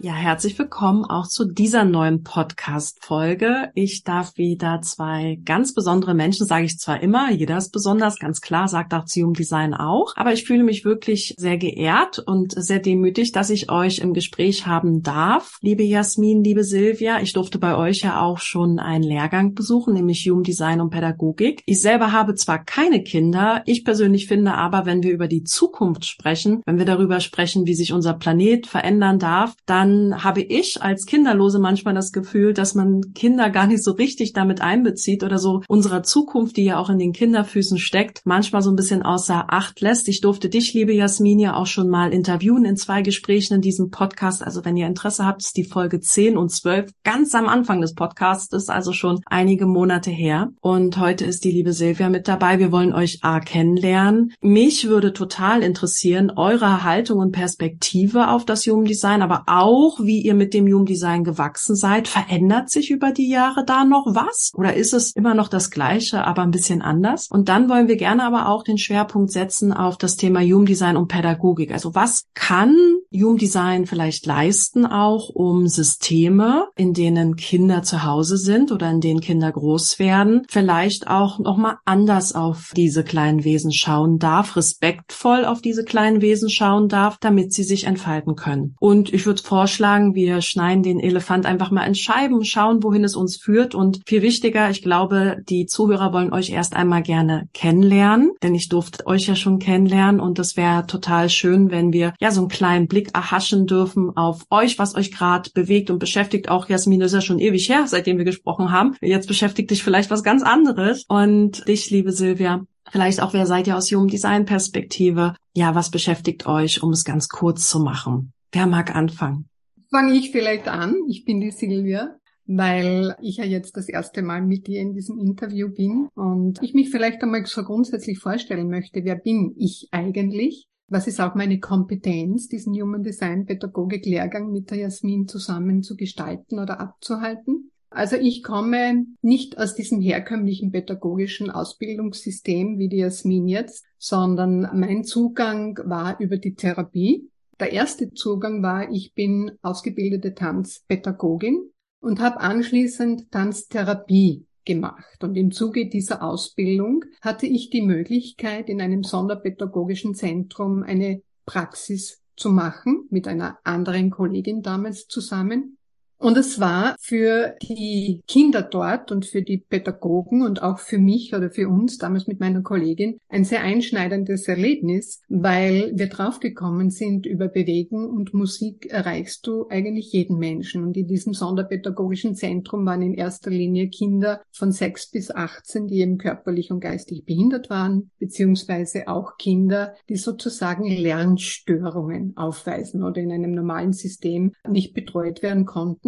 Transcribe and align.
Ja, 0.00 0.12
herzlich 0.12 0.56
willkommen 0.56 1.04
auch 1.04 1.26
zu 1.26 1.44
dieser 1.44 1.84
neuen 1.84 2.22
Podcast-Folge. 2.22 3.72
Ich 3.74 4.04
darf 4.04 4.36
wieder 4.36 4.80
zwei 4.80 5.40
ganz 5.44 5.74
besondere 5.74 6.14
Menschen, 6.14 6.46
sage 6.46 6.66
ich 6.66 6.78
zwar 6.78 7.02
immer, 7.02 7.32
jeder 7.32 7.58
ist 7.58 7.72
besonders, 7.72 8.20
ganz 8.20 8.40
klar, 8.40 8.68
sagt 8.68 8.94
auch 8.94 9.06
Zium 9.06 9.34
Design 9.34 9.74
auch, 9.74 10.12
aber 10.14 10.32
ich 10.32 10.44
fühle 10.44 10.62
mich 10.62 10.84
wirklich 10.84 11.34
sehr 11.36 11.58
geehrt 11.58 12.20
und 12.20 12.52
sehr 12.52 12.78
demütig, 12.78 13.32
dass 13.32 13.50
ich 13.50 13.72
euch 13.72 13.98
im 13.98 14.14
Gespräch 14.14 14.68
haben 14.68 15.02
darf. 15.02 15.58
Liebe 15.62 15.82
Jasmin, 15.82 16.44
liebe 16.44 16.62
Silvia, 16.62 17.20
ich 17.20 17.32
durfte 17.32 17.58
bei 17.58 17.74
euch 17.74 18.02
ja 18.02 18.20
auch 18.22 18.38
schon 18.38 18.78
einen 18.78 19.02
Lehrgang 19.02 19.54
besuchen, 19.54 19.94
nämlich 19.94 20.24
Human 20.30 20.44
Design 20.44 20.80
und 20.80 20.90
Pädagogik. 20.90 21.64
Ich 21.66 21.80
selber 21.80 22.12
habe 22.12 22.36
zwar 22.36 22.64
keine 22.64 23.02
Kinder, 23.02 23.64
ich 23.66 23.84
persönlich 23.84 24.28
finde 24.28 24.54
aber, 24.54 24.86
wenn 24.86 25.02
wir 25.02 25.10
über 25.10 25.26
die 25.26 25.42
Zukunft 25.42 26.04
sprechen, 26.04 26.62
wenn 26.66 26.78
wir 26.78 26.86
darüber 26.86 27.18
sprechen, 27.18 27.66
wie 27.66 27.74
sich 27.74 27.92
unser 27.92 28.14
Planet 28.14 28.68
verändern 28.68 29.18
darf, 29.18 29.56
dann 29.66 29.88
dann 29.98 30.24
habe 30.24 30.40
ich 30.40 30.82
als 30.82 31.06
Kinderlose 31.06 31.58
manchmal 31.58 31.94
das 31.94 32.12
Gefühl, 32.12 32.54
dass 32.54 32.74
man 32.74 33.12
Kinder 33.14 33.50
gar 33.50 33.66
nicht 33.66 33.82
so 33.82 33.92
richtig 33.92 34.32
damit 34.32 34.60
einbezieht 34.60 35.22
oder 35.22 35.38
so 35.38 35.62
unserer 35.68 36.02
Zukunft, 36.02 36.56
die 36.56 36.64
ja 36.64 36.78
auch 36.78 36.90
in 36.90 36.98
den 36.98 37.12
Kinderfüßen 37.12 37.78
steckt, 37.78 38.22
manchmal 38.24 38.62
so 38.62 38.70
ein 38.70 38.76
bisschen 38.76 39.02
außer 39.02 39.46
Acht 39.48 39.80
lässt. 39.80 40.08
Ich 40.08 40.20
durfte 40.20 40.48
dich, 40.48 40.74
liebe 40.74 40.92
Jasmin, 40.92 41.38
ja 41.38 41.54
auch 41.54 41.66
schon 41.66 41.88
mal 41.88 42.12
interviewen 42.12 42.64
in 42.64 42.76
zwei 42.76 43.02
Gesprächen 43.02 43.54
in 43.54 43.60
diesem 43.60 43.90
Podcast. 43.90 44.42
Also 44.42 44.64
wenn 44.64 44.76
ihr 44.76 44.86
Interesse 44.86 45.26
habt, 45.26 45.42
ist 45.42 45.56
die 45.56 45.64
Folge 45.64 46.00
10 46.00 46.36
und 46.36 46.50
12 46.50 46.90
ganz 47.04 47.34
am 47.34 47.48
Anfang 47.48 47.80
des 47.80 47.94
Podcasts, 47.94 48.52
ist 48.52 48.70
also 48.70 48.92
schon 48.92 49.20
einige 49.26 49.66
Monate 49.66 50.10
her. 50.10 50.50
Und 50.60 50.98
heute 50.98 51.24
ist 51.24 51.44
die 51.44 51.50
liebe 51.52 51.72
Silvia 51.72 52.08
mit 52.08 52.28
dabei. 52.28 52.58
Wir 52.58 52.72
wollen 52.72 52.92
euch 52.92 53.18
A 53.22 53.40
kennenlernen. 53.40 54.32
Mich 54.40 54.88
würde 54.88 55.12
total 55.12 55.62
interessieren, 55.62 56.32
eure 56.34 56.84
Haltung 56.84 57.18
und 57.18 57.32
Perspektive 57.32 58.28
auf 58.28 58.44
das 58.44 58.66
Human 58.66 58.84
Design, 58.84 59.22
aber 59.22 59.44
auch 59.46 59.77
auch, 59.78 60.00
wie 60.00 60.20
ihr 60.20 60.34
mit 60.34 60.54
dem 60.54 60.66
Human 60.66 60.86
Design 60.86 61.24
gewachsen 61.24 61.76
seid. 61.76 62.08
Verändert 62.08 62.70
sich 62.70 62.90
über 62.90 63.12
die 63.12 63.28
Jahre 63.28 63.64
da 63.64 63.84
noch 63.84 64.06
was? 64.08 64.50
Oder 64.54 64.74
ist 64.74 64.92
es 64.92 65.12
immer 65.12 65.34
noch 65.34 65.48
das 65.48 65.70
Gleiche, 65.70 66.24
aber 66.24 66.42
ein 66.42 66.50
bisschen 66.50 66.82
anders? 66.82 67.28
Und 67.30 67.48
dann 67.48 67.68
wollen 67.68 67.88
wir 67.88 67.96
gerne 67.96 68.24
aber 68.24 68.48
auch 68.48 68.64
den 68.64 68.78
Schwerpunkt 68.78 69.30
setzen 69.30 69.72
auf 69.72 69.96
das 69.96 70.16
Thema 70.16 70.40
Human 70.40 70.66
Design 70.66 70.96
und 70.96 71.08
Pädagogik. 71.08 71.72
Also 71.72 71.94
was 71.94 72.24
kann 72.34 72.76
Human 73.12 73.36
Design 73.36 73.86
vielleicht 73.86 74.26
leisten 74.26 74.84
auch, 74.84 75.28
um 75.30 75.68
Systeme, 75.68 76.66
in 76.76 76.92
denen 76.92 77.36
Kinder 77.36 77.82
zu 77.82 78.04
Hause 78.04 78.36
sind 78.36 78.72
oder 78.72 78.90
in 78.90 79.00
denen 79.00 79.20
Kinder 79.20 79.50
groß 79.50 79.98
werden, 79.98 80.42
vielleicht 80.48 81.08
auch 81.08 81.38
nochmal 81.38 81.76
anders 81.84 82.34
auf 82.34 82.72
diese 82.76 83.04
kleinen 83.04 83.44
Wesen 83.44 83.72
schauen 83.72 84.18
darf, 84.18 84.56
respektvoll 84.56 85.44
auf 85.44 85.62
diese 85.62 85.84
kleinen 85.84 86.20
Wesen 86.20 86.50
schauen 86.50 86.88
darf, 86.88 87.16
damit 87.20 87.52
sie 87.52 87.62
sich 87.62 87.84
entfalten 87.84 88.34
können. 88.34 88.74
Und 88.80 89.12
ich 89.12 89.24
würde 89.24 89.42
vorschlagen, 89.68 90.14
wir 90.14 90.40
schneiden 90.40 90.82
den 90.82 90.98
Elefant 90.98 91.44
einfach 91.44 91.70
mal 91.70 91.84
in 91.84 91.94
Scheiben, 91.94 92.42
schauen, 92.42 92.82
wohin 92.82 93.04
es 93.04 93.14
uns 93.14 93.36
führt. 93.36 93.74
Und 93.74 94.00
viel 94.06 94.22
wichtiger, 94.22 94.70
ich 94.70 94.80
glaube, 94.80 95.42
die 95.46 95.66
Zuhörer 95.66 96.14
wollen 96.14 96.32
euch 96.32 96.48
erst 96.48 96.74
einmal 96.74 97.02
gerne 97.02 97.50
kennenlernen, 97.52 98.30
denn 98.42 98.54
ich 98.54 98.70
durfte 98.70 99.06
euch 99.06 99.26
ja 99.26 99.36
schon 99.36 99.58
kennenlernen 99.58 100.22
und 100.22 100.38
das 100.38 100.56
wäre 100.56 100.86
total 100.86 101.28
schön, 101.28 101.70
wenn 101.70 101.92
wir 101.92 102.14
ja 102.18 102.30
so 102.30 102.40
einen 102.40 102.48
kleinen 102.48 102.88
Blick 102.88 103.14
erhaschen 103.14 103.66
dürfen 103.66 104.16
auf 104.16 104.46
euch, 104.48 104.78
was 104.78 104.94
euch 104.94 105.12
gerade 105.12 105.50
bewegt 105.52 105.90
und 105.90 105.98
beschäftigt. 105.98 106.48
Auch 106.48 106.66
Jasmin 106.70 107.02
ist 107.02 107.12
ja 107.12 107.20
schon 107.20 107.38
ewig 107.38 107.68
her, 107.68 107.84
seitdem 107.86 108.16
wir 108.16 108.24
gesprochen 108.24 108.72
haben. 108.72 108.94
Jetzt 109.02 109.28
beschäftigt 109.28 109.70
dich 109.70 109.82
vielleicht 109.82 110.10
was 110.10 110.22
ganz 110.22 110.42
anderes. 110.42 111.04
Und 111.08 111.68
dich, 111.68 111.90
liebe 111.90 112.12
Silvia, 112.12 112.64
Vielleicht 112.90 113.20
auch, 113.20 113.34
wer 113.34 113.44
seid 113.44 113.66
ihr 113.66 113.76
aus 113.76 113.90
Human 113.90 114.08
Design 114.08 114.46
Perspektive? 114.46 115.34
Ja, 115.54 115.74
was 115.74 115.90
beschäftigt 115.90 116.46
euch, 116.46 116.82
um 116.82 116.90
es 116.90 117.04
ganz 117.04 117.28
kurz 117.28 117.68
zu 117.68 117.80
machen? 117.80 118.32
Wer 118.50 118.66
mag 118.66 118.94
anfangen? 118.94 119.48
Fange 119.90 120.14
ich 120.14 120.30
vielleicht 120.30 120.68
an. 120.68 120.94
Ich 121.08 121.24
bin 121.24 121.40
die 121.40 121.50
Silvia, 121.50 122.16
weil 122.46 123.16
ich 123.22 123.38
ja 123.38 123.44
jetzt 123.44 123.76
das 123.76 123.88
erste 123.88 124.22
Mal 124.22 124.42
mit 124.42 124.66
dir 124.66 124.80
in 124.80 124.92
diesem 124.92 125.18
Interview 125.18 125.68
bin 125.70 126.08
und 126.14 126.62
ich 126.62 126.74
mich 126.74 126.90
vielleicht 126.90 127.22
einmal 127.22 127.46
so 127.46 127.62
grundsätzlich 127.62 128.18
vorstellen 128.18 128.68
möchte, 128.68 129.04
wer 129.04 129.16
bin 129.16 129.54
ich 129.56 129.88
eigentlich? 129.90 130.66
Was 130.90 131.06
ist 131.06 131.20
auch 131.20 131.34
meine 131.34 131.60
Kompetenz, 131.60 132.48
diesen 132.48 132.74
Human 132.74 133.02
Design 133.02 133.44
Pädagogik 133.44 134.06
Lehrgang 134.06 134.50
mit 134.50 134.70
der 134.70 134.78
Jasmin 134.78 135.28
zusammen 135.28 135.82
zu 135.82 135.96
gestalten 135.96 136.58
oder 136.58 136.80
abzuhalten? 136.80 137.70
Also 137.90 138.16
ich 138.16 138.42
komme 138.42 139.06
nicht 139.22 139.58
aus 139.58 139.74
diesem 139.74 140.00
herkömmlichen 140.00 140.70
pädagogischen 140.70 141.50
Ausbildungssystem 141.50 142.78
wie 142.78 142.88
die 142.88 142.98
Jasmin 142.98 143.48
jetzt, 143.48 143.86
sondern 143.98 144.68
mein 144.74 145.04
Zugang 145.04 145.78
war 145.84 146.20
über 146.20 146.36
die 146.36 146.54
Therapie. 146.54 147.30
Der 147.60 147.72
erste 147.72 148.12
Zugang 148.12 148.62
war, 148.62 148.90
ich 148.90 149.14
bin 149.14 149.52
ausgebildete 149.62 150.34
Tanzpädagogin 150.34 151.70
und 152.00 152.20
habe 152.20 152.40
anschließend 152.40 153.32
Tanztherapie 153.32 154.46
gemacht. 154.64 155.24
Und 155.24 155.34
im 155.34 155.50
Zuge 155.50 155.88
dieser 155.88 156.22
Ausbildung 156.22 157.04
hatte 157.20 157.46
ich 157.46 157.70
die 157.70 157.82
Möglichkeit, 157.82 158.68
in 158.68 158.80
einem 158.80 159.02
sonderpädagogischen 159.02 160.14
Zentrum 160.14 160.84
eine 160.84 161.22
Praxis 161.46 162.22
zu 162.36 162.50
machen, 162.50 163.06
mit 163.10 163.26
einer 163.26 163.58
anderen 163.64 164.10
Kollegin 164.10 164.62
damals 164.62 165.08
zusammen. 165.08 165.77
Und 166.20 166.36
es 166.36 166.58
war 166.58 166.96
für 166.98 167.54
die 167.62 168.22
Kinder 168.26 168.62
dort 168.62 169.12
und 169.12 169.24
für 169.24 169.42
die 169.42 169.58
Pädagogen 169.58 170.42
und 170.42 170.62
auch 170.62 170.80
für 170.80 170.98
mich 170.98 171.32
oder 171.32 171.48
für 171.48 171.68
uns 171.68 171.96
damals 171.96 172.26
mit 172.26 172.40
meiner 172.40 172.62
Kollegin 172.62 173.20
ein 173.28 173.44
sehr 173.44 173.62
einschneidendes 173.62 174.48
Erlebnis, 174.48 175.22
weil 175.28 175.92
wir 175.94 176.08
draufgekommen 176.08 176.90
sind, 176.90 177.24
über 177.24 177.46
Bewegen 177.46 178.04
und 178.04 178.34
Musik 178.34 178.86
erreichst 178.90 179.46
du 179.46 179.68
eigentlich 179.68 180.12
jeden 180.12 180.38
Menschen. 180.38 180.82
Und 180.82 180.96
in 180.96 181.06
diesem 181.06 181.34
sonderpädagogischen 181.34 182.34
Zentrum 182.34 182.84
waren 182.84 183.02
in 183.02 183.14
erster 183.14 183.50
Linie 183.50 183.88
Kinder 183.88 184.42
von 184.50 184.72
sechs 184.72 185.08
bis 185.08 185.30
18, 185.30 185.86
die 185.86 186.00
eben 186.00 186.18
körperlich 186.18 186.72
und 186.72 186.80
geistig 186.80 187.26
behindert 187.26 187.70
waren, 187.70 188.10
beziehungsweise 188.18 189.06
auch 189.06 189.36
Kinder, 189.36 189.94
die 190.08 190.16
sozusagen 190.16 190.84
Lernstörungen 190.84 192.36
aufweisen 192.36 193.04
oder 193.04 193.20
in 193.20 193.30
einem 193.30 193.52
normalen 193.52 193.92
System 193.92 194.52
nicht 194.68 194.94
betreut 194.94 195.44
werden 195.44 195.64
konnten 195.64 196.07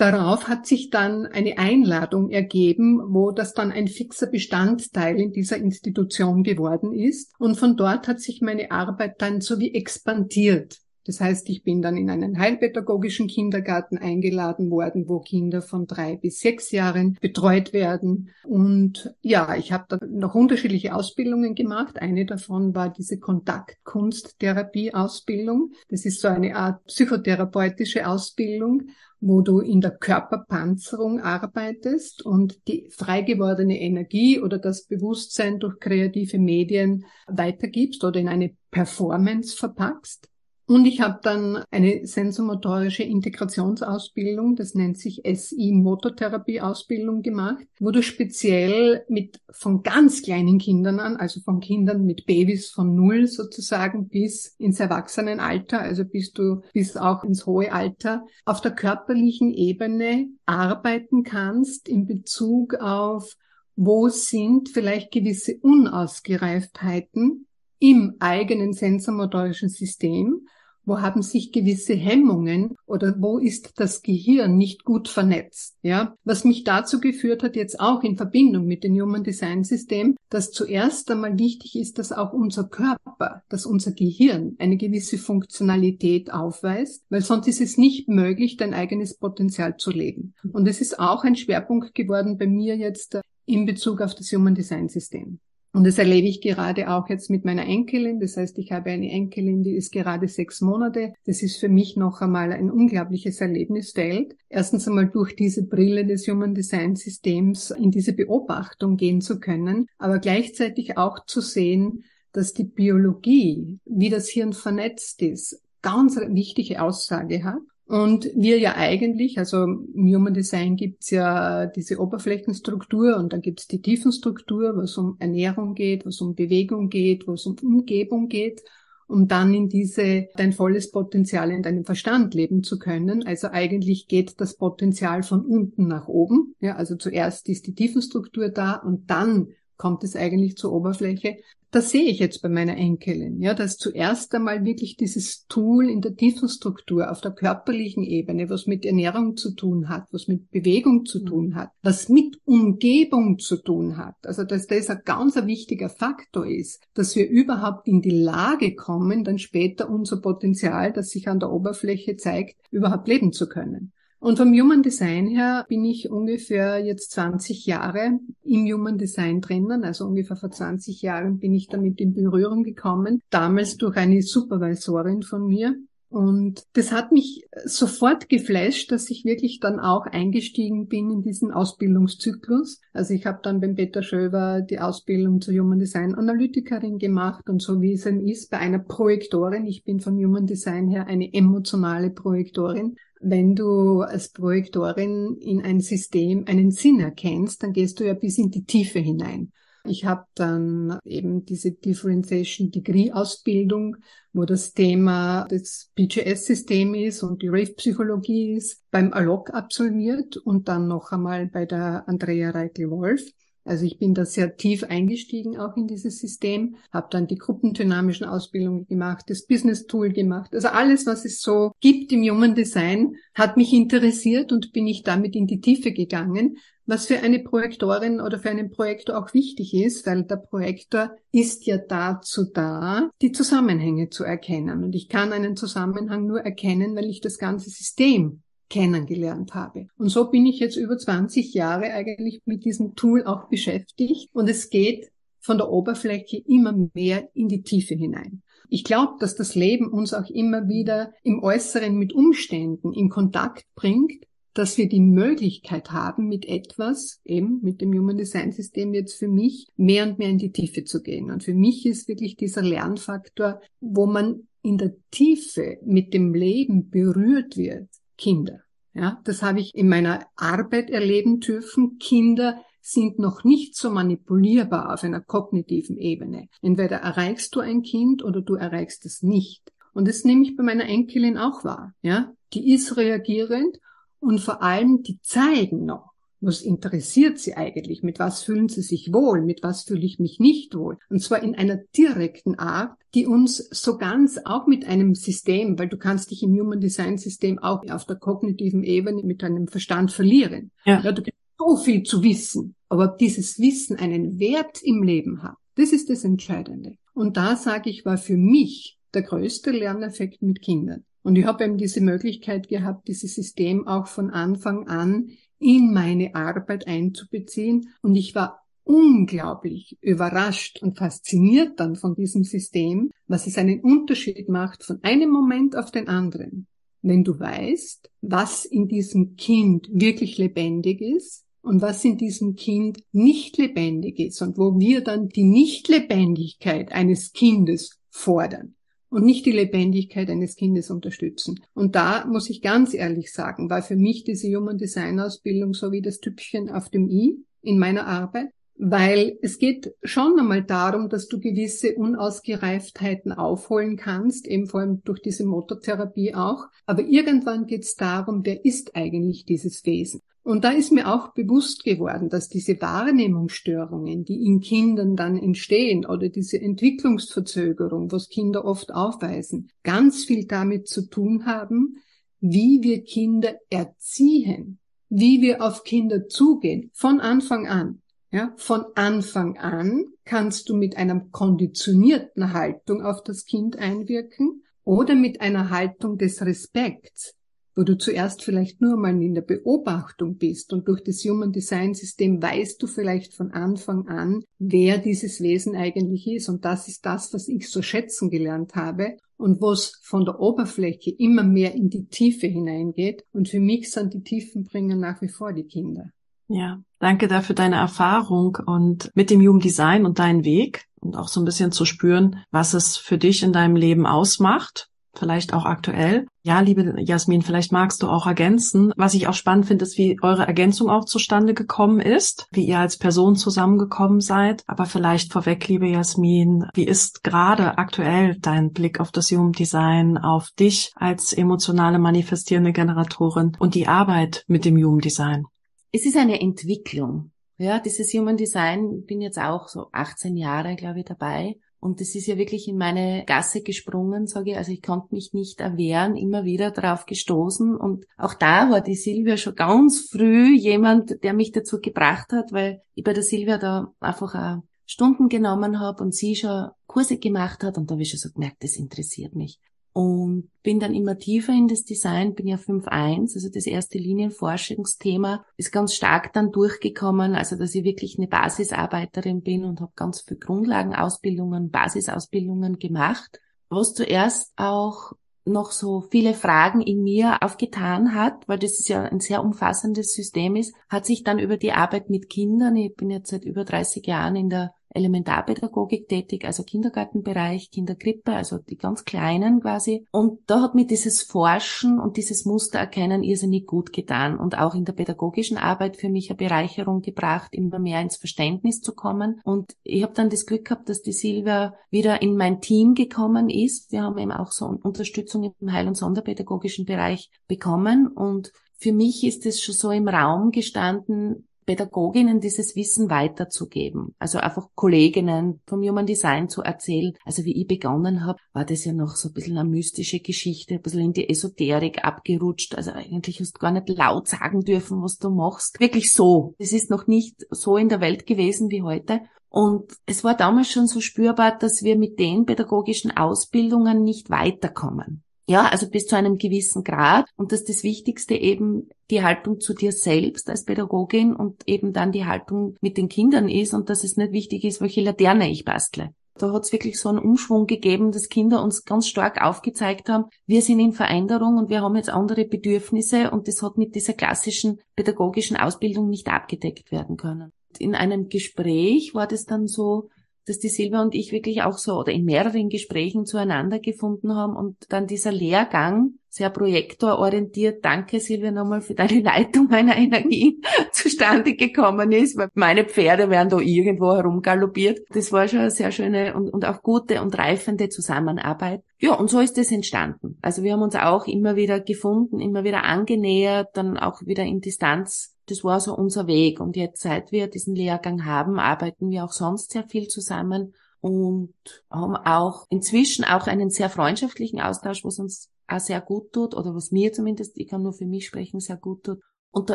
Darauf 0.00 0.48
hat 0.48 0.66
sich 0.66 0.88
dann 0.88 1.26
eine 1.26 1.58
Einladung 1.58 2.30
ergeben, 2.30 3.12
wo 3.12 3.32
das 3.32 3.52
dann 3.52 3.70
ein 3.70 3.86
fixer 3.86 4.28
Bestandteil 4.28 5.20
in 5.20 5.30
dieser 5.30 5.58
Institution 5.58 6.42
geworden 6.42 6.94
ist. 6.94 7.34
Und 7.38 7.56
von 7.56 7.76
dort 7.76 8.08
hat 8.08 8.18
sich 8.18 8.40
meine 8.40 8.70
Arbeit 8.70 9.20
dann 9.20 9.42
so 9.42 9.58
wie 9.58 9.74
expandiert. 9.74 10.78
Das 11.04 11.20
heißt, 11.20 11.50
ich 11.50 11.64
bin 11.64 11.82
dann 11.82 11.98
in 11.98 12.08
einen 12.08 12.38
heilpädagogischen 12.38 13.26
Kindergarten 13.26 13.98
eingeladen 13.98 14.70
worden, 14.70 15.06
wo 15.06 15.20
Kinder 15.20 15.60
von 15.60 15.86
drei 15.86 16.16
bis 16.16 16.40
sechs 16.40 16.70
Jahren 16.70 17.18
betreut 17.20 17.74
werden. 17.74 18.30
Und 18.44 19.14
ja, 19.20 19.54
ich 19.54 19.70
habe 19.70 19.84
dann 19.86 20.16
noch 20.16 20.34
unterschiedliche 20.34 20.94
Ausbildungen 20.94 21.54
gemacht. 21.54 22.00
Eine 22.00 22.24
davon 22.24 22.74
war 22.74 22.88
diese 22.88 23.18
Kontaktkunsttherapie-Ausbildung. 23.18 25.72
Das 25.90 26.06
ist 26.06 26.22
so 26.22 26.28
eine 26.28 26.56
Art 26.56 26.86
psychotherapeutische 26.86 28.08
Ausbildung 28.08 28.84
wo 29.20 29.42
du 29.42 29.60
in 29.60 29.80
der 29.80 29.90
Körperpanzerung 29.90 31.20
arbeitest 31.20 32.24
und 32.24 32.66
die 32.68 32.88
frei 32.90 33.20
gewordene 33.20 33.78
Energie 33.78 34.40
oder 34.40 34.58
das 34.58 34.86
Bewusstsein 34.86 35.58
durch 35.58 35.78
kreative 35.78 36.38
Medien 36.38 37.04
weitergibst 37.26 38.02
oder 38.02 38.18
in 38.18 38.28
eine 38.28 38.56
Performance 38.70 39.54
verpackst. 39.56 40.29
Und 40.70 40.84
ich 40.84 41.00
habe 41.00 41.18
dann 41.20 41.64
eine 41.72 42.06
sensomotorische 42.06 43.02
Integrationsausbildung, 43.02 44.54
das 44.54 44.76
nennt 44.76 44.98
sich 44.98 45.20
SI 45.24 45.72
Mototherapie 45.72 46.60
Ausbildung 46.60 47.22
gemacht, 47.22 47.66
wo 47.80 47.90
du 47.90 48.04
speziell 48.04 49.04
mit 49.08 49.40
von 49.50 49.82
ganz 49.82 50.22
kleinen 50.22 50.58
Kindern 50.58 51.00
an, 51.00 51.16
also 51.16 51.40
von 51.40 51.58
Kindern 51.58 52.04
mit 52.04 52.24
Babys 52.24 52.70
von 52.70 52.94
null 52.94 53.26
sozusagen 53.26 54.06
bis 54.06 54.54
ins 54.58 54.78
Erwachsenenalter, 54.78 55.80
also 55.80 56.04
bis 56.04 56.32
du 56.32 56.60
bis 56.72 56.96
auch 56.96 57.24
ins 57.24 57.46
hohe 57.46 57.72
Alter 57.72 58.24
auf 58.44 58.60
der 58.60 58.70
körperlichen 58.70 59.52
Ebene 59.52 60.28
arbeiten 60.46 61.24
kannst 61.24 61.88
in 61.88 62.06
Bezug 62.06 62.76
auf 62.76 63.34
wo 63.74 64.08
sind 64.08 64.68
vielleicht 64.68 65.10
gewisse 65.10 65.56
Unausgereiftheiten 65.62 67.46
im 67.80 68.14
eigenen 68.20 68.72
sensomotorischen 68.72 69.70
System 69.70 70.46
wo 70.84 71.00
haben 71.00 71.22
sich 71.22 71.52
gewisse 71.52 71.94
Hemmungen 71.94 72.76
oder 72.86 73.14
wo 73.18 73.38
ist 73.38 73.72
das 73.76 74.02
Gehirn 74.02 74.56
nicht 74.56 74.84
gut 74.84 75.08
vernetzt, 75.08 75.76
ja? 75.82 76.14
Was 76.24 76.44
mich 76.44 76.64
dazu 76.64 77.00
geführt 77.00 77.42
hat, 77.42 77.56
jetzt 77.56 77.80
auch 77.80 78.02
in 78.02 78.16
Verbindung 78.16 78.66
mit 78.66 78.84
dem 78.84 79.00
Human 79.00 79.24
Design 79.24 79.64
System, 79.64 80.16
dass 80.30 80.50
zuerst 80.50 81.10
einmal 81.10 81.38
wichtig 81.38 81.76
ist, 81.76 81.98
dass 81.98 82.12
auch 82.12 82.32
unser 82.32 82.64
Körper, 82.64 83.42
dass 83.48 83.66
unser 83.66 83.92
Gehirn 83.92 84.56
eine 84.58 84.76
gewisse 84.76 85.18
Funktionalität 85.18 86.32
aufweist, 86.32 87.04
weil 87.10 87.22
sonst 87.22 87.48
ist 87.48 87.60
es 87.60 87.78
nicht 87.78 88.08
möglich, 88.08 88.56
dein 88.56 88.74
eigenes 88.74 89.16
Potenzial 89.16 89.76
zu 89.76 89.90
leben. 89.90 90.34
Und 90.52 90.66
es 90.66 90.80
ist 90.80 90.98
auch 90.98 91.24
ein 91.24 91.36
Schwerpunkt 91.36 91.94
geworden 91.94 92.38
bei 92.38 92.46
mir 92.46 92.76
jetzt 92.76 93.14
äh, 93.14 93.22
in 93.46 93.66
Bezug 93.66 94.00
auf 94.00 94.14
das 94.14 94.32
Human 94.32 94.54
Design 94.54 94.88
System. 94.88 95.40
Und 95.72 95.84
das 95.86 95.98
erlebe 95.98 96.26
ich 96.26 96.40
gerade 96.40 96.90
auch 96.90 97.08
jetzt 97.08 97.30
mit 97.30 97.44
meiner 97.44 97.64
Enkelin. 97.64 98.18
Das 98.18 98.36
heißt, 98.36 98.58
ich 98.58 98.72
habe 98.72 98.90
eine 98.90 99.10
Enkelin, 99.10 99.62
die 99.62 99.76
ist 99.76 99.92
gerade 99.92 100.26
sechs 100.26 100.60
Monate. 100.60 101.12
Das 101.26 101.42
ist 101.42 101.58
für 101.58 101.68
mich 101.68 101.96
noch 101.96 102.20
einmal 102.20 102.52
ein 102.52 102.70
unglaubliches 102.70 103.40
Erlebnisfeld. 103.40 104.34
Erstens 104.48 104.88
einmal 104.88 105.08
durch 105.08 105.36
diese 105.36 105.64
Brille 105.64 106.04
des 106.04 106.26
Human 106.26 106.54
Design 106.54 106.96
Systems 106.96 107.70
in 107.70 107.92
diese 107.92 108.12
Beobachtung 108.14 108.96
gehen 108.96 109.20
zu 109.20 109.38
können, 109.38 109.86
aber 109.98 110.18
gleichzeitig 110.18 110.98
auch 110.98 111.24
zu 111.24 111.40
sehen, 111.40 112.04
dass 112.32 112.52
die 112.52 112.64
Biologie, 112.64 113.78
wie 113.84 114.08
das 114.08 114.28
Hirn 114.28 114.52
vernetzt 114.52 115.22
ist, 115.22 115.62
ganz 115.82 116.16
wichtige 116.16 116.82
Aussage 116.82 117.44
hat 117.44 117.60
und 117.90 118.30
wir 118.36 118.60
ja 118.60 118.76
eigentlich, 118.76 119.36
also 119.36 119.64
im 119.64 120.14
Human 120.14 120.32
Design 120.32 120.76
gibt's 120.76 121.10
ja 121.10 121.66
diese 121.66 121.98
Oberflächenstruktur 121.98 123.16
und 123.16 123.32
dann 123.32 123.40
gibt's 123.40 123.66
die 123.66 123.82
Tiefenstruktur, 123.82 124.76
was 124.76 124.96
um 124.96 125.16
Ernährung 125.18 125.74
geht, 125.74 126.06
was 126.06 126.20
um 126.20 126.36
Bewegung 126.36 126.88
geht, 126.88 127.26
was 127.26 127.46
um 127.46 127.56
Umgebung 127.60 128.28
geht, 128.28 128.62
um 129.08 129.26
dann 129.26 129.52
in 129.54 129.68
diese 129.68 130.28
dein 130.36 130.52
volles 130.52 130.92
Potenzial 130.92 131.50
in 131.50 131.64
deinem 131.64 131.84
Verstand 131.84 132.32
leben 132.34 132.62
zu 132.62 132.78
können. 132.78 133.26
Also 133.26 133.48
eigentlich 133.48 134.06
geht 134.06 134.40
das 134.40 134.56
Potenzial 134.56 135.24
von 135.24 135.44
unten 135.44 135.88
nach 135.88 136.06
oben. 136.06 136.54
Ja, 136.60 136.76
also 136.76 136.94
zuerst 136.94 137.48
ist 137.48 137.66
die 137.66 137.74
Tiefenstruktur 137.74 138.50
da 138.50 138.74
und 138.74 139.10
dann 139.10 139.48
kommt 139.76 140.04
es 140.04 140.14
eigentlich 140.14 140.56
zur 140.56 140.72
Oberfläche. 140.72 141.38
Das 141.72 141.90
sehe 141.90 142.06
ich 142.06 142.18
jetzt 142.18 142.42
bei 142.42 142.48
meiner 142.48 142.76
Enkelin, 142.76 143.40
ja, 143.40 143.54
dass 143.54 143.76
zuerst 143.76 144.34
einmal 144.34 144.64
wirklich 144.64 144.96
dieses 144.96 145.46
Tool 145.46 145.88
in 145.88 146.00
der 146.00 146.16
tiefen 146.16 146.48
Struktur 146.48 147.12
auf 147.12 147.20
der 147.20 147.30
körperlichen 147.30 148.02
Ebene, 148.02 148.50
was 148.50 148.66
mit 148.66 148.84
Ernährung 148.84 149.36
zu 149.36 149.54
tun 149.54 149.88
hat, 149.88 150.08
was 150.10 150.26
mit 150.26 150.50
Bewegung 150.50 151.04
zu 151.04 151.24
tun 151.24 151.50
mhm. 151.50 151.54
hat, 151.54 151.70
was 151.82 152.08
mit 152.08 152.40
Umgebung 152.44 153.38
zu 153.38 153.56
tun 153.56 153.96
hat. 153.96 154.16
Also, 154.24 154.42
dass 154.42 154.66
das 154.66 154.90
ein 154.90 155.02
ganz 155.04 155.36
wichtiger 155.36 155.90
Faktor 155.90 156.44
ist, 156.44 156.88
dass 156.94 157.14
wir 157.14 157.28
überhaupt 157.28 157.86
in 157.86 158.02
die 158.02 158.10
Lage 158.10 158.74
kommen, 158.74 159.22
dann 159.22 159.38
später 159.38 159.88
unser 159.88 160.20
Potenzial, 160.20 160.92
das 160.92 161.10
sich 161.10 161.28
an 161.28 161.38
der 161.38 161.52
Oberfläche 161.52 162.16
zeigt, 162.16 162.56
überhaupt 162.72 163.06
leben 163.06 163.32
zu 163.32 163.48
können. 163.48 163.92
Und 164.20 164.36
vom 164.36 164.52
Human 164.52 164.82
Design 164.82 165.28
her 165.28 165.64
bin 165.66 165.82
ich 165.82 166.10
ungefähr 166.10 166.78
jetzt 166.84 167.12
20 167.12 167.64
Jahre 167.64 168.20
im 168.44 168.70
Human 168.70 168.98
Design 168.98 169.40
drinnen. 169.40 169.82
Also 169.82 170.04
ungefähr 170.04 170.36
vor 170.36 170.50
20 170.50 171.00
Jahren 171.00 171.38
bin 171.38 171.54
ich 171.54 171.68
damit 171.68 172.00
in 172.02 172.12
Berührung 172.12 172.62
gekommen. 172.62 173.22
Damals 173.30 173.78
durch 173.78 173.96
eine 173.96 174.20
Supervisorin 174.20 175.22
von 175.22 175.46
mir. 175.46 175.74
Und 176.10 176.64
das 176.74 176.92
hat 176.92 177.12
mich 177.12 177.46
sofort 177.64 178.28
geflasht, 178.28 178.90
dass 178.92 179.08
ich 179.10 179.24
wirklich 179.24 179.60
dann 179.60 179.78
auch 179.78 180.06
eingestiegen 180.06 180.88
bin 180.88 181.08
in 181.08 181.22
diesen 181.22 181.52
Ausbildungszyklus. 181.52 182.80
Also 182.92 183.14
ich 183.14 183.24
habe 183.24 183.38
dann 183.42 183.60
beim 183.60 183.76
Peter 183.76 184.02
Schöber 184.02 184.60
die 184.60 184.80
Ausbildung 184.80 185.40
zur 185.40 185.54
Human 185.54 185.78
Design 185.78 186.16
Analytikerin 186.16 186.98
gemacht 186.98 187.48
und 187.48 187.62
so 187.62 187.80
wie 187.80 187.92
es 187.92 188.04
eben 188.06 188.26
ist 188.26 188.50
bei 188.50 188.58
einer 188.58 188.80
Projektorin. 188.80 189.66
Ich 189.66 189.84
bin 189.84 190.00
vom 190.00 190.16
Human 190.16 190.46
Design 190.46 190.88
her 190.88 191.06
eine 191.06 191.32
emotionale 191.32 192.10
Projektorin 192.10 192.96
wenn 193.20 193.54
du 193.54 194.00
als 194.00 194.30
Projektorin 194.30 195.36
in 195.40 195.62
ein 195.62 195.80
System 195.80 196.44
einen 196.46 196.70
Sinn 196.70 197.00
erkennst, 197.00 197.62
dann 197.62 197.72
gehst 197.72 198.00
du 198.00 198.06
ja 198.06 198.14
bis 198.14 198.38
in 198.38 198.50
die 198.50 198.64
Tiefe 198.64 198.98
hinein. 198.98 199.52
Ich 199.84 200.04
habe 200.04 200.24
dann 200.34 200.98
eben 201.04 201.44
diese 201.44 201.72
Differentiation 201.72 202.70
Degree 202.70 203.12
Ausbildung, 203.12 203.96
wo 204.32 204.44
das 204.44 204.72
Thema 204.72 205.44
des 205.44 205.90
PGS-System 205.94 206.94
ist 206.94 207.22
und 207.22 207.42
die 207.42 207.48
Rave-Psychologie 207.48 208.56
ist, 208.56 208.82
beim 208.90 209.12
ALOC 209.12 209.50
absolviert 209.54 210.36
und 210.36 210.68
dann 210.68 210.86
noch 210.86 211.12
einmal 211.12 211.46
bei 211.46 211.64
der 211.64 212.06
Andrea 212.08 212.50
Reichel-Wolf. 212.50 213.22
Also 213.70 213.84
ich 213.84 213.98
bin 213.98 214.14
da 214.14 214.24
sehr 214.24 214.56
tief 214.56 214.82
eingestiegen 214.82 215.56
auch 215.56 215.76
in 215.76 215.86
dieses 215.86 216.18
System, 216.18 216.74
habe 216.92 217.06
dann 217.08 217.28
die 217.28 217.38
gruppendynamischen 217.38 218.26
Ausbildungen 218.26 218.88
gemacht, 218.88 219.26
das 219.28 219.46
Business 219.46 219.86
Tool 219.86 220.10
gemacht. 220.10 220.52
Also 220.52 220.66
alles, 220.68 221.06
was 221.06 221.24
es 221.24 221.40
so 221.40 221.70
gibt 221.78 222.10
im 222.10 222.28
Human 222.28 222.56
Design, 222.56 223.14
hat 223.32 223.56
mich 223.56 223.72
interessiert 223.72 224.50
und 224.50 224.72
bin 224.72 224.88
ich 224.88 225.04
damit 225.04 225.36
in 225.36 225.46
die 225.46 225.60
Tiefe 225.60 225.92
gegangen, 225.92 226.56
was 226.84 227.06
für 227.06 227.20
eine 227.20 227.38
Projektorin 227.38 228.20
oder 228.20 228.40
für 228.40 228.50
einen 228.50 228.70
Projektor 228.70 229.16
auch 229.16 229.32
wichtig 229.34 229.72
ist, 229.72 230.04
weil 230.04 230.24
der 230.24 230.38
Projektor 230.38 231.12
ist 231.30 231.64
ja 231.64 231.78
dazu 231.78 232.46
da, 232.52 233.08
die 233.22 233.30
Zusammenhänge 233.30 234.08
zu 234.08 234.24
erkennen. 234.24 234.82
Und 234.82 234.96
ich 234.96 235.08
kann 235.08 235.32
einen 235.32 235.54
Zusammenhang 235.54 236.26
nur 236.26 236.40
erkennen, 236.40 236.96
weil 236.96 237.08
ich 237.08 237.20
das 237.20 237.38
ganze 237.38 237.70
System 237.70 238.42
kennengelernt 238.70 239.54
habe. 239.54 239.88
Und 239.98 240.08
so 240.08 240.30
bin 240.30 240.46
ich 240.46 240.60
jetzt 240.60 240.76
über 240.76 240.96
20 240.96 241.52
Jahre 241.52 241.92
eigentlich 241.92 242.40
mit 242.46 242.64
diesem 242.64 242.94
Tool 242.94 243.24
auch 243.24 243.48
beschäftigt 243.48 244.30
und 244.32 244.48
es 244.48 244.70
geht 244.70 245.10
von 245.40 245.58
der 245.58 245.70
Oberfläche 245.70 246.42
immer 246.46 246.88
mehr 246.94 247.28
in 247.34 247.48
die 247.48 247.62
Tiefe 247.62 247.94
hinein. 247.94 248.42
Ich 248.68 248.84
glaube, 248.84 249.14
dass 249.18 249.34
das 249.34 249.54
Leben 249.54 249.88
uns 249.88 250.14
auch 250.14 250.30
immer 250.30 250.68
wieder 250.68 251.12
im 251.24 251.42
Äußeren 251.42 251.96
mit 251.96 252.12
Umständen 252.12 252.92
in 252.92 253.08
Kontakt 253.08 253.64
bringt, 253.74 254.24
dass 254.54 254.78
wir 254.78 254.88
die 254.88 255.00
Möglichkeit 255.00 255.90
haben, 255.90 256.28
mit 256.28 256.46
etwas, 256.46 257.20
eben 257.24 257.60
mit 257.62 257.80
dem 257.80 257.92
Human 257.92 258.16
Design 258.16 258.52
System 258.52 258.94
jetzt 258.94 259.14
für 259.14 259.28
mich, 259.28 259.68
mehr 259.76 260.06
und 260.06 260.18
mehr 260.18 260.28
in 260.28 260.38
die 260.38 260.52
Tiefe 260.52 260.84
zu 260.84 261.02
gehen. 261.02 261.30
Und 261.30 261.42
für 261.42 261.54
mich 261.54 261.86
ist 261.86 262.08
wirklich 262.08 262.36
dieser 262.36 262.62
Lernfaktor, 262.62 263.60
wo 263.80 264.06
man 264.06 264.48
in 264.62 264.76
der 264.76 264.94
Tiefe 265.10 265.78
mit 265.84 266.12
dem 266.14 266.34
Leben 266.34 266.90
berührt 266.90 267.56
wird, 267.56 267.88
Kinder. 268.20 268.60
Ja, 268.92 269.20
das 269.24 269.42
habe 269.42 269.60
ich 269.60 269.74
in 269.74 269.88
meiner 269.88 270.26
Arbeit 270.36 270.90
erleben 270.90 271.40
dürfen. 271.40 271.98
Kinder 271.98 272.60
sind 272.82 273.18
noch 273.18 273.44
nicht 273.44 273.76
so 273.76 273.90
manipulierbar 273.90 274.92
auf 274.92 275.04
einer 275.04 275.20
kognitiven 275.20 275.96
Ebene. 275.96 276.48
Entweder 276.60 276.98
erreichst 276.98 277.54
du 277.54 277.60
ein 277.60 277.82
Kind 277.82 278.22
oder 278.22 278.42
du 278.42 278.54
erreichst 278.54 279.06
es 279.06 279.22
nicht. 279.22 279.72
Und 279.92 280.06
das 280.06 280.24
nehme 280.24 280.42
ich 280.42 280.56
bei 280.56 280.62
meiner 280.62 280.84
Enkelin 280.84 281.38
auch 281.38 281.64
wahr. 281.64 281.94
Ja, 282.02 282.32
die 282.52 282.72
ist 282.72 282.96
reagierend 282.96 283.78
und 284.18 284.40
vor 284.40 284.62
allem 284.62 285.02
die 285.02 285.20
zeigen 285.22 285.84
noch, 285.84 286.09
was 286.40 286.62
interessiert 286.62 287.38
sie 287.38 287.54
eigentlich? 287.54 288.02
Mit 288.02 288.18
was 288.18 288.42
fühlen 288.42 288.68
sie 288.68 288.82
sich 288.82 289.12
wohl? 289.12 289.42
Mit 289.42 289.62
was 289.62 289.82
fühle 289.82 290.04
ich 290.04 290.18
mich 290.18 290.40
nicht 290.40 290.74
wohl? 290.74 290.98
Und 291.08 291.22
zwar 291.22 291.42
in 291.42 291.54
einer 291.54 291.80
direkten 291.96 292.58
Art, 292.58 292.96
die 293.14 293.26
uns 293.26 293.56
so 293.56 293.98
ganz 293.98 294.38
auch 294.44 294.66
mit 294.66 294.86
einem 294.86 295.14
System, 295.14 295.78
weil 295.78 295.88
du 295.88 295.98
kannst 295.98 296.30
dich 296.30 296.42
im 296.42 296.58
Human 296.58 296.80
Design 296.80 297.18
System 297.18 297.58
auch 297.58 297.82
auf 297.90 298.06
der 298.06 298.16
kognitiven 298.16 298.82
Ebene 298.82 299.22
mit 299.22 299.42
deinem 299.42 299.68
Verstand 299.68 300.12
verlieren. 300.12 300.70
Ja. 300.84 301.00
ja 301.00 301.12
du 301.12 301.22
kannst 301.22 301.38
so 301.58 301.76
viel 301.76 302.02
zu 302.02 302.22
wissen. 302.22 302.74
Aber 302.88 303.12
ob 303.12 303.18
dieses 303.18 303.58
Wissen 303.58 303.96
einen 303.96 304.38
Wert 304.38 304.82
im 304.82 305.02
Leben 305.02 305.42
hat, 305.42 305.56
das 305.76 305.92
ist 305.92 306.10
das 306.10 306.24
Entscheidende. 306.24 306.96
Und 307.14 307.36
da 307.36 307.56
sage 307.56 307.90
ich, 307.90 308.04
war 308.04 308.18
für 308.18 308.36
mich 308.36 308.98
der 309.14 309.22
größte 309.22 309.70
Lerneffekt 309.70 310.42
mit 310.42 310.62
Kindern. 310.62 311.04
Und 311.22 311.36
ich 311.36 311.44
habe 311.44 311.64
eben 311.64 311.76
diese 311.76 312.00
Möglichkeit 312.00 312.68
gehabt, 312.68 313.08
dieses 313.08 313.34
System 313.34 313.86
auch 313.86 314.06
von 314.06 314.30
Anfang 314.30 314.88
an 314.88 315.30
in 315.60 315.92
meine 315.92 316.34
Arbeit 316.34 316.88
einzubeziehen. 316.88 317.90
Und 318.02 318.16
ich 318.16 318.34
war 318.34 318.62
unglaublich 318.82 319.96
überrascht 320.00 320.82
und 320.82 320.98
fasziniert 320.98 321.78
dann 321.78 321.94
von 321.94 322.14
diesem 322.16 322.42
System, 322.42 323.10
was 323.28 323.46
es 323.46 323.56
einen 323.56 323.80
Unterschied 323.80 324.48
macht 324.48 324.82
von 324.82 324.98
einem 325.02 325.30
Moment 325.30 325.76
auf 325.76 325.92
den 325.92 326.08
anderen. 326.08 326.66
Wenn 327.02 327.22
du 327.22 327.38
weißt, 327.38 328.10
was 328.22 328.64
in 328.64 328.88
diesem 328.88 329.36
Kind 329.36 329.88
wirklich 329.92 330.38
lebendig 330.38 331.00
ist 331.00 331.44
und 331.62 331.80
was 331.80 332.04
in 332.04 332.18
diesem 332.18 332.56
Kind 332.56 333.02
nicht 333.12 333.56
lebendig 333.58 334.18
ist 334.18 334.42
und 334.42 334.58
wo 334.58 334.78
wir 334.78 335.02
dann 335.02 335.28
die 335.28 335.44
Nichtlebendigkeit 335.44 336.92
eines 336.92 337.32
Kindes 337.32 337.98
fordern 338.10 338.74
und 339.10 339.24
nicht 339.24 339.44
die 339.44 339.52
Lebendigkeit 339.52 340.30
eines 340.30 340.56
Kindes 340.56 340.90
unterstützen. 340.90 341.60
Und 341.74 341.96
da 341.96 342.24
muss 342.26 342.48
ich 342.48 342.62
ganz 342.62 342.94
ehrlich 342.94 343.32
sagen, 343.32 343.68
war 343.68 343.82
für 343.82 343.96
mich 343.96 344.24
diese 344.24 344.48
Human 344.48 344.78
Design 344.78 345.20
Ausbildung 345.20 345.74
so 345.74 345.92
wie 345.92 346.00
das 346.00 346.20
Tüpfchen 346.20 346.70
auf 346.70 346.88
dem 346.88 347.08
i 347.08 347.36
in 347.62 347.78
meiner 347.78 348.06
Arbeit, 348.06 348.48
weil 348.82 349.38
es 349.42 349.58
geht 349.58 349.92
schon 350.02 350.38
einmal 350.38 350.64
darum, 350.64 351.10
dass 351.10 351.28
du 351.28 351.38
gewisse 351.38 351.94
Unausgereiftheiten 351.96 353.32
aufholen 353.32 353.98
kannst, 353.98 354.48
eben 354.48 354.66
vor 354.66 354.80
allem 354.80 355.02
durch 355.04 355.20
diese 355.20 355.44
Motortherapie 355.44 356.34
auch. 356.34 356.64
Aber 356.86 357.02
irgendwann 357.02 357.66
geht 357.66 357.84
es 357.84 357.94
darum, 357.94 358.40
wer 358.42 358.64
ist 358.64 358.96
eigentlich 358.96 359.44
dieses 359.44 359.84
Wesen? 359.84 360.22
Und 360.42 360.64
da 360.64 360.70
ist 360.70 360.92
mir 360.92 361.12
auch 361.12 361.34
bewusst 361.34 361.84
geworden, 361.84 362.30
dass 362.30 362.48
diese 362.48 362.80
Wahrnehmungsstörungen, 362.80 364.24
die 364.24 364.46
in 364.46 364.60
Kindern 364.60 365.14
dann 365.14 365.36
entstehen 365.36 366.06
oder 366.06 366.30
diese 366.30 366.58
Entwicklungsverzögerung, 366.58 368.10
was 368.10 368.30
Kinder 368.30 368.64
oft 368.64 368.94
aufweisen, 368.94 369.68
ganz 369.82 370.24
viel 370.24 370.46
damit 370.46 370.88
zu 370.88 371.10
tun 371.10 371.44
haben, 371.44 371.98
wie 372.40 372.78
wir 372.82 373.04
Kinder 373.04 373.56
erziehen, 373.68 374.78
wie 375.10 375.42
wir 375.42 375.62
auf 375.62 375.84
Kinder 375.84 376.28
zugehen, 376.28 376.90
von 376.94 377.20
Anfang 377.20 377.68
an. 377.68 378.00
Ja, 378.32 378.52
von 378.56 378.84
Anfang 378.94 379.58
an 379.58 380.04
kannst 380.24 380.68
du 380.68 380.76
mit 380.76 380.96
einer 380.96 381.18
konditionierten 381.32 382.52
Haltung 382.52 383.02
auf 383.02 383.24
das 383.24 383.44
Kind 383.44 383.76
einwirken 383.76 384.62
oder 384.84 385.16
mit 385.16 385.40
einer 385.40 385.70
Haltung 385.70 386.16
des 386.16 386.40
Respekts, 386.40 387.34
wo 387.74 387.82
du 387.82 387.98
zuerst 387.98 388.44
vielleicht 388.44 388.80
nur 388.80 388.96
mal 388.96 389.20
in 389.20 389.34
der 389.34 389.42
Beobachtung 389.42 390.36
bist 390.36 390.72
und 390.72 390.86
durch 390.86 391.02
das 391.02 391.24
Human 391.24 391.50
Design 391.50 391.92
System 391.94 392.40
weißt 392.40 392.80
du 392.80 392.86
vielleicht 392.86 393.34
von 393.34 393.50
Anfang 393.50 394.06
an, 394.06 394.44
wer 394.60 394.98
dieses 394.98 395.40
Wesen 395.40 395.74
eigentlich 395.74 396.28
ist. 396.28 396.48
Und 396.48 396.64
das 396.64 396.86
ist 396.86 397.04
das, 397.04 397.34
was 397.34 397.48
ich 397.48 397.68
so 397.68 397.82
schätzen 397.82 398.30
gelernt 398.30 398.76
habe 398.76 399.16
und 399.38 399.60
wo 399.60 399.72
es 399.72 399.98
von 400.02 400.24
der 400.24 400.38
Oberfläche 400.38 401.10
immer 401.10 401.42
mehr 401.42 401.74
in 401.74 401.90
die 401.90 402.06
Tiefe 402.06 402.46
hineingeht. 402.46 403.24
Und 403.32 403.48
für 403.48 403.60
mich 403.60 403.90
sind 403.90 404.14
die 404.14 404.22
Tiefenbringer 404.22 404.94
nach 404.94 405.20
wie 405.20 405.28
vor 405.28 405.52
die 405.52 405.64
Kinder. 405.64 406.12
Ja, 406.52 406.80
danke 406.98 407.28
dafür 407.28 407.54
deine 407.54 407.76
Erfahrung 407.76 408.58
und 408.66 409.12
mit 409.14 409.30
dem 409.30 409.40
Human 409.40 409.60
Design 409.60 410.04
und 410.04 410.18
deinen 410.18 410.42
Weg 410.42 410.84
und 411.00 411.16
auch 411.16 411.28
so 411.28 411.40
ein 411.40 411.44
bisschen 411.44 411.70
zu 411.70 411.84
spüren, 411.84 412.44
was 412.50 412.74
es 412.74 412.96
für 412.96 413.18
dich 413.18 413.44
in 413.44 413.52
deinem 413.52 413.76
Leben 413.76 414.04
ausmacht, 414.04 414.88
vielleicht 415.14 415.54
auch 415.54 415.64
aktuell. 415.64 416.26
Ja, 416.42 416.58
liebe 416.58 416.96
Jasmin, 416.98 417.42
vielleicht 417.42 417.70
magst 417.70 418.02
du 418.02 418.08
auch 418.08 418.26
ergänzen. 418.26 418.92
Was 418.96 419.14
ich 419.14 419.28
auch 419.28 419.34
spannend 419.34 419.66
finde, 419.66 419.84
ist, 419.84 419.96
wie 419.96 420.18
eure 420.22 420.44
Ergänzung 420.44 420.90
auch 420.90 421.04
zustande 421.04 421.54
gekommen 421.54 422.00
ist, 422.00 422.48
wie 422.50 422.66
ihr 422.66 422.80
als 422.80 422.98
Person 422.98 423.36
zusammengekommen 423.36 424.20
seid. 424.20 424.64
Aber 424.66 424.86
vielleicht 424.86 425.32
vorweg, 425.32 425.68
liebe 425.68 425.86
Jasmin, 425.86 426.66
wie 426.74 426.84
ist 426.84 427.22
gerade 427.22 427.78
aktuell 427.78 428.38
dein 428.40 428.72
Blick 428.72 428.98
auf 428.98 429.12
das 429.12 429.30
Human 429.30 429.52
Design, 429.52 430.18
auf 430.18 430.50
dich 430.58 430.90
als 430.96 431.32
emotionale 431.32 432.00
manifestierende 432.00 432.72
Generatorin 432.72 433.52
und 433.60 433.76
die 433.76 433.86
Arbeit 433.86 434.42
mit 434.48 434.64
dem 434.64 434.76
Human 434.76 434.98
Design? 434.98 435.44
Es 435.92 436.06
ist 436.06 436.16
eine 436.16 436.40
Entwicklung. 436.40 437.32
Ja, 437.58 437.78
dieses 437.78 438.12
Human 438.14 438.36
Design, 438.36 439.04
bin 439.04 439.20
jetzt 439.20 439.38
auch 439.38 439.68
so 439.68 439.88
18 439.92 440.36
Jahre, 440.36 440.76
glaube 440.76 441.00
ich, 441.00 441.04
dabei. 441.04 441.56
Und 441.78 442.00
das 442.00 442.14
ist 442.14 442.26
ja 442.26 442.36
wirklich 442.36 442.68
in 442.68 442.76
meine 442.76 443.24
Gasse 443.26 443.62
gesprungen, 443.62 444.26
sage 444.26 444.52
ich. 444.52 444.56
Also 444.56 444.72
ich 444.72 444.82
konnte 444.82 445.14
mich 445.14 445.32
nicht 445.32 445.60
erwehren, 445.60 446.16
immer 446.16 446.44
wieder 446.44 446.70
darauf 446.70 447.06
gestoßen. 447.06 447.76
Und 447.76 448.06
auch 448.16 448.34
da 448.34 448.70
war 448.70 448.80
die 448.80 448.94
Silvia 448.94 449.36
schon 449.36 449.54
ganz 449.54 450.08
früh 450.10 450.54
jemand, 450.54 451.22
der 451.22 451.32
mich 451.32 451.52
dazu 451.52 451.80
gebracht 451.80 452.32
hat, 452.32 452.52
weil 452.52 452.82
ich 452.94 453.04
bei 453.04 453.12
der 453.12 453.22
Silvia 453.22 453.58
da 453.58 453.92
einfach 454.00 454.34
auch 454.34 454.62
Stunden 454.86 455.28
genommen 455.28 455.80
habe 455.80 456.02
und 456.02 456.14
sie 456.14 456.36
schon 456.36 456.70
Kurse 456.86 457.18
gemacht 457.18 457.62
hat. 457.62 457.78
Und 457.78 457.90
da 457.90 457.94
habe 457.94 458.02
ich 458.02 458.10
schon 458.10 458.18
so 458.18 458.30
gemerkt, 458.30 458.62
das 458.62 458.76
interessiert 458.76 459.34
mich 459.34 459.58
und 460.00 460.48
bin 460.62 460.80
dann 460.80 460.94
immer 460.94 461.18
tiefer 461.18 461.52
in 461.52 461.68
das 461.68 461.84
Design, 461.84 462.34
bin 462.34 462.46
ja 462.46 462.56
5.1, 462.56 463.34
also 463.34 463.50
das 463.52 463.66
erste 463.66 463.98
Linienforschungsthema 463.98 465.44
ist 465.58 465.72
ganz 465.72 465.94
stark 465.94 466.32
dann 466.32 466.52
durchgekommen, 466.52 467.34
also 467.34 467.54
dass 467.56 467.74
ich 467.74 467.84
wirklich 467.84 468.16
eine 468.16 468.26
Basisarbeiterin 468.26 469.42
bin 469.42 469.62
und 469.64 469.82
habe 469.82 469.92
ganz 469.96 470.22
viel 470.22 470.38
Grundlagenausbildungen, 470.38 471.70
Basisausbildungen 471.70 472.78
gemacht, 472.78 473.42
was 473.68 473.92
zuerst 473.92 474.54
auch 474.56 475.12
noch 475.44 475.70
so 475.70 476.00
viele 476.10 476.32
Fragen 476.32 476.80
in 476.80 477.02
mir 477.02 477.42
aufgetan 477.42 478.14
hat, 478.14 478.48
weil 478.48 478.58
das 478.58 478.78
ist 478.78 478.88
ja 478.88 479.02
ein 479.02 479.20
sehr 479.20 479.44
umfassendes 479.44 480.14
System 480.14 480.56
ist, 480.56 480.74
hat 480.88 481.04
sich 481.04 481.24
dann 481.24 481.38
über 481.38 481.58
die 481.58 481.72
Arbeit 481.72 482.08
mit 482.08 482.30
Kindern, 482.30 482.74
ich 482.76 482.94
bin 482.94 483.10
jetzt 483.10 483.28
seit 483.28 483.44
über 483.44 483.66
30 483.66 484.06
Jahren 484.06 484.36
in 484.36 484.48
der 484.48 484.72
Elementarpädagogik 484.92 486.08
tätig, 486.08 486.44
also 486.44 486.62
Kindergartenbereich, 486.62 487.70
Kinderkrippe, 487.70 488.32
also 488.32 488.58
die 488.58 488.76
ganz 488.76 489.04
Kleinen 489.04 489.60
quasi. 489.60 490.06
Und 490.10 490.40
da 490.46 490.62
hat 490.62 490.74
mir 490.74 490.86
dieses 490.86 491.22
Forschen 491.22 492.00
und 492.00 492.16
dieses 492.16 492.44
Mustererkennen 492.44 493.22
irrsinnig 493.22 493.66
gut 493.66 493.92
getan 493.92 494.38
und 494.38 494.58
auch 494.58 494.74
in 494.74 494.84
der 494.84 494.92
pädagogischen 494.92 495.56
Arbeit 495.56 495.96
für 495.96 496.08
mich 496.08 496.30
eine 496.30 496.36
Bereicherung 496.36 497.02
gebracht, 497.02 497.50
immer 497.52 497.78
mehr 497.78 498.00
ins 498.00 498.16
Verständnis 498.16 498.80
zu 498.80 498.94
kommen. 498.94 499.40
Und 499.44 499.76
ich 499.84 500.02
habe 500.02 500.14
dann 500.14 500.30
das 500.30 500.46
Glück 500.46 500.64
gehabt, 500.64 500.88
dass 500.88 501.02
die 501.02 501.12
Silvia 501.12 501.74
wieder 501.90 502.22
in 502.22 502.36
mein 502.36 502.60
Team 502.60 502.94
gekommen 502.94 503.48
ist. 503.48 503.92
Wir 503.92 504.02
haben 504.02 504.18
eben 504.18 504.32
auch 504.32 504.52
so 504.52 504.66
Unterstützung 504.66 505.54
im 505.60 505.72
Heil- 505.72 505.88
und 505.88 505.96
Sonderpädagogischen 505.96 506.84
Bereich 506.84 507.30
bekommen 507.46 508.08
und 508.08 508.52
für 508.82 508.92
mich 508.92 509.24
ist 509.24 509.44
es 509.44 509.60
schon 509.60 509.74
so 509.74 509.90
im 509.90 510.08
Raum 510.08 510.52
gestanden, 510.52 511.46
Pädagoginnen 511.70 512.40
dieses 512.40 512.74
Wissen 512.74 513.10
weiterzugeben. 513.10 514.16
Also 514.18 514.38
einfach 514.38 514.66
Kolleginnen 514.74 515.60
vom 515.68 515.82
Human 515.82 516.04
Design 516.04 516.48
zu 516.48 516.62
erzählen. 516.62 517.12
Also 517.24 517.44
wie 517.44 517.60
ich 517.60 517.68
begonnen 517.68 518.26
habe, 518.26 518.40
war 518.52 518.64
das 518.64 518.84
ja 518.84 518.92
noch 518.92 519.14
so 519.14 519.28
ein 519.28 519.34
bisschen 519.34 519.56
eine 519.56 519.68
mystische 519.68 520.18
Geschichte, 520.18 520.74
ein 520.74 520.82
bisschen 520.82 521.04
in 521.04 521.12
die 521.12 521.30
Esoterik 521.30 522.04
abgerutscht. 522.04 522.74
Also 522.74 522.90
eigentlich 522.90 523.38
hast 523.38 523.52
du 523.52 523.60
gar 523.60 523.70
nicht 523.70 523.88
laut 523.88 524.26
sagen 524.26 524.62
dürfen, 524.62 525.00
was 525.00 525.18
du 525.18 525.30
machst. 525.30 525.78
Wirklich 525.78 526.12
so. 526.12 526.56
Es 526.58 526.72
ist 526.72 526.90
noch 526.90 527.06
nicht 527.06 527.46
so 527.50 527.76
in 527.76 527.88
der 527.88 528.00
Welt 528.00 528.26
gewesen 528.26 528.68
wie 528.70 528.82
heute. 528.82 529.20
Und 529.48 529.92
es 530.06 530.24
war 530.24 530.36
damals 530.36 530.72
schon 530.72 530.88
so 530.88 531.00
spürbar, 531.00 531.56
dass 531.56 531.84
wir 531.84 531.96
mit 531.96 532.18
den 532.18 532.46
pädagogischen 532.46 533.16
Ausbildungen 533.16 534.02
nicht 534.02 534.28
weiterkommen. 534.28 535.22
Ja, 535.50 535.66
also 535.66 535.90
bis 535.90 536.06
zu 536.06 536.14
einem 536.14 536.38
gewissen 536.38 536.84
Grad. 536.84 537.26
Und 537.34 537.50
dass 537.50 537.64
das 537.64 537.82
Wichtigste 537.82 538.34
eben 538.36 538.88
die 539.10 539.24
Haltung 539.24 539.58
zu 539.58 539.74
dir 539.74 539.90
selbst 539.90 540.48
als 540.48 540.64
Pädagogin 540.64 541.34
und 541.34 541.66
eben 541.66 541.92
dann 541.92 542.12
die 542.12 542.24
Haltung 542.24 542.76
mit 542.80 542.96
den 542.96 543.08
Kindern 543.08 543.48
ist 543.48 543.74
und 543.74 543.90
dass 543.90 544.04
es 544.04 544.16
nicht 544.16 544.30
wichtig 544.30 544.62
ist, 544.62 544.80
welche 544.80 545.00
Laterne 545.00 545.50
ich 545.50 545.64
bastle. 545.64 546.14
Da 546.34 546.52
hat 546.52 546.62
es 546.62 546.72
wirklich 546.72 547.00
so 547.00 547.08
einen 547.08 547.18
Umschwung 547.18 547.66
gegeben, 547.66 548.12
dass 548.12 548.28
Kinder 548.28 548.62
uns 548.62 548.84
ganz 548.84 549.08
stark 549.08 549.42
aufgezeigt 549.42 550.08
haben, 550.08 550.26
wir 550.46 550.62
sind 550.62 550.78
in 550.78 550.92
Veränderung 550.92 551.58
und 551.58 551.68
wir 551.68 551.82
haben 551.82 551.96
jetzt 551.96 552.10
andere 552.10 552.44
Bedürfnisse 552.44 553.32
und 553.32 553.48
das 553.48 553.60
hat 553.60 553.76
mit 553.76 553.96
dieser 553.96 554.12
klassischen 554.12 554.78
pädagogischen 554.94 555.56
Ausbildung 555.56 556.08
nicht 556.08 556.28
abgedeckt 556.28 556.92
werden 556.92 557.16
können. 557.16 557.50
In 557.80 557.96
einem 557.96 558.28
Gespräch 558.28 559.14
war 559.14 559.26
das 559.26 559.46
dann 559.46 559.66
so, 559.66 560.10
dass 560.46 560.58
die 560.58 560.68
Silvia 560.68 561.02
und 561.02 561.14
ich 561.14 561.32
wirklich 561.32 561.62
auch 561.62 561.78
so 561.78 561.94
oder 561.94 562.12
in 562.12 562.24
mehreren 562.24 562.68
Gesprächen 562.68 563.26
zueinander 563.26 563.78
gefunden 563.78 564.34
haben 564.34 564.56
und 564.56 564.76
dann 564.88 565.06
dieser 565.06 565.32
Lehrgang 565.32 566.14
sehr 566.30 566.48
projektororientiert. 566.48 567.84
Danke, 567.84 568.20
Silvia, 568.20 568.52
nochmal 568.52 568.80
für 568.80 568.94
deine 568.94 569.20
Leitung 569.22 569.66
meiner 569.68 569.96
Energie 569.96 570.60
zustande 570.92 571.54
gekommen 571.54 572.12
ist, 572.12 572.38
weil 572.38 572.48
meine 572.54 572.84
Pferde 572.84 573.28
werden 573.30 573.48
da 573.48 573.58
irgendwo 573.58 574.14
herumgaloppiert. 574.14 575.00
Das 575.10 575.32
war 575.32 575.48
schon 575.48 575.58
eine 575.58 575.70
sehr 575.70 575.90
schöne 575.90 576.34
und, 576.34 576.48
und 576.48 576.64
auch 576.64 576.82
gute 576.82 577.20
und 577.20 577.36
reifende 577.36 577.88
Zusammenarbeit. 577.88 578.82
Ja, 578.98 579.14
und 579.14 579.28
so 579.28 579.40
ist 579.40 579.58
es 579.58 579.72
entstanden. 579.72 580.38
Also 580.40 580.62
wir 580.62 580.72
haben 580.72 580.82
uns 580.82 580.94
auch 580.94 581.26
immer 581.26 581.56
wieder 581.56 581.80
gefunden, 581.80 582.40
immer 582.40 582.64
wieder 582.64 582.84
angenähert, 582.84 583.68
dann 583.74 583.98
auch 583.98 584.20
wieder 584.24 584.44
in 584.44 584.60
Distanz 584.60 585.34
das 585.50 585.64
war 585.64 585.80
so 585.80 585.96
unser 585.96 586.26
Weg. 586.26 586.60
Und 586.60 586.76
jetzt, 586.76 587.02
seit 587.02 587.32
wir 587.32 587.48
diesen 587.48 587.74
Lehrgang 587.74 588.24
haben, 588.24 588.58
arbeiten 588.58 589.10
wir 589.10 589.24
auch 589.24 589.32
sonst 589.32 589.70
sehr 589.72 589.84
viel 589.84 590.08
zusammen 590.08 590.74
und 591.00 591.54
haben 591.90 592.16
auch 592.16 592.66
inzwischen 592.68 593.24
auch 593.24 593.46
einen 593.46 593.70
sehr 593.70 593.90
freundschaftlichen 593.90 594.60
Austausch, 594.60 595.04
was 595.04 595.18
uns 595.18 595.50
auch 595.66 595.80
sehr 595.80 596.00
gut 596.00 596.32
tut 596.32 596.54
oder 596.54 596.74
was 596.74 596.90
mir 596.90 597.12
zumindest, 597.12 597.58
ich 597.58 597.68
kann 597.68 597.82
nur 597.82 597.92
für 597.92 598.06
mich 598.06 598.26
sprechen, 598.26 598.60
sehr 598.60 598.76
gut 598.76 599.04
tut. 599.04 599.20
Und 599.50 599.70
da 599.70 599.74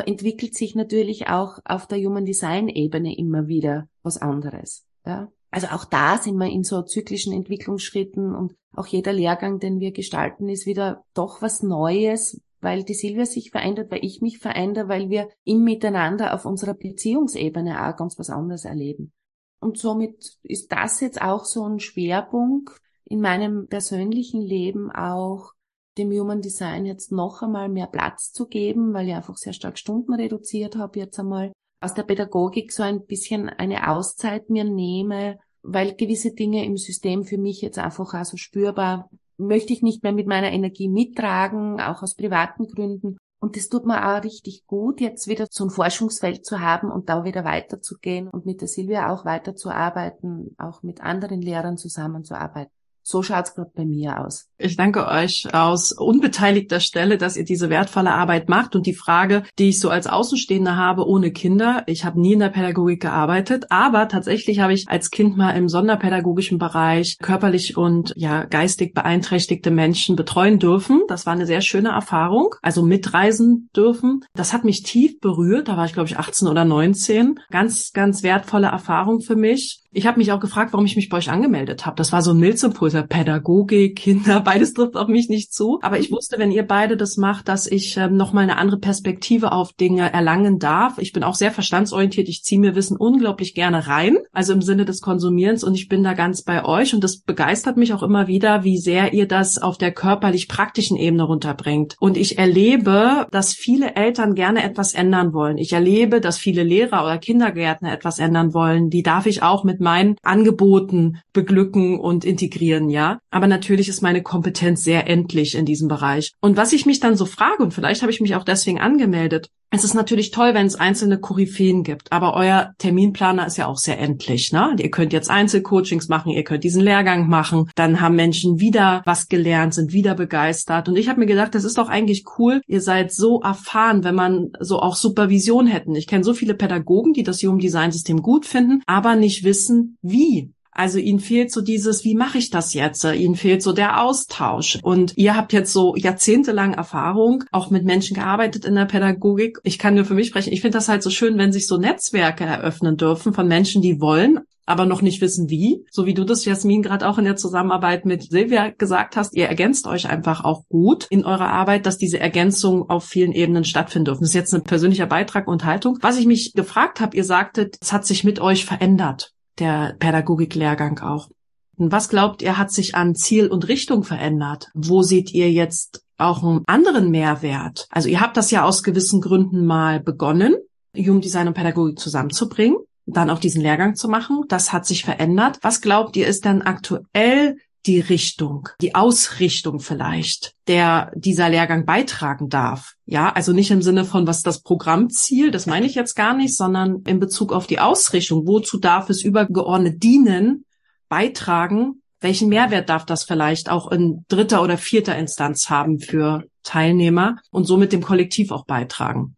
entwickelt 0.00 0.54
sich 0.54 0.74
natürlich 0.74 1.28
auch 1.28 1.58
auf 1.64 1.86
der 1.86 1.98
Human 1.98 2.24
Design 2.24 2.68
Ebene 2.68 3.16
immer 3.16 3.46
wieder 3.48 3.88
was 4.02 4.16
anderes. 4.18 4.86
Ja? 5.04 5.30
Also 5.50 5.68
auch 5.68 5.84
da 5.84 6.18
sind 6.18 6.36
wir 6.36 6.50
in 6.50 6.64
so 6.64 6.82
zyklischen 6.82 7.32
Entwicklungsschritten 7.32 8.34
und 8.34 8.54
auch 8.74 8.86
jeder 8.86 9.12
Lehrgang, 9.12 9.58
den 9.58 9.80
wir 9.80 9.92
gestalten, 9.92 10.48
ist 10.48 10.66
wieder 10.66 11.04
doch 11.14 11.42
was 11.42 11.62
Neues, 11.62 12.40
weil 12.60 12.84
die 12.84 12.94
Silvia 12.94 13.26
sich 13.26 13.50
verändert, 13.50 13.90
weil 13.90 14.04
ich 14.04 14.20
mich 14.20 14.38
verändere, 14.38 14.88
weil 14.88 15.10
wir 15.10 15.28
im 15.44 15.64
Miteinander 15.64 16.34
auf 16.34 16.44
unserer 16.44 16.74
Beziehungsebene 16.74 17.86
auch 17.86 17.96
ganz 17.96 18.18
was 18.18 18.30
anderes 18.30 18.64
erleben. 18.64 19.12
Und 19.60 19.78
somit 19.78 20.38
ist 20.42 20.72
das 20.72 21.00
jetzt 21.00 21.20
auch 21.20 21.44
so 21.44 21.64
ein 21.64 21.80
Schwerpunkt 21.80 22.76
in 23.04 23.20
meinem 23.20 23.68
persönlichen 23.68 24.40
Leben 24.40 24.90
auch 24.90 25.52
dem 25.96 26.10
Human 26.10 26.42
Design 26.42 26.84
jetzt 26.84 27.10
noch 27.10 27.42
einmal 27.42 27.68
mehr 27.68 27.86
Platz 27.86 28.32
zu 28.32 28.46
geben, 28.46 28.92
weil 28.92 29.08
ich 29.08 29.14
einfach 29.14 29.36
sehr 29.36 29.52
stark 29.52 29.78
Stunden 29.78 30.12
reduziert 30.14 30.76
habe, 30.76 30.98
jetzt 30.98 31.18
einmal 31.18 31.52
aus 31.80 31.94
der 31.94 32.02
Pädagogik 32.02 32.72
so 32.72 32.82
ein 32.82 33.06
bisschen 33.06 33.48
eine 33.48 33.88
Auszeit 33.88 34.50
mir 34.50 34.64
nehme, 34.64 35.38
weil 35.62 35.94
gewisse 35.94 36.32
Dinge 36.32 36.64
im 36.64 36.76
System 36.76 37.24
für 37.24 37.38
mich 37.38 37.60
jetzt 37.60 37.78
einfach 37.78 38.12
auch 38.14 38.24
so 38.24 38.36
spürbar 38.36 39.10
möchte 39.38 39.72
ich 39.72 39.82
nicht 39.82 40.02
mehr 40.02 40.12
mit 40.12 40.26
meiner 40.26 40.52
Energie 40.52 40.88
mittragen, 40.88 41.80
auch 41.80 42.02
aus 42.02 42.14
privaten 42.14 42.66
Gründen. 42.66 43.16
Und 43.38 43.56
das 43.56 43.68
tut 43.68 43.86
mir 43.86 44.06
auch 44.06 44.24
richtig 44.24 44.66
gut, 44.66 45.00
jetzt 45.00 45.28
wieder 45.28 45.46
so 45.50 45.64
ein 45.64 45.70
Forschungsfeld 45.70 46.44
zu 46.44 46.60
haben 46.60 46.90
und 46.90 47.08
da 47.08 47.24
wieder 47.24 47.44
weiterzugehen 47.44 48.28
und 48.28 48.46
mit 48.46 48.60
der 48.60 48.68
Silvia 48.68 49.12
auch 49.12 49.24
weiterzuarbeiten, 49.24 50.56
auch 50.58 50.82
mit 50.82 51.02
anderen 51.02 51.42
Lehrern 51.42 51.76
zusammenzuarbeiten. 51.76 52.75
So 53.08 53.22
schaut's 53.22 53.54
gerade 53.54 53.70
bei 53.72 53.84
mir 53.84 54.20
aus. 54.20 54.48
Ich 54.58 54.76
danke 54.76 55.06
euch 55.06 55.46
aus 55.54 55.92
unbeteiligter 55.92 56.80
Stelle, 56.80 57.18
dass 57.18 57.36
ihr 57.36 57.44
diese 57.44 57.70
wertvolle 57.70 58.10
Arbeit 58.12 58.48
macht. 58.48 58.74
Und 58.74 58.84
die 58.84 58.94
Frage, 58.94 59.44
die 59.60 59.68
ich 59.68 59.78
so 59.78 59.90
als 59.90 60.08
Außenstehende 60.08 60.74
habe, 60.74 61.06
ohne 61.06 61.30
Kinder, 61.30 61.84
ich 61.86 62.04
habe 62.04 62.20
nie 62.20 62.32
in 62.32 62.40
der 62.40 62.48
Pädagogik 62.48 63.00
gearbeitet, 63.00 63.66
aber 63.70 64.08
tatsächlich 64.08 64.58
habe 64.58 64.72
ich 64.72 64.88
als 64.88 65.12
Kind 65.12 65.36
mal 65.36 65.52
im 65.52 65.68
sonderpädagogischen 65.68 66.58
Bereich 66.58 67.16
körperlich 67.22 67.76
und 67.76 68.12
ja 68.16 68.44
geistig 68.44 68.92
beeinträchtigte 68.92 69.70
Menschen 69.70 70.16
betreuen 70.16 70.58
dürfen. 70.58 71.02
Das 71.06 71.26
war 71.26 71.32
eine 71.32 71.46
sehr 71.46 71.60
schöne 71.60 71.90
Erfahrung. 71.90 72.56
Also 72.60 72.82
mitreisen 72.82 73.70
dürfen. 73.76 74.24
Das 74.34 74.52
hat 74.52 74.64
mich 74.64 74.82
tief 74.82 75.20
berührt. 75.20 75.68
Da 75.68 75.76
war 75.76 75.84
ich, 75.84 75.92
glaube 75.92 76.08
ich, 76.08 76.18
18 76.18 76.48
oder 76.48 76.64
19. 76.64 77.38
Ganz, 77.52 77.92
ganz 77.92 78.24
wertvolle 78.24 78.66
Erfahrung 78.66 79.20
für 79.20 79.36
mich. 79.36 79.84
Ich 79.96 80.06
habe 80.06 80.18
mich 80.18 80.30
auch 80.30 80.40
gefragt, 80.40 80.74
warum 80.74 80.84
ich 80.84 80.94
mich 80.94 81.08
bei 81.08 81.16
euch 81.16 81.30
angemeldet 81.30 81.86
habe. 81.86 81.96
Das 81.96 82.12
war 82.12 82.20
so 82.20 82.32
ein 82.32 82.36
Milzimpuls, 82.36 82.94
Pädagogik, 83.08 83.96
Kinder, 83.96 84.40
beides 84.44 84.74
trifft 84.74 84.94
auf 84.94 85.08
mich 85.08 85.30
nicht 85.30 85.54
zu. 85.54 85.78
Aber 85.80 85.98
ich 85.98 86.12
wusste, 86.12 86.38
wenn 86.38 86.52
ihr 86.52 86.64
beide 86.66 86.98
das 86.98 87.16
macht, 87.16 87.48
dass 87.48 87.66
ich 87.66 87.96
ähm, 87.96 88.14
nochmal 88.14 88.42
eine 88.42 88.58
andere 88.58 88.78
Perspektive 88.78 89.52
auf 89.52 89.72
Dinge 89.72 90.12
erlangen 90.12 90.58
darf. 90.58 90.98
Ich 90.98 91.14
bin 91.14 91.22
auch 91.22 91.34
sehr 91.34 91.50
verstandsorientiert. 91.50 92.28
Ich 92.28 92.44
ziehe 92.44 92.60
mir 92.60 92.74
Wissen 92.74 92.98
unglaublich 92.98 93.54
gerne 93.54 93.86
rein, 93.86 94.18
also 94.32 94.52
im 94.52 94.60
Sinne 94.60 94.84
des 94.84 95.00
Konsumierens. 95.00 95.64
Und 95.64 95.74
ich 95.74 95.88
bin 95.88 96.04
da 96.04 96.12
ganz 96.12 96.42
bei 96.42 96.62
euch. 96.62 96.92
Und 96.92 97.02
das 97.02 97.20
begeistert 97.20 97.78
mich 97.78 97.94
auch 97.94 98.02
immer 98.02 98.26
wieder, 98.26 98.64
wie 98.64 98.76
sehr 98.76 99.14
ihr 99.14 99.26
das 99.26 99.56
auf 99.56 99.78
der 99.78 99.92
körperlich-praktischen 99.92 100.98
Ebene 100.98 101.22
runterbringt. 101.22 101.96
Und 102.00 102.18
ich 102.18 102.36
erlebe, 102.36 103.28
dass 103.30 103.54
viele 103.54 103.94
Eltern 103.94 104.34
gerne 104.34 104.62
etwas 104.62 104.92
ändern 104.92 105.32
wollen. 105.32 105.56
Ich 105.56 105.72
erlebe, 105.72 106.20
dass 106.20 106.36
viele 106.36 106.64
Lehrer 106.64 107.02
oder 107.02 107.16
Kindergärtner 107.16 107.94
etwas 107.94 108.18
ändern 108.18 108.52
wollen. 108.52 108.90
Die 108.90 109.02
darf 109.02 109.24
ich 109.24 109.42
auch 109.42 109.64
mit 109.64 109.85
meinen 109.86 110.16
Angeboten 110.24 111.20
beglücken 111.32 112.00
und 112.00 112.24
integrieren, 112.24 112.90
ja. 112.90 113.20
Aber 113.30 113.46
natürlich 113.46 113.88
ist 113.88 114.02
meine 114.02 114.20
Kompetenz 114.20 114.82
sehr 114.82 115.08
endlich 115.08 115.54
in 115.54 115.64
diesem 115.64 115.86
Bereich. 115.86 116.32
Und 116.40 116.56
was 116.56 116.72
ich 116.72 116.86
mich 116.86 116.98
dann 116.98 117.16
so 117.16 117.24
frage, 117.24 117.62
und 117.62 117.72
vielleicht 117.72 118.02
habe 118.02 118.10
ich 118.10 118.20
mich 118.20 118.34
auch 118.34 118.42
deswegen 118.42 118.80
angemeldet, 118.80 119.48
es 119.70 119.84
ist 119.84 119.94
natürlich 119.94 120.30
toll, 120.30 120.54
wenn 120.54 120.66
es 120.66 120.76
einzelne 120.76 121.18
Koryphäen 121.18 121.82
gibt, 121.82 122.12
aber 122.12 122.34
euer 122.34 122.72
Terminplaner 122.78 123.46
ist 123.46 123.56
ja 123.56 123.66
auch 123.66 123.78
sehr 123.78 123.98
endlich. 123.98 124.52
Ne? 124.52 124.76
Ihr 124.78 124.90
könnt 124.90 125.12
jetzt 125.12 125.30
Einzelcoachings 125.30 126.08
machen, 126.08 126.30
ihr 126.30 126.44
könnt 126.44 126.64
diesen 126.64 126.82
Lehrgang 126.82 127.28
machen, 127.28 127.70
dann 127.74 128.00
haben 128.00 128.14
Menschen 128.16 128.60
wieder 128.60 129.02
was 129.04 129.28
gelernt, 129.28 129.74
sind 129.74 129.92
wieder 129.92 130.14
begeistert. 130.14 130.88
Und 130.88 130.96
ich 130.96 131.08
habe 131.08 131.20
mir 131.20 131.26
gedacht, 131.26 131.54
das 131.54 131.64
ist 131.64 131.78
doch 131.78 131.88
eigentlich 131.88 132.24
cool, 132.38 132.60
ihr 132.66 132.80
seid 132.80 133.12
so 133.12 133.40
erfahren, 133.40 134.04
wenn 134.04 134.14
man 134.14 134.50
so 134.60 134.80
auch 134.80 134.96
Supervision 134.96 135.66
hätten. 135.66 135.94
Ich 135.94 136.06
kenne 136.06 136.24
so 136.24 136.32
viele 136.32 136.54
Pädagogen, 136.54 137.12
die 137.12 137.24
das 137.24 137.42
Human 137.42 137.58
Design 137.58 137.92
System 137.92 138.22
gut 138.22 138.46
finden, 138.46 138.82
aber 138.86 139.16
nicht 139.16 139.44
wissen, 139.44 139.98
wie. 140.00 140.52
Also 140.78 140.98
ihnen 140.98 141.20
fehlt 141.20 141.50
so 141.50 141.62
dieses, 141.62 142.04
wie 142.04 142.14
mache 142.14 142.36
ich 142.36 142.50
das 142.50 142.74
jetzt? 142.74 143.02
Ihnen 143.02 143.34
fehlt 143.34 143.62
so 143.62 143.72
der 143.72 144.02
Austausch. 144.02 144.78
Und 144.82 145.16
ihr 145.16 145.34
habt 145.34 145.54
jetzt 145.54 145.72
so 145.72 145.96
jahrzehntelang 145.96 146.74
Erfahrung, 146.74 147.44
auch 147.50 147.70
mit 147.70 147.86
Menschen 147.86 148.14
gearbeitet 148.14 148.66
in 148.66 148.74
der 148.74 148.84
Pädagogik. 148.84 149.58
Ich 149.62 149.78
kann 149.78 149.94
nur 149.94 150.04
für 150.04 150.12
mich 150.12 150.26
sprechen. 150.28 150.52
Ich 150.52 150.60
finde 150.60 150.76
das 150.76 150.88
halt 150.88 151.02
so 151.02 151.08
schön, 151.08 151.38
wenn 151.38 151.50
sich 151.50 151.66
so 151.66 151.78
Netzwerke 151.78 152.44
eröffnen 152.44 152.98
dürfen 152.98 153.32
von 153.32 153.48
Menschen, 153.48 153.80
die 153.80 154.02
wollen, 154.02 154.40
aber 154.66 154.84
noch 154.84 155.00
nicht 155.00 155.22
wissen 155.22 155.48
wie. 155.48 155.86
So 155.90 156.04
wie 156.04 156.12
du 156.12 156.24
das, 156.24 156.44
Jasmin, 156.44 156.82
gerade 156.82 157.08
auch 157.08 157.16
in 157.16 157.24
der 157.24 157.36
Zusammenarbeit 157.36 158.04
mit 158.04 158.24
Silvia 158.24 158.68
gesagt 158.68 159.16
hast, 159.16 159.34
ihr 159.34 159.46
ergänzt 159.46 159.86
euch 159.86 160.10
einfach 160.10 160.44
auch 160.44 160.64
gut 160.68 161.06
in 161.08 161.24
eurer 161.24 161.48
Arbeit, 161.48 161.86
dass 161.86 161.96
diese 161.96 162.20
Ergänzung 162.20 162.90
auf 162.90 163.04
vielen 163.04 163.32
Ebenen 163.32 163.64
stattfinden 163.64 164.06
dürfen. 164.06 164.20
Das 164.20 164.30
ist 164.30 164.34
jetzt 164.34 164.52
ein 164.52 164.62
persönlicher 164.62 165.06
Beitrag 165.06 165.48
und 165.48 165.64
Haltung. 165.64 165.96
Was 166.02 166.18
ich 166.18 166.26
mich 166.26 166.52
gefragt 166.52 167.00
habe, 167.00 167.16
ihr 167.16 167.24
sagtet, 167.24 167.78
es 167.80 167.94
hat 167.94 168.04
sich 168.04 168.24
mit 168.24 168.40
euch 168.40 168.66
verändert 168.66 169.32
der 169.58 169.96
Pädagogiklehrgang 169.98 171.00
auch. 171.00 171.28
Was 171.76 172.08
glaubt 172.08 172.42
ihr, 172.42 172.56
hat 172.56 172.72
sich 172.72 172.94
an 172.94 173.14
Ziel 173.14 173.48
und 173.48 173.68
Richtung 173.68 174.02
verändert? 174.02 174.68
Wo 174.74 175.02
seht 175.02 175.32
ihr 175.32 175.50
jetzt 175.50 176.02
auch 176.16 176.42
einen 176.42 176.62
anderen 176.66 177.10
Mehrwert? 177.10 177.86
Also 177.90 178.08
ihr 178.08 178.20
habt 178.20 178.36
das 178.36 178.50
ja 178.50 178.64
aus 178.64 178.82
gewissen 178.82 179.20
Gründen 179.20 179.66
mal 179.66 180.00
begonnen, 180.00 180.56
Human 180.96 181.20
Design 181.20 181.48
und 181.48 181.54
Pädagogik 181.54 181.98
zusammenzubringen, 181.98 182.78
dann 183.04 183.28
auch 183.28 183.38
diesen 183.38 183.60
Lehrgang 183.60 183.94
zu 183.94 184.08
machen. 184.08 184.44
Das 184.48 184.72
hat 184.72 184.86
sich 184.86 185.04
verändert. 185.04 185.58
Was 185.62 185.82
glaubt 185.82 186.16
ihr, 186.16 186.26
ist 186.26 186.46
dann 186.46 186.62
aktuell 186.62 187.58
die 187.86 188.00
Richtung, 188.00 188.68
die 188.80 188.94
Ausrichtung 188.94 189.80
vielleicht, 189.80 190.54
der 190.66 191.12
dieser 191.14 191.48
Lehrgang 191.48 191.84
beitragen 191.84 192.48
darf. 192.48 192.95
Ja, 193.08 193.32
also 193.32 193.52
nicht 193.52 193.70
im 193.70 193.82
Sinne 193.82 194.04
von, 194.04 194.26
was 194.26 194.42
das 194.42 194.62
Programmziel, 194.62 195.52
das 195.52 195.66
meine 195.66 195.86
ich 195.86 195.94
jetzt 195.94 196.16
gar 196.16 196.36
nicht, 196.36 196.56
sondern 196.56 197.02
in 197.06 197.20
Bezug 197.20 197.52
auf 197.52 197.68
die 197.68 197.78
Ausrichtung. 197.78 198.48
Wozu 198.48 198.78
darf 198.78 199.08
es 199.10 199.22
übergeordnet 199.22 200.02
dienen, 200.02 200.64
beitragen? 201.08 202.02
Welchen 202.20 202.48
Mehrwert 202.48 202.88
darf 202.88 203.06
das 203.06 203.22
vielleicht 203.22 203.70
auch 203.70 203.92
in 203.92 204.24
dritter 204.26 204.60
oder 204.60 204.76
vierter 204.76 205.16
Instanz 205.16 205.70
haben 205.70 206.00
für 206.00 206.44
Teilnehmer 206.64 207.36
und 207.52 207.64
somit 207.64 207.92
dem 207.92 208.02
Kollektiv 208.02 208.50
auch 208.50 208.66
beitragen? 208.66 209.36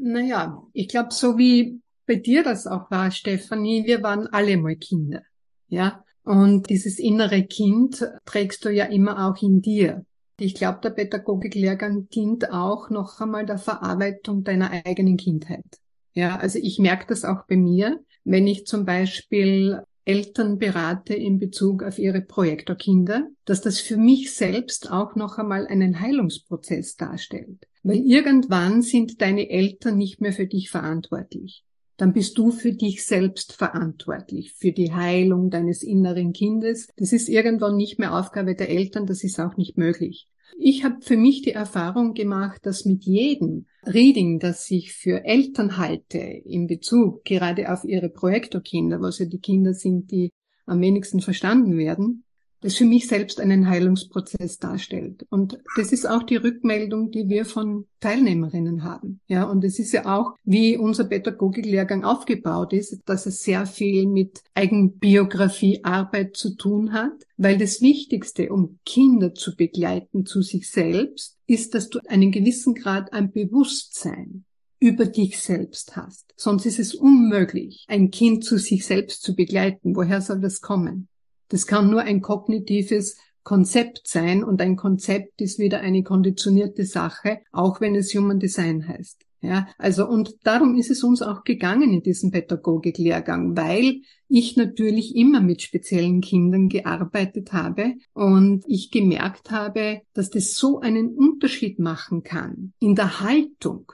Naja, 0.00 0.62
ich 0.72 0.86
glaube, 0.86 1.12
so 1.12 1.36
wie 1.36 1.80
bei 2.06 2.14
dir 2.14 2.44
das 2.44 2.68
auch 2.68 2.88
war, 2.90 3.10
Stefanie, 3.10 3.84
wir 3.84 4.04
waren 4.04 4.28
alle 4.28 4.56
mal 4.58 4.76
Kinder. 4.76 5.22
Ja, 5.66 6.04
und 6.22 6.70
dieses 6.70 7.00
innere 7.00 7.42
Kind 7.42 8.08
trägst 8.24 8.64
du 8.64 8.70
ja 8.70 8.84
immer 8.84 9.28
auch 9.28 9.42
in 9.42 9.60
dir. 9.60 10.05
Ich 10.38 10.54
glaube, 10.54 10.80
der 10.82 10.90
Pädagogiklehrgang 10.90 12.08
dient 12.10 12.50
auch 12.50 12.90
noch 12.90 13.20
einmal 13.20 13.46
der 13.46 13.58
Verarbeitung 13.58 14.44
deiner 14.44 14.70
eigenen 14.70 15.16
Kindheit. 15.16 15.64
Ja, 16.12 16.36
also 16.36 16.58
ich 16.60 16.78
merke 16.78 17.06
das 17.08 17.24
auch 17.24 17.46
bei 17.46 17.56
mir, 17.56 18.00
wenn 18.24 18.46
ich 18.46 18.66
zum 18.66 18.84
Beispiel 18.84 19.82
Eltern 20.04 20.58
berate 20.58 21.14
in 21.14 21.38
Bezug 21.38 21.82
auf 21.82 21.98
ihre 21.98 22.20
Projektorkinder, 22.20 23.28
dass 23.44 23.60
das 23.60 23.80
für 23.80 23.96
mich 23.96 24.34
selbst 24.34 24.90
auch 24.90 25.16
noch 25.16 25.38
einmal 25.38 25.66
einen 25.66 26.00
Heilungsprozess 26.00 26.96
darstellt. 26.96 27.66
Weil 27.82 27.98
irgendwann 27.98 28.82
sind 28.82 29.20
deine 29.20 29.48
Eltern 29.50 29.96
nicht 29.96 30.20
mehr 30.20 30.32
für 30.32 30.46
dich 30.46 30.70
verantwortlich 30.70 31.65
dann 31.96 32.12
bist 32.12 32.36
du 32.38 32.50
für 32.50 32.72
dich 32.72 33.04
selbst 33.04 33.52
verantwortlich, 33.54 34.52
für 34.52 34.72
die 34.72 34.92
Heilung 34.92 35.50
deines 35.50 35.82
inneren 35.82 36.32
Kindes. 36.32 36.88
Das 36.96 37.12
ist 37.12 37.28
irgendwann 37.28 37.76
nicht 37.76 37.98
mehr 37.98 38.18
Aufgabe 38.18 38.54
der 38.54 38.68
Eltern, 38.68 39.06
das 39.06 39.24
ist 39.24 39.40
auch 39.40 39.56
nicht 39.56 39.78
möglich. 39.78 40.28
Ich 40.58 40.84
habe 40.84 40.96
für 41.00 41.16
mich 41.16 41.42
die 41.42 41.52
Erfahrung 41.52 42.14
gemacht, 42.14 42.64
dass 42.64 42.84
mit 42.84 43.04
jedem 43.04 43.66
Reading, 43.84 44.38
das 44.38 44.70
ich 44.70 44.92
für 44.92 45.24
Eltern 45.24 45.76
halte, 45.76 46.18
in 46.18 46.66
Bezug 46.66 47.24
gerade 47.24 47.72
auf 47.72 47.84
ihre 47.84 48.08
Projektorkinder, 48.08 49.00
was 49.00 49.18
ja 49.18 49.26
die 49.26 49.40
Kinder 49.40 49.74
sind, 49.74 50.10
die 50.10 50.30
am 50.64 50.80
wenigsten 50.80 51.20
verstanden 51.20 51.76
werden, 51.76 52.24
das 52.60 52.76
für 52.76 52.84
mich 52.84 53.06
selbst 53.06 53.40
einen 53.40 53.68
Heilungsprozess 53.68 54.58
darstellt. 54.58 55.26
Und 55.30 55.58
das 55.76 55.92
ist 55.92 56.08
auch 56.08 56.22
die 56.22 56.36
Rückmeldung, 56.36 57.10
die 57.10 57.28
wir 57.28 57.44
von 57.44 57.86
Teilnehmerinnen 58.00 58.82
haben. 58.82 59.20
Ja, 59.26 59.44
und 59.44 59.64
es 59.64 59.78
ist 59.78 59.92
ja 59.92 60.06
auch, 60.06 60.34
wie 60.44 60.76
unser 60.76 61.04
Pädagogiklehrgang 61.04 62.04
aufgebaut 62.04 62.72
ist, 62.72 63.00
dass 63.06 63.26
es 63.26 63.42
sehr 63.42 63.66
viel 63.66 64.06
mit 64.06 64.42
Eigenbiografiearbeit 64.54 66.36
zu 66.36 66.56
tun 66.56 66.92
hat, 66.92 67.12
weil 67.36 67.58
das 67.58 67.80
Wichtigste, 67.80 68.50
um 68.50 68.78
Kinder 68.84 69.34
zu 69.34 69.54
begleiten 69.54 70.26
zu 70.26 70.42
sich 70.42 70.70
selbst, 70.70 71.36
ist, 71.46 71.74
dass 71.74 71.88
du 71.88 72.00
einen 72.08 72.32
gewissen 72.32 72.74
Grad 72.74 73.12
an 73.12 73.32
Bewusstsein 73.32 74.44
über 74.78 75.06
dich 75.06 75.38
selbst 75.38 75.96
hast. 75.96 76.34
Sonst 76.36 76.66
ist 76.66 76.78
es 76.78 76.94
unmöglich, 76.94 77.84
ein 77.88 78.10
Kind 78.10 78.44
zu 78.44 78.58
sich 78.58 78.84
selbst 78.84 79.22
zu 79.22 79.34
begleiten. 79.34 79.96
Woher 79.96 80.20
soll 80.20 80.40
das 80.40 80.60
kommen? 80.60 81.08
Das 81.48 81.66
kann 81.66 81.90
nur 81.90 82.02
ein 82.02 82.20
kognitives 82.20 83.16
Konzept 83.42 84.08
sein 84.08 84.42
und 84.42 84.60
ein 84.60 84.74
Konzept 84.76 85.40
ist 85.40 85.60
wieder 85.60 85.80
eine 85.80 86.02
konditionierte 86.02 86.84
Sache, 86.84 87.40
auch 87.52 87.80
wenn 87.80 87.94
es 87.94 88.12
Human 88.12 88.40
Design 88.40 88.88
heißt. 88.88 89.26
Ja, 89.40 89.68
also 89.78 90.08
und 90.08 90.34
darum 90.42 90.76
ist 90.76 90.90
es 90.90 91.04
uns 91.04 91.22
auch 91.22 91.44
gegangen 91.44 91.92
in 91.92 92.02
diesem 92.02 92.32
Pädagogiklehrgang, 92.32 93.56
weil 93.56 94.00
ich 94.28 94.56
natürlich 94.56 95.14
immer 95.14 95.40
mit 95.40 95.62
speziellen 95.62 96.20
Kindern 96.20 96.68
gearbeitet 96.68 97.52
habe 97.52 97.94
und 98.12 98.64
ich 98.66 98.90
gemerkt 98.90 99.52
habe, 99.52 100.00
dass 100.14 100.30
das 100.30 100.56
so 100.56 100.80
einen 100.80 101.14
Unterschied 101.14 101.78
machen 101.78 102.24
kann 102.24 102.72
in 102.80 102.96
der 102.96 103.20
Haltung, 103.20 103.92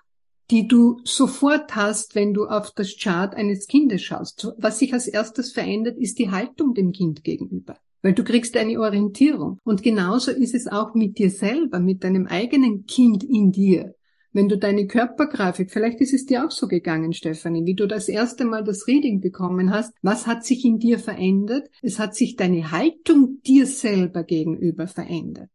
die 0.53 0.69
du 0.69 1.01
sofort 1.05 1.75
hast, 1.77 2.15
wenn 2.15 2.35
du 2.35 2.45
auf 2.45 2.73
das 2.73 2.99
Chart 2.99 3.35
eines 3.35 3.67
Kindes 3.67 4.03
schaust. 4.03 4.53
Was 4.59 4.79
sich 4.79 4.93
als 4.93 5.09
erstes 5.09 5.51
verändert, 5.51 5.97
ist 5.97 6.19
die 6.19 6.31
Haltung 6.31 6.75
dem 6.75 6.93
Kind 6.93 7.25
gegenüber. 7.25 7.79
Weil 8.03 8.13
du 8.13 8.23
kriegst 8.23 8.55
eine 8.59 8.79
Orientierung. 8.79 9.59
Und 9.65 9.83
genauso 9.83 10.31
ist 10.31 10.55
es 10.55 10.67
auch 10.67 10.93
mit 10.93 11.17
dir 11.19 11.31
selber, 11.31 11.81
mit 11.81 12.05
deinem 12.05 12.27
eigenen 12.27 12.85
Kind 12.85 13.25
in 13.25 13.51
dir. 13.51 13.95
Wenn 14.35 14.51
du 14.51 14.59
deine 14.59 14.87
Körpergrafik, 14.87 15.71
vielleicht 15.71 16.03
ist 16.03 16.13
es 16.13 16.27
dir 16.27 16.45
auch 16.45 16.51
so 16.51 16.69
gegangen, 16.69 17.15
Stefanie, 17.15 17.65
wie 17.65 17.75
du 17.75 17.87
das 17.87 18.11
erste 18.11 18.45
Mal 18.45 18.63
das 18.63 18.87
Reading 18.87 19.23
bekommen 19.23 19.71
hast, 19.71 19.95
was 20.03 20.27
hat 20.27 20.45
sich 20.45 20.67
in 20.67 20.79
dir 20.79 20.99
verändert? 20.99 21.71
Es 21.81 21.99
hat 21.99 22.15
sich 22.15 22.37
deine 22.37 22.73
Haltung 22.73 23.41
dir 23.47 23.67
selber 23.67 24.23
gegenüber 24.23 24.87
verändert. 24.87 25.49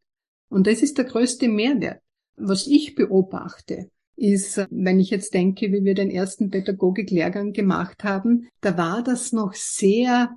Und 0.49 0.65
das 0.65 0.81
ist 0.81 0.97
der 0.97 1.05
größte 1.05 1.49
Mehrwert. 1.49 2.01
Was 2.35 2.65
ich 2.65 2.95
beobachte, 2.95 3.91
ist, 4.17 4.65
wenn 4.69 4.99
ich 4.99 5.11
jetzt 5.11 5.33
denke, 5.33 5.71
wie 5.71 5.85
wir 5.85 5.93
den 5.93 6.09
ersten 6.09 6.49
Pädagogiklehrgang 6.49 7.53
gemacht 7.53 8.03
haben, 8.03 8.49
da 8.61 8.77
war 8.77 9.03
das 9.03 9.31
noch 9.31 9.53
sehr 9.53 10.31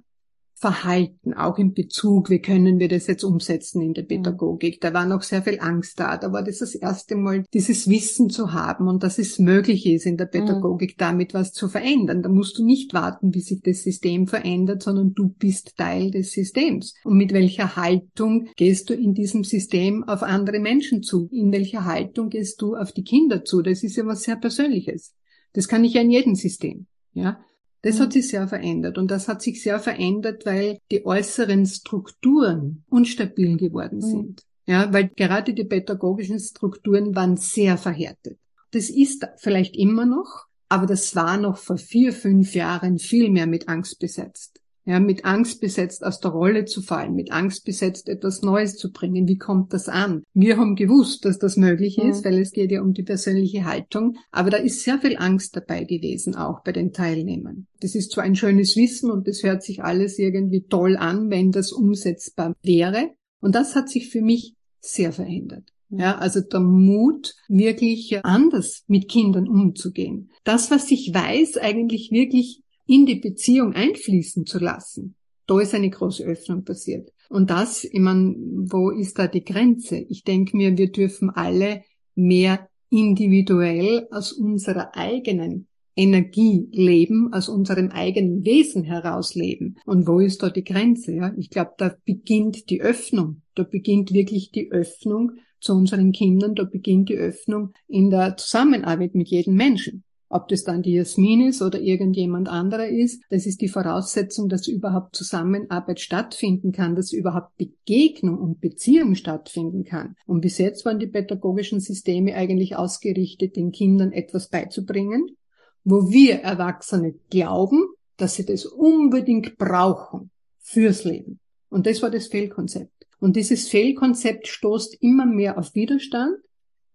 Verhalten, 0.60 1.32
auch 1.32 1.56
in 1.56 1.72
Bezug, 1.72 2.28
wie 2.28 2.42
können 2.42 2.78
wir 2.78 2.88
das 2.88 3.06
jetzt 3.06 3.24
umsetzen 3.24 3.80
in 3.80 3.94
der 3.94 4.04
mhm. 4.04 4.08
Pädagogik. 4.08 4.78
Da 4.82 4.92
war 4.92 5.06
noch 5.06 5.22
sehr 5.22 5.42
viel 5.42 5.58
Angst 5.58 5.98
da. 5.98 6.18
Da 6.18 6.32
war 6.32 6.44
das 6.44 6.58
das 6.58 6.74
erste 6.74 7.16
Mal, 7.16 7.44
dieses 7.54 7.88
Wissen 7.88 8.28
zu 8.28 8.52
haben 8.52 8.86
und 8.86 9.02
dass 9.02 9.18
es 9.18 9.38
möglich 9.38 9.86
ist, 9.86 10.04
in 10.04 10.18
der 10.18 10.26
mhm. 10.26 10.32
Pädagogik 10.32 10.98
damit 10.98 11.32
was 11.32 11.52
zu 11.52 11.68
verändern. 11.68 12.22
Da 12.22 12.28
musst 12.28 12.58
du 12.58 12.64
nicht 12.64 12.92
warten, 12.92 13.30
bis 13.30 13.46
sich 13.46 13.62
das 13.62 13.84
System 13.84 14.26
verändert, 14.26 14.82
sondern 14.82 15.14
du 15.14 15.30
bist 15.30 15.78
Teil 15.78 16.10
des 16.10 16.32
Systems. 16.32 16.94
Und 17.04 17.16
mit 17.16 17.32
welcher 17.32 17.76
Haltung 17.76 18.48
gehst 18.56 18.90
du 18.90 18.94
in 18.94 19.14
diesem 19.14 19.44
System 19.44 20.04
auf 20.04 20.22
andere 20.22 20.60
Menschen 20.60 21.02
zu? 21.02 21.30
In 21.32 21.52
welcher 21.52 21.86
Haltung 21.86 22.28
gehst 22.28 22.60
du 22.60 22.76
auf 22.76 22.92
die 22.92 23.04
Kinder 23.04 23.46
zu? 23.46 23.62
Das 23.62 23.82
ist 23.82 23.96
ja 23.96 24.04
was 24.04 24.24
sehr 24.24 24.36
Persönliches. 24.36 25.14
Das 25.54 25.68
kann 25.68 25.84
ich 25.84 25.94
ja 25.94 26.02
in 26.02 26.10
jedem 26.10 26.34
System. 26.34 26.86
Ja, 27.14 27.40
das 27.82 27.98
mhm. 27.98 28.02
hat 28.02 28.12
sich 28.12 28.28
sehr 28.28 28.48
verändert 28.48 28.98
und 28.98 29.10
das 29.10 29.28
hat 29.28 29.42
sich 29.42 29.62
sehr 29.62 29.80
verändert, 29.80 30.46
weil 30.46 30.78
die 30.90 31.04
äußeren 31.04 31.66
Strukturen 31.66 32.84
unstabil 32.88 33.56
geworden 33.56 33.98
mhm. 33.98 34.02
sind. 34.02 34.42
Ja, 34.66 34.92
weil 34.92 35.08
gerade 35.08 35.52
die 35.52 35.64
pädagogischen 35.64 36.38
Strukturen 36.38 37.16
waren 37.16 37.36
sehr 37.36 37.76
verhärtet. 37.76 38.38
Das 38.70 38.88
ist 38.88 39.26
vielleicht 39.36 39.74
immer 39.76 40.06
noch, 40.06 40.46
aber 40.68 40.86
das 40.86 41.16
war 41.16 41.36
noch 41.36 41.56
vor 41.56 41.76
vier, 41.76 42.12
fünf 42.12 42.54
Jahren 42.54 42.98
viel 42.98 43.30
mehr 43.30 43.48
mit 43.48 43.68
Angst 43.68 43.98
besetzt 43.98 44.59
ja, 44.84 44.98
mit 44.98 45.24
Angst 45.24 45.60
besetzt 45.60 46.04
aus 46.04 46.20
der 46.20 46.30
Rolle 46.30 46.64
zu 46.64 46.82
fallen, 46.82 47.14
mit 47.14 47.32
Angst 47.32 47.64
besetzt 47.64 48.08
etwas 48.08 48.42
Neues 48.42 48.76
zu 48.76 48.90
bringen. 48.90 49.28
Wie 49.28 49.38
kommt 49.38 49.72
das 49.72 49.88
an? 49.88 50.22
Wir 50.32 50.56
haben 50.56 50.74
gewusst, 50.74 51.24
dass 51.24 51.38
das 51.38 51.56
möglich 51.56 51.98
ist, 51.98 52.24
mhm. 52.24 52.28
weil 52.28 52.38
es 52.40 52.52
geht 52.52 52.70
ja 52.70 52.82
um 52.82 52.92
die 52.92 53.02
persönliche 53.02 53.64
Haltung. 53.64 54.16
Aber 54.30 54.50
da 54.50 54.56
ist 54.56 54.82
sehr 54.82 54.98
viel 54.98 55.16
Angst 55.18 55.56
dabei 55.56 55.84
gewesen, 55.84 56.34
auch 56.34 56.62
bei 56.62 56.72
den 56.72 56.92
Teilnehmern. 56.92 57.66
Das 57.80 57.94
ist 57.94 58.12
zwar 58.12 58.24
ein 58.24 58.36
schönes 58.36 58.76
Wissen 58.76 59.10
und 59.10 59.28
das 59.28 59.42
hört 59.42 59.62
sich 59.62 59.82
alles 59.82 60.18
irgendwie 60.18 60.62
toll 60.62 60.96
an, 60.96 61.30
wenn 61.30 61.50
das 61.50 61.72
umsetzbar 61.72 62.54
wäre. 62.62 63.10
Und 63.40 63.54
das 63.54 63.74
hat 63.74 63.88
sich 63.88 64.08
für 64.08 64.22
mich 64.22 64.54
sehr 64.80 65.12
verändert. 65.12 65.64
Ja, 65.90 66.18
also 66.18 66.40
der 66.40 66.60
Mut, 66.60 67.34
wirklich 67.48 68.24
anders 68.24 68.84
mit 68.86 69.08
Kindern 69.08 69.48
umzugehen. 69.48 70.30
Das, 70.44 70.70
was 70.70 70.88
ich 70.90 71.12
weiß, 71.12 71.56
eigentlich 71.56 72.12
wirklich 72.12 72.62
in 72.90 73.06
die 73.06 73.20
Beziehung 73.20 73.72
einfließen 73.72 74.46
zu 74.46 74.58
lassen. 74.58 75.14
Da 75.46 75.60
ist 75.60 75.74
eine 75.74 75.90
große 75.90 76.24
Öffnung 76.24 76.64
passiert. 76.64 77.12
Und 77.28 77.48
das, 77.50 77.84
ich 77.84 78.00
meine, 78.00 78.34
wo 78.36 78.90
ist 78.90 79.16
da 79.20 79.28
die 79.28 79.44
Grenze? 79.44 79.98
Ich 80.08 80.24
denke 80.24 80.56
mir, 80.56 80.76
wir 80.76 80.90
dürfen 80.90 81.30
alle 81.30 81.84
mehr 82.16 82.68
individuell 82.90 84.08
aus 84.10 84.32
unserer 84.32 84.96
eigenen 84.96 85.68
Energie 85.94 86.68
leben, 86.72 87.32
aus 87.32 87.48
unserem 87.48 87.90
eigenen 87.90 88.44
Wesen 88.44 88.82
heraus 88.82 89.36
leben. 89.36 89.76
Und 89.86 90.08
wo 90.08 90.18
ist 90.18 90.42
da 90.42 90.50
die 90.50 90.64
Grenze? 90.64 91.12
Ja? 91.14 91.32
Ich 91.38 91.50
glaube, 91.50 91.74
da 91.78 91.94
beginnt 92.04 92.70
die 92.70 92.80
Öffnung. 92.80 93.42
Da 93.54 93.62
beginnt 93.62 94.12
wirklich 94.12 94.50
die 94.50 94.72
Öffnung 94.72 95.32
zu 95.60 95.74
unseren 95.74 96.10
Kindern. 96.10 96.56
Da 96.56 96.64
beginnt 96.64 97.08
die 97.08 97.18
Öffnung 97.18 97.72
in 97.86 98.10
der 98.10 98.36
Zusammenarbeit 98.36 99.14
mit 99.14 99.28
jedem 99.28 99.54
Menschen. 99.54 100.02
Ob 100.32 100.46
das 100.46 100.62
dann 100.62 100.82
die 100.82 100.92
Jasmin 100.92 101.48
ist 101.48 101.60
oder 101.60 101.80
irgendjemand 101.80 102.48
anderer 102.48 102.86
ist, 102.86 103.20
das 103.30 103.46
ist 103.46 103.60
die 103.60 103.68
Voraussetzung, 103.68 104.48
dass 104.48 104.68
überhaupt 104.68 105.16
Zusammenarbeit 105.16 105.98
stattfinden 105.98 106.70
kann, 106.70 106.94
dass 106.94 107.12
überhaupt 107.12 107.56
Begegnung 107.56 108.38
und 108.38 108.60
Beziehung 108.60 109.16
stattfinden 109.16 109.82
kann. 109.82 110.14
Und 110.26 110.40
bis 110.40 110.58
jetzt 110.58 110.84
waren 110.84 111.00
die 111.00 111.08
pädagogischen 111.08 111.80
Systeme 111.80 112.36
eigentlich 112.36 112.76
ausgerichtet, 112.76 113.56
den 113.56 113.72
Kindern 113.72 114.12
etwas 114.12 114.48
beizubringen, 114.48 115.36
wo 115.82 116.10
wir 116.10 116.36
Erwachsene 116.36 117.14
glauben, 117.30 117.88
dass 118.16 118.36
sie 118.36 118.46
das 118.46 118.66
unbedingt 118.66 119.58
brauchen 119.58 120.30
fürs 120.60 121.02
Leben. 121.02 121.40
Und 121.70 121.86
das 121.86 122.02
war 122.02 122.10
das 122.10 122.28
Fehlkonzept. 122.28 122.92
Und 123.18 123.34
dieses 123.34 123.66
Fehlkonzept 123.66 124.46
stoßt 124.46 124.96
immer 125.02 125.26
mehr 125.26 125.58
auf 125.58 125.74
Widerstand, 125.74 126.36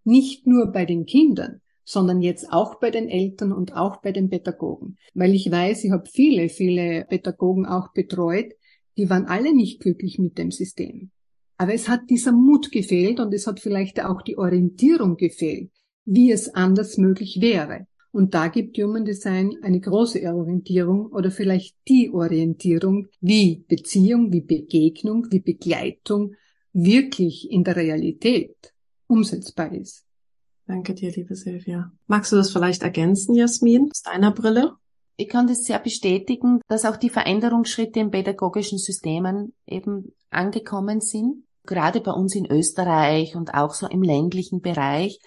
nicht 0.06 0.48
nur 0.48 0.68
bei 0.68 0.86
den 0.86 1.06
Kindern, 1.06 1.60
sondern 1.86 2.22
jetzt 2.22 2.52
auch 2.52 2.80
bei 2.80 2.92
den 2.92 3.08
Eltern 3.08 3.54
und 3.54 3.76
auch 3.76 4.02
bei 4.02 4.12
den 4.12 4.30
Pädagogen. 4.30 4.98
Weil 5.14 5.34
ich 5.34 5.50
weiß, 5.50 5.84
ich 5.86 5.92
habe 5.92 6.10
viele, 6.12 6.50
viele 6.50 7.06
Pädagogen 7.08 7.66
auch 7.66 7.94
betreut, 7.94 8.54
die 8.98 9.10
waren 9.10 9.26
alle 9.26 9.54
nicht 9.54 9.80
glücklich 9.80 10.20
mit 10.20 10.38
dem 10.38 10.52
System. 10.52 11.12
Aber 11.58 11.74
es 11.74 11.88
hat 11.88 12.10
dieser 12.10 12.32
Mut 12.32 12.72
gefehlt 12.72 13.20
und 13.20 13.34
es 13.34 13.48
hat 13.48 13.60
vielleicht 13.60 14.04
auch 14.04 14.22
die 14.22 14.38
Orientierung 14.38 15.16
gefehlt, 15.16 15.72
wie 16.04 16.32
es 16.32 16.54
anders 16.54 16.98
möglich 16.98 17.40
wäre. 17.40 17.88
Und 18.12 18.34
da 18.34 18.48
gibt 18.48 18.78
Human 18.78 19.06
Design 19.06 19.58
eine 19.62 19.80
große 19.80 20.22
Orientierung 20.34 21.08
oder 21.08 21.32
vielleicht 21.32 21.76
die 21.88 22.10
Orientierung, 22.12 23.08
wie 23.20 23.66
Beziehung, 23.68 24.32
wie 24.32 24.42
Begegnung, 24.42 25.28
wie 25.32 25.42
Begleitung 25.42 26.34
wirklich 26.72 27.52
in 27.52 27.64
der 27.64 27.76
Realität 27.76 28.74
umsetzbar 29.08 29.74
ist. 29.74 30.05
Danke 30.68 30.96
dir, 30.96 31.12
liebe 31.12 31.36
Silvia. 31.36 31.92
Magst 32.08 32.32
du 32.32 32.36
das 32.36 32.52
vielleicht 32.52 32.82
ergänzen, 32.82 33.36
Jasmin, 33.36 33.90
aus 33.92 34.02
deiner 34.02 34.32
Brille? 34.32 34.74
Ich 35.18 35.30
kann 35.30 35.48
das 35.48 35.64
sehr 35.64 35.80
bestätigen, 35.80 36.60
dass 36.68 36.86
auch 36.86 36.98
die 36.98 37.10
Veränderungsschritte 37.10 38.00
in 38.00 38.12
pädagogischen 38.12 38.78
Systemen 38.78 39.54
eben 39.66 40.14
angekommen 40.30 41.02
sind. 41.02 41.44
Gerade 41.66 42.02
bei 42.02 42.12
uns 42.12 42.36
in 42.36 42.46
Österreich 42.52 43.36
und 43.36 43.54
auch 43.54 43.74
so 43.74 43.88
im 43.88 44.04
ländlichen 44.04 44.62
Bereich 44.62 45.20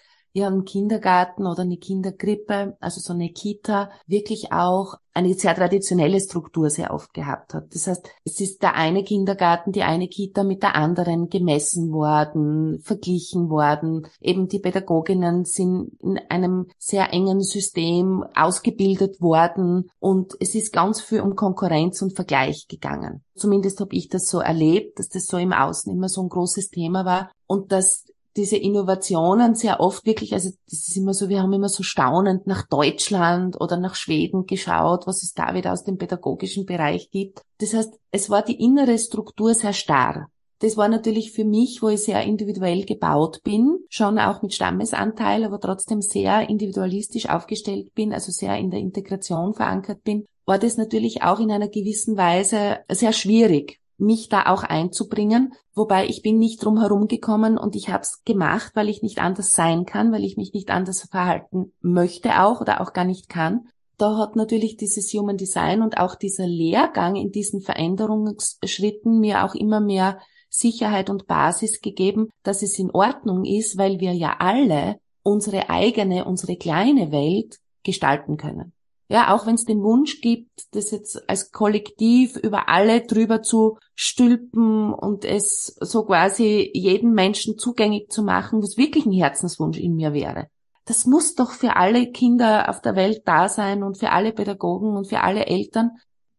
einen 0.46 0.64
Kindergarten 0.64 1.46
oder 1.46 1.62
eine 1.62 1.76
Kinderkrippe, 1.76 2.76
also 2.80 3.00
so 3.00 3.12
eine 3.12 3.30
Kita, 3.30 3.90
wirklich 4.06 4.52
auch 4.52 4.94
eine 5.18 5.34
sehr 5.34 5.54
traditionelle 5.54 6.20
Struktur 6.20 6.70
sehr 6.70 6.94
oft 6.94 7.12
gehabt 7.12 7.52
hat. 7.52 7.74
Das 7.74 7.88
heißt, 7.88 8.08
es 8.24 8.40
ist 8.40 8.62
der 8.62 8.76
eine 8.76 9.02
Kindergarten, 9.02 9.72
die 9.72 9.82
eine 9.82 10.06
Kita 10.06 10.44
mit 10.44 10.62
der 10.62 10.76
anderen 10.76 11.28
gemessen 11.28 11.90
worden, 11.90 12.78
verglichen 12.82 13.50
worden. 13.50 14.06
Eben 14.20 14.46
die 14.46 14.60
Pädagoginnen 14.60 15.44
sind 15.44 15.90
in 16.00 16.18
einem 16.28 16.68
sehr 16.78 17.12
engen 17.12 17.40
System 17.40 18.24
ausgebildet 18.34 19.20
worden 19.20 19.90
und 19.98 20.34
es 20.38 20.54
ist 20.54 20.72
ganz 20.72 21.00
viel 21.00 21.20
um 21.20 21.34
Konkurrenz 21.34 22.00
und 22.00 22.14
Vergleich 22.14 22.68
gegangen. 22.68 23.24
Zumindest 23.34 23.80
habe 23.80 23.96
ich 23.96 24.08
das 24.08 24.28
so 24.28 24.38
erlebt, 24.38 25.00
dass 25.00 25.08
das 25.08 25.26
so 25.26 25.36
im 25.36 25.52
Außen 25.52 25.92
immer 25.92 26.08
so 26.08 26.22
ein 26.22 26.28
großes 26.28 26.70
Thema 26.70 27.04
war 27.04 27.30
und 27.48 27.72
dass 27.72 28.04
diese 28.38 28.56
Innovationen 28.56 29.54
sehr 29.54 29.80
oft 29.80 30.06
wirklich, 30.06 30.32
also 30.32 30.50
das 30.70 30.88
ist 30.88 30.96
immer 30.96 31.12
so, 31.12 31.28
wir 31.28 31.42
haben 31.42 31.52
immer 31.52 31.68
so 31.68 31.82
staunend 31.82 32.46
nach 32.46 32.66
Deutschland 32.66 33.60
oder 33.60 33.76
nach 33.76 33.96
Schweden 33.96 34.46
geschaut, 34.46 35.06
was 35.06 35.22
es 35.22 35.34
da 35.34 35.54
wieder 35.54 35.72
aus 35.72 35.84
dem 35.84 35.98
pädagogischen 35.98 36.64
Bereich 36.64 37.10
gibt. 37.10 37.42
Das 37.58 37.74
heißt, 37.74 37.98
es 38.12 38.30
war 38.30 38.42
die 38.42 38.62
innere 38.62 38.98
Struktur 38.98 39.52
sehr 39.54 39.72
starr. 39.72 40.28
Das 40.60 40.76
war 40.76 40.88
natürlich 40.88 41.32
für 41.32 41.44
mich, 41.44 41.82
wo 41.82 41.88
ich 41.88 42.00
sehr 42.00 42.22
individuell 42.22 42.84
gebaut 42.84 43.40
bin, 43.44 43.78
schon 43.90 44.18
auch 44.18 44.42
mit 44.42 44.54
Stammesanteil, 44.54 45.44
aber 45.44 45.60
trotzdem 45.60 46.00
sehr 46.00 46.48
individualistisch 46.48 47.28
aufgestellt 47.28 47.94
bin, 47.94 48.12
also 48.12 48.32
sehr 48.32 48.56
in 48.56 48.70
der 48.70 48.80
Integration 48.80 49.54
verankert 49.54 50.02
bin, 50.02 50.26
war 50.46 50.58
das 50.58 50.76
natürlich 50.76 51.22
auch 51.22 51.40
in 51.40 51.50
einer 51.50 51.68
gewissen 51.68 52.16
Weise 52.16 52.78
sehr 52.90 53.12
schwierig, 53.12 53.78
mich 53.98 54.28
da 54.28 54.46
auch 54.46 54.62
einzubringen. 54.62 55.52
Wobei 55.74 56.06
ich 56.06 56.22
bin 56.22 56.38
nicht 56.38 56.64
drum 56.64 56.78
herum 56.78 57.08
gekommen 57.08 57.58
und 57.58 57.76
ich 57.76 57.90
habe 57.90 58.02
es 58.02 58.22
gemacht, 58.24 58.72
weil 58.74 58.88
ich 58.88 59.02
nicht 59.02 59.18
anders 59.18 59.54
sein 59.54 59.84
kann, 59.84 60.12
weil 60.12 60.24
ich 60.24 60.36
mich 60.36 60.52
nicht 60.52 60.70
anders 60.70 61.02
verhalten 61.10 61.72
möchte 61.80 62.42
auch 62.42 62.60
oder 62.60 62.80
auch 62.80 62.92
gar 62.92 63.04
nicht 63.04 63.28
kann. 63.28 63.68
Da 63.98 64.16
hat 64.16 64.36
natürlich 64.36 64.76
dieses 64.76 65.12
Human 65.12 65.36
Design 65.36 65.82
und 65.82 65.98
auch 65.98 66.14
dieser 66.14 66.46
Lehrgang 66.46 67.16
in 67.16 67.32
diesen 67.32 67.60
Veränderungsschritten 67.60 69.18
mir 69.18 69.44
auch 69.44 69.56
immer 69.56 69.80
mehr 69.80 70.18
Sicherheit 70.48 71.10
und 71.10 71.26
Basis 71.26 71.80
gegeben, 71.80 72.30
dass 72.42 72.62
es 72.62 72.78
in 72.78 72.92
Ordnung 72.92 73.44
ist, 73.44 73.76
weil 73.76 74.00
wir 74.00 74.12
ja 74.12 74.36
alle 74.38 75.00
unsere 75.22 75.68
eigene, 75.68 76.24
unsere 76.24 76.56
kleine 76.56 77.10
Welt 77.12 77.58
gestalten 77.82 78.36
können. 78.36 78.72
Ja, 79.10 79.34
auch 79.34 79.46
wenn 79.46 79.54
es 79.54 79.64
den 79.64 79.82
Wunsch 79.82 80.20
gibt, 80.20 80.74
das 80.74 80.90
jetzt 80.90 81.28
als 81.30 81.50
Kollektiv 81.50 82.36
über 82.36 82.68
alle 82.68 83.00
drüber 83.06 83.40
zu 83.40 83.78
stülpen 83.94 84.92
und 84.92 85.24
es 85.24 85.76
so 85.80 86.04
quasi 86.04 86.70
jedem 86.74 87.12
Menschen 87.12 87.56
zugänglich 87.56 88.10
zu 88.10 88.22
machen, 88.22 88.62
was 88.62 88.76
wirklich 88.76 89.06
ein 89.06 89.12
Herzenswunsch 89.12 89.78
in 89.78 89.94
mir 89.94 90.12
wäre. 90.12 90.48
Das 90.84 91.06
muss 91.06 91.34
doch 91.34 91.52
für 91.52 91.76
alle 91.76 92.10
Kinder 92.10 92.68
auf 92.68 92.82
der 92.82 92.96
Welt 92.96 93.22
da 93.24 93.48
sein 93.48 93.82
und 93.82 93.98
für 93.98 94.10
alle 94.10 94.32
Pädagogen 94.32 94.96
und 94.96 95.06
für 95.06 95.20
alle 95.20 95.46
Eltern. 95.46 95.92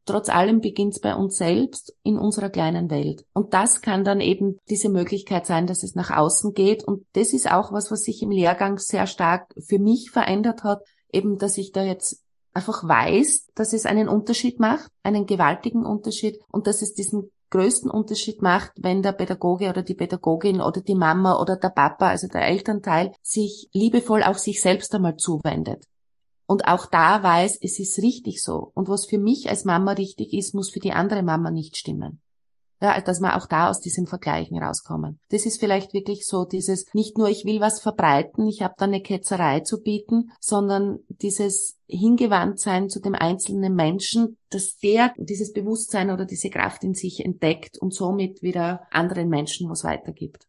Trotz 0.05 0.29
allem 0.29 0.60
beginnt 0.60 0.95
es 0.95 1.01
bei 1.01 1.15
uns 1.15 1.38
selbst 1.38 1.95
in 2.03 2.17
unserer 2.17 2.49
kleinen 2.49 2.89
Welt. 2.89 3.25
Und 3.34 3.53
das 3.53 3.82
kann 3.82 4.03
dann 4.03 4.21
eben 4.21 4.58
diese 4.67 4.89
Möglichkeit 4.89 5.45
sein, 5.45 5.67
dass 5.67 5.84
es 5.84 5.93
nach 5.93 6.10
außen 6.10 6.53
geht. 6.53 6.84
Und 6.84 7.05
das 7.13 7.34
ist 7.34 7.51
auch 7.51 7.71
was, 7.71 7.91
was 7.91 8.01
sich 8.01 8.23
im 8.23 8.32
Lehrgang 8.32 8.79
sehr 8.79 9.05
stark 9.05 9.53
für 9.60 9.77
mich 9.77 10.10
verändert 10.10 10.63
hat. 10.63 10.82
Eben, 11.12 11.38
dass 11.38 11.60
ich 11.60 11.71
da 11.71 11.84
jetzt 11.84 12.23
einfach 12.60 12.86
weiß, 12.86 13.48
dass 13.56 13.72
es 13.72 13.86
einen 13.86 14.10
Unterschied 14.10 14.60
macht, 14.60 14.91
einen 15.02 15.26
gewaltigen 15.26 15.86
Unterschied 15.86 16.39
und 16.52 16.67
dass 16.67 16.82
es 16.82 16.93
diesen 16.93 17.32
größten 17.52 17.89
Unterschied 17.89 18.41
macht, 18.41 18.74
wenn 18.78 19.02
der 19.02 19.13
Pädagoge 19.13 19.69
oder 19.69 19.82
die 19.82 19.95
Pädagogin 19.95 20.60
oder 20.62 20.82
die 20.82 20.93
Mama 20.93 21.39
oder 21.41 21.56
der 21.56 21.69
Papa, 21.69 22.10
also 22.10 22.28
der 22.28 22.45
Elternteil, 22.45 23.13
sich 23.24 23.69
liebevoll 23.74 24.24
auch 24.24 24.38
sich 24.38 24.62
selbst 24.62 24.93
einmal 24.93 25.15
zuwendet. 25.15 25.86
Und 26.48 26.67
auch 26.67 26.86
da 26.86 27.24
weiß, 27.24 27.60
es 27.62 27.80
ist 27.80 28.00
richtig 28.00 28.43
so. 28.43 28.72
Und 28.74 28.89
was 28.89 29.06
für 29.06 29.19
mich 29.19 29.50
als 29.50 29.63
Mama 29.63 29.93
richtig 29.93 30.34
ist, 30.34 30.54
muss 30.54 30.69
für 30.69 30.80
die 30.80 30.91
andere 30.91 31.24
Mama 31.24 31.50
nicht 31.50 31.78
stimmen. 31.78 32.22
Ja, 32.82 33.00
dass 33.02 33.20
wir 33.20 33.36
auch 33.36 33.46
da 33.46 33.70
aus 33.70 33.82
diesem 33.82 34.08
Vergleichen 34.08 34.58
rauskommen. 34.62 35.20
Das 35.30 35.46
ist 35.46 35.60
vielleicht 35.60 35.94
wirklich 35.94 36.26
so 36.26 36.46
dieses, 36.46 36.86
nicht 36.94 37.18
nur 37.18 37.28
ich 37.28 37.44
will 37.44 37.60
was 37.60 37.82
verbreiten, 37.82 38.48
ich 38.48 38.62
habe 38.62 38.76
da 38.78 38.86
eine 38.86 39.02
Ketzerei 39.02 39.60
zu 39.60 39.82
bieten, 39.82 40.32
sondern 40.39 41.00
dieses 41.08 41.78
Hingewandtsein 41.88 42.88
zu 42.88 43.02
dem 43.02 43.15
einzelnen 43.15 43.76
Menschen, 43.76 44.38
dass 44.50 44.78
der 44.78 45.13
dieses 45.18 45.52
Bewusstsein 45.52 46.10
oder 46.10 46.26
diese 46.26 46.50
Kraft 46.50 46.84
in 46.84 46.94
sich 46.94 47.26
entdeckt 47.26 47.78
und 47.80 47.94
somit 47.94 48.42
wieder 48.42 48.88
anderen 48.92 49.28
Menschen 49.28 49.70
was 49.70 49.84
weitergibt. 49.84 50.48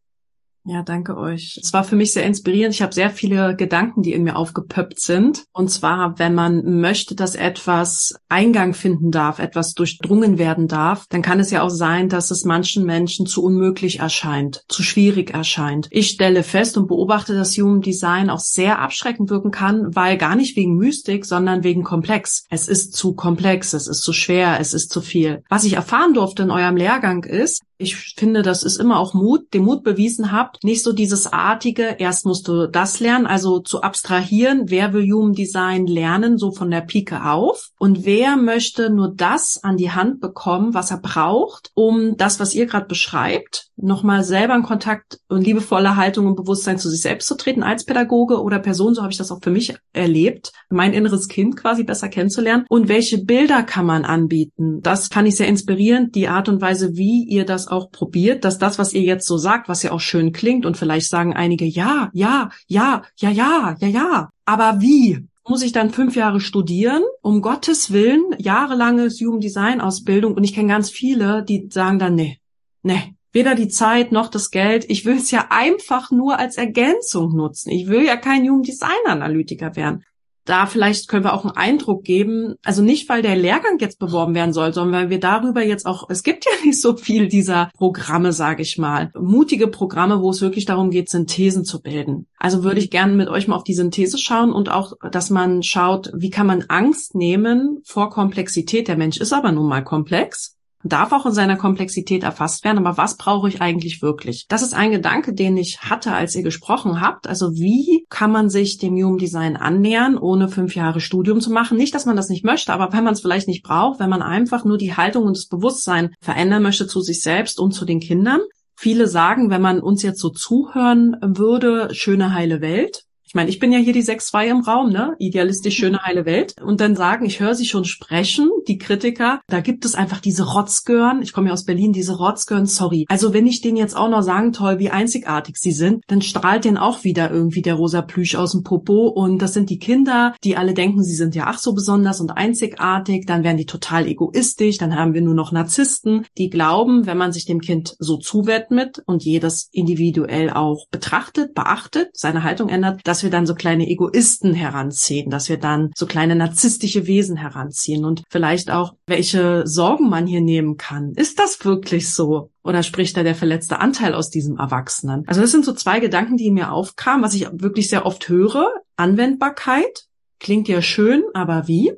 Ja, 0.65 0.83
danke 0.83 1.17
euch. 1.17 1.59
Es 1.63 1.73
war 1.73 1.85
für 1.85 1.97
mich 1.97 2.13
sehr 2.13 2.27
inspirierend. 2.27 2.75
Ich 2.75 2.83
habe 2.83 2.93
sehr 2.93 3.09
viele 3.09 3.57
Gedanken, 3.57 4.03
die 4.03 4.13
in 4.13 4.25
mir 4.25 4.37
aufgepöppt 4.37 5.01
sind. 5.01 5.45
Und 5.53 5.71
zwar, 5.71 6.19
wenn 6.19 6.35
man 6.35 6.81
möchte, 6.81 7.15
dass 7.15 7.35
etwas 7.35 8.15
Eingang 8.29 8.75
finden 8.75 9.11
darf, 9.11 9.39
etwas 9.39 9.73
durchdrungen 9.73 10.37
werden 10.37 10.69
darf, 10.69 11.07
dann 11.09 11.23
kann 11.23 11.41
es 11.41 11.51
ja 11.51 11.63
auch 11.63 11.71
sein, 11.71 12.11
dass 12.11 12.31
es 12.31 12.45
manchen 12.45 12.85
Menschen 12.85 13.25
zu 13.25 13.43
unmöglich 13.43 14.01
erscheint, 14.01 14.63
zu 14.69 14.83
schwierig 14.83 15.33
erscheint. 15.33 15.89
Ich 15.91 16.11
stelle 16.11 16.43
fest 16.43 16.77
und 16.77 16.89
beobachte, 16.89 17.35
dass 17.35 17.57
Human 17.57 17.81
Design 17.81 18.29
auch 18.29 18.41
sehr 18.41 18.81
abschreckend 18.81 19.31
wirken 19.31 19.51
kann, 19.51 19.97
weil 19.97 20.19
gar 20.19 20.37
nicht 20.37 20.57
wegen 20.57 20.77
Mystik, 20.77 21.25
sondern 21.25 21.65
wegen 21.65 21.85
komplex. 21.85 22.45
Es 22.51 22.69
ist 22.69 22.93
zu 22.93 23.15
komplex, 23.15 23.73
es 23.73 23.87
ist 23.87 24.03
zu 24.03 24.13
schwer, 24.13 24.59
es 24.61 24.75
ist 24.75 24.93
zu 24.93 25.01
viel. 25.01 25.43
Was 25.49 25.65
ich 25.65 25.73
erfahren 25.73 26.13
durfte 26.13 26.43
in 26.43 26.51
eurem 26.51 26.77
Lehrgang 26.77 27.25
ist, 27.25 27.63
ich 27.81 27.97
finde, 27.97 28.43
das 28.43 28.63
ist 28.63 28.77
immer 28.77 28.99
auch 28.99 29.15
Mut, 29.15 29.53
den 29.55 29.65
Mut 29.65 29.83
bewiesen 29.83 30.33
habt, 30.33 30.63
nicht 30.63 30.83
so 30.83 30.93
dieses 30.93 31.27
artige, 31.27 31.97
erst 31.99 32.27
musst 32.27 32.47
du 32.49 32.67
das 32.67 33.01
lernen, 33.01 33.27
also 33.27 33.61
zu 33.61 33.83
abstrahieren, 33.83 34.71
wer 34.71 34.93
will 34.93 35.11
Human 35.11 35.33
Design 35.33 35.87
lernen, 35.87 36.39
so 36.39 36.53
von 36.53 36.71
der 36.71 36.83
Pike 36.83 37.25
auf. 37.25 37.71
Und 37.79 38.05
wer 38.05 38.37
möchte 38.37 38.91
nur 38.91 39.13
das 39.15 39.61
an 39.63 39.77
die 39.77 39.91
Hand 39.91 40.21
bekommen, 40.21 40.75
was 40.75 40.91
er 40.91 40.99
braucht, 40.99 41.71
um 41.75 42.17
das, 42.17 42.39
was 42.39 42.55
ihr 42.55 42.67
gerade 42.67 42.87
beschreibt, 42.87 43.70
nochmal 43.83 44.25
selber 44.25 44.55
in 44.55 44.63
Kontakt 44.63 45.19
und 45.29 45.45
liebevolle 45.45 45.97
Haltung 45.97 46.27
und 46.27 46.37
Bewusstsein 46.37 46.79
zu 46.79 46.89
sich 46.91 47.03
selbst 47.03 47.27
zu 47.27 47.37
treten 47.37 47.63
als 47.63 47.85
Pädagoge 47.85 48.43
oder 48.43 48.59
Person, 48.59 48.95
so 48.95 49.03
habe 49.03 49.13
ich 49.13 49.19
das 49.19 49.31
auch 49.31 49.41
für 49.43 49.51
mich 49.51 49.75
erlebt, 49.93 50.53
mein 50.69 50.93
inneres 50.93 51.29
Kind 51.29 51.57
quasi 51.57 51.85
besser 51.85 52.09
kennenzulernen 52.09 52.65
und 52.69 52.89
welche 52.89 53.19
Bilder 53.19 53.63
kann 53.63 53.87
man 53.87 54.05
anbieten. 54.05 54.81
Das 54.83 55.09
fand 55.09 55.29
ich 55.29 55.37
sehr 55.37 55.49
inspirierend, 55.49 56.15
die 56.15 56.29
Art 56.29 56.49
und 56.49 56.61
Weise, 56.61 56.97
wie 56.97 57.25
ihr 57.25 57.45
das 57.45 57.69
auch 57.69 57.91
probiert, 57.91 58.45
dass 58.45 58.59
das, 58.59 58.79
was 58.79 58.93
ihr 58.93 59.03
jetzt 59.03 59.27
so 59.27 59.39
sagt, 59.39 59.69
was 59.69 59.83
ja 59.83 59.93
auch 59.93 60.01
schön 60.01 60.33
klingt 60.33 60.67
und 60.67 60.77
vielleicht 60.77 61.09
sagen 61.09 61.35
einige, 61.35 61.65
ja, 61.65 62.11
ja, 62.13 62.51
ja, 62.67 63.03
ja, 63.17 63.31
ja, 63.31 63.77
ja, 63.81 63.89
ja, 63.89 64.31
aber 64.45 64.81
wie? 64.81 65.27
muss 65.49 65.63
ich 65.63 65.73
dann 65.73 65.91
fünf 65.91 66.15
Jahre 66.15 66.41
studieren, 66.41 67.03
um 67.23 67.43
Gottes 67.43 67.91
Willen, 67.93 68.23
jahrelanges 68.39 69.19
Jugenddesign-Ausbildung 69.19 70.35
und 70.35 70.45
ich 70.45 70.55
kenne 70.55 70.69
ganz 70.69 70.91
viele, 70.91 71.43
die 71.43 71.69
sagen 71.71 71.99
dann, 71.99 72.15
nee, 72.15 72.39
nee, 72.83 73.17
weder 73.33 73.55
die 73.55 73.69
Zeit 73.69 74.13
noch 74.13 74.29
das 74.29 74.51
Geld. 74.51 74.85
Ich 74.89 75.05
will 75.05 75.17
es 75.17 75.31
ja 75.31 75.47
einfach 75.51 76.11
nur 76.11 76.39
als 76.39 76.57
Ergänzung 76.57 77.35
nutzen. 77.35 77.71
Ich 77.71 77.87
will 77.87 78.05
ja 78.05 78.17
kein 78.17 78.45
Jugenddesign-Analytiker 78.45 79.77
werden 79.77 80.05
da 80.51 80.67
vielleicht 80.67 81.09
können 81.09 81.25
wir 81.25 81.35
auch 81.35 81.45
einen 81.45 81.57
Eindruck 81.57 82.03
geben, 82.03 82.57
also 82.65 82.83
nicht, 82.83 83.09
weil 83.09 83.23
der 83.23 83.37
Lehrgang 83.37 83.79
jetzt 83.79 83.99
beworben 83.99 84.35
werden 84.35 84.53
soll, 84.53 84.73
sondern 84.73 85.03
weil 85.03 85.11
wir 85.11 85.21
darüber 85.21 85.63
jetzt 85.63 85.87
auch, 85.87 86.09
es 86.11 86.23
gibt 86.23 86.45
ja 86.45 86.51
nicht 86.65 86.81
so 86.81 86.97
viel 86.97 87.29
dieser 87.29 87.71
Programme, 87.77 88.33
sage 88.33 88.63
ich 88.63 88.77
mal, 88.79 89.13
mutige 89.19 89.69
Programme, 89.69 90.21
wo 90.21 90.31
es 90.31 90.41
wirklich 90.41 90.65
darum 90.65 90.91
geht, 90.91 91.09
Synthesen 91.09 91.65
zu 91.65 91.81
bilden. 91.81 92.27
Also 92.39 92.65
würde 92.65 92.81
ich 92.81 92.91
gerne 92.91 93.15
mit 93.15 93.29
euch 93.29 93.49
mal 93.49 93.57
auf 93.57 93.65
die 93.65 93.75
Synthese 93.75 94.19
schauen 94.19 94.53
und 94.53 94.71
auch, 94.71 94.95
dass 95.11 95.31
man 95.31 95.63
schaut, 95.63 96.11
wie 96.15 96.31
kann 96.31 96.47
man 96.47 96.65
Angst 96.69 97.15
nehmen 97.15 97.81
vor 97.85 98.11
Komplexität. 98.11 98.89
Der 98.89 98.97
Mensch 98.97 99.19
ist 99.19 99.33
aber 99.33 99.53
nun 99.53 99.69
mal 99.69 99.85
komplex 99.85 100.57
darf 100.83 101.13
auch 101.13 101.27
in 101.27 101.33
seiner 101.33 101.57
Komplexität 101.57 102.23
erfasst 102.23 102.65
werden, 102.65 102.79
aber 102.79 102.97
was 102.97 103.17
brauche 103.17 103.49
ich 103.49 103.61
eigentlich 103.61 104.03
wirklich? 104.03 104.47
Das 104.49 104.63
ist 104.63 104.75
ein 104.75 104.91
Gedanke, 104.91 105.35
den 105.35 105.57
ich 105.57 105.83
hatte, 105.83 106.13
als 106.13 106.35
ihr 106.35 106.43
gesprochen 106.43 107.01
habt. 107.01 107.27
Also 107.27 107.55
wie 107.55 108.07
kann 108.09 108.33
man 108.33 108.49
sich 108.51 108.79
dem 108.79 108.95
Human 108.95 109.19
Design 109.19 109.57
annähern, 109.57 110.17
ohne 110.17 110.49
fünf 110.49 110.75
Jahre 110.75 111.01
Studium 111.01 111.41
zu 111.41 111.51
machen? 111.51 111.77
Nicht, 111.77 111.95
dass 111.95 112.07
man 112.07 112.17
das 112.17 112.29
nicht 112.29 112.45
möchte, 112.45 112.73
aber 112.73 112.93
wenn 112.93 113.05
man 113.05 113.15
es 113.15 113.21
vielleicht 113.21 113.49
nicht 113.49 113.63
braucht, 113.63 114.01
wenn 114.01 114.11
man 114.11 114.23
einfach 114.23 114.65
nur 114.65 114.79
die 114.79 114.97
Haltung 114.97 115.25
und 115.25 115.37
das 115.37 115.47
Bewusstsein 115.47 116.15
verändern 116.21 116.63
möchte 116.63 116.87
zu 116.87 117.01
sich 117.01 117.23
selbst 117.23 117.59
und 117.59 117.73
zu 117.73 117.85
den 117.85 118.01
Kindern. 118.01 118.41
Viele 118.75 119.07
sagen, 119.09 119.51
wenn 119.51 119.61
man 119.61 119.81
uns 119.81 120.03
jetzt 120.03 120.21
so 120.21 120.31
zuhören 120.31 121.17
würde, 121.21 121.91
schöne 121.93 122.33
heile 122.33 122.63
Welt. 122.63 123.05
Ich 123.31 123.35
meine, 123.37 123.49
ich 123.49 123.61
bin 123.61 123.71
ja 123.71 123.79
hier 123.79 123.93
die 123.93 124.03
6-2 124.03 124.47
im 124.47 124.61
Raum, 124.63 124.91
ne? 124.91 125.15
Idealistisch 125.21 125.77
schöne 125.77 126.03
heile 126.03 126.27
Welt. 126.27 126.57
Und 126.61 126.81
dann 126.81 126.97
sagen, 126.97 127.25
ich 127.25 127.39
höre 127.39 127.55
sie 127.55 127.65
schon 127.65 127.85
sprechen, 127.85 128.51
die 128.67 128.77
Kritiker, 128.77 129.41
da 129.47 129.61
gibt 129.61 129.85
es 129.85 129.95
einfach 129.95 130.19
diese 130.19 130.53
Rotzgören. 130.53 131.23
Ich 131.23 131.33
komme 131.33 131.47
ja 131.47 131.53
aus 131.53 131.65
Berlin, 131.65 131.93
diese 131.93 132.17
Rotzgören, 132.17 132.67
sorry. 132.67 133.07
Also 133.09 133.33
wenn 133.33 133.47
ich 133.47 133.61
denen 133.61 133.77
jetzt 133.77 133.97
auch 133.97 134.09
noch 134.09 134.23
sagen, 134.23 134.53
toll, 134.53 134.81
wie 134.81 134.91
einzigartig 134.91 135.59
sie 135.59 135.71
sind, 135.71 136.03
dann 136.09 136.23
strahlt 136.23 136.65
denen 136.65 136.77
auch 136.77 137.05
wieder 137.05 137.31
irgendwie 137.31 137.63
der 137.63 137.75
rosa 137.75 138.03
Plüsch 138.03 138.35
aus 138.35 138.51
dem 138.51 138.65
Popo. 138.65 139.07
Und 139.07 139.41
das 139.41 139.55
sind 139.55 139.71
die 139.71 139.79
Kinder, 139.79 140.35
die 140.43 140.57
alle 140.57 140.75
denken, 140.75 141.05
sie 141.05 141.15
sind 141.15 141.37
ja 141.37 141.45
ach 141.47 141.61
so 141.61 141.73
besonders 141.73 142.21
und 142.21 142.33
einzigartig. 142.33 143.27
Dann 143.27 143.45
werden 143.45 143.59
die 143.59 143.65
total 143.65 144.09
egoistisch. 144.09 144.79
Dann 144.79 144.97
haben 144.97 145.15
wir 145.15 145.23
nur 145.23 145.35
noch 145.37 145.53
Narzissten, 145.53 146.27
die 146.37 146.51
glauben, 146.51 147.07
wenn 147.07 147.17
man 147.17 147.31
sich 147.31 147.45
dem 147.45 147.61
Kind 147.61 147.95
so 148.01 148.17
zuwidmet 148.17 149.05
und 149.07 149.23
jedes 149.23 149.69
individuell 149.71 150.51
auch 150.51 150.89
betrachtet, 150.91 151.55
beachtet, 151.55 152.09
seine 152.13 152.43
Haltung 152.43 152.69
ändert, 152.69 153.03
dass 153.05 153.20
dass 153.21 153.25
wir 153.25 153.31
dann 153.31 153.45
so 153.45 153.55
kleine 153.55 153.87
Egoisten 153.87 154.55
heranziehen, 154.55 155.29
dass 155.29 155.51
wir 155.51 155.59
dann 155.59 155.91
so 155.95 156.07
kleine 156.07 156.35
narzisstische 156.35 157.07
Wesen 157.07 157.37
heranziehen 157.37 158.07
und 158.07 158.23
vielleicht 158.31 158.71
auch, 158.71 158.95
welche 159.07 159.67
Sorgen 159.67 160.09
man 160.09 160.27
hier 160.27 160.41
nehmen 160.41 160.79
kann. 160.79 161.13
Ist 161.17 161.39
das 161.39 161.63
wirklich 161.63 162.15
so? 162.15 162.51
Oder 162.65 162.83
spricht 162.83 163.19
da 163.19 163.23
der 163.23 163.35
verletzte 163.35 163.79
Anteil 163.79 164.15
aus 164.15 164.31
diesem 164.31 164.57
Erwachsenen? 164.57 165.25
Also 165.27 165.43
das 165.43 165.51
sind 165.51 165.67
so 165.67 165.75
zwei 165.75 166.01
Gedanken, 166.01 166.39
die 166.39 166.51
mir 166.51 166.73
aufkamen, 166.73 167.23
was 167.23 167.35
ich 167.35 167.47
wirklich 167.53 167.91
sehr 167.91 168.07
oft 168.07 168.27
höre. 168.31 168.73
Anwendbarkeit 168.97 170.07
klingt 170.39 170.67
ja 170.67 170.81
schön, 170.81 171.23
aber 171.35 171.69
wie? 171.69 171.93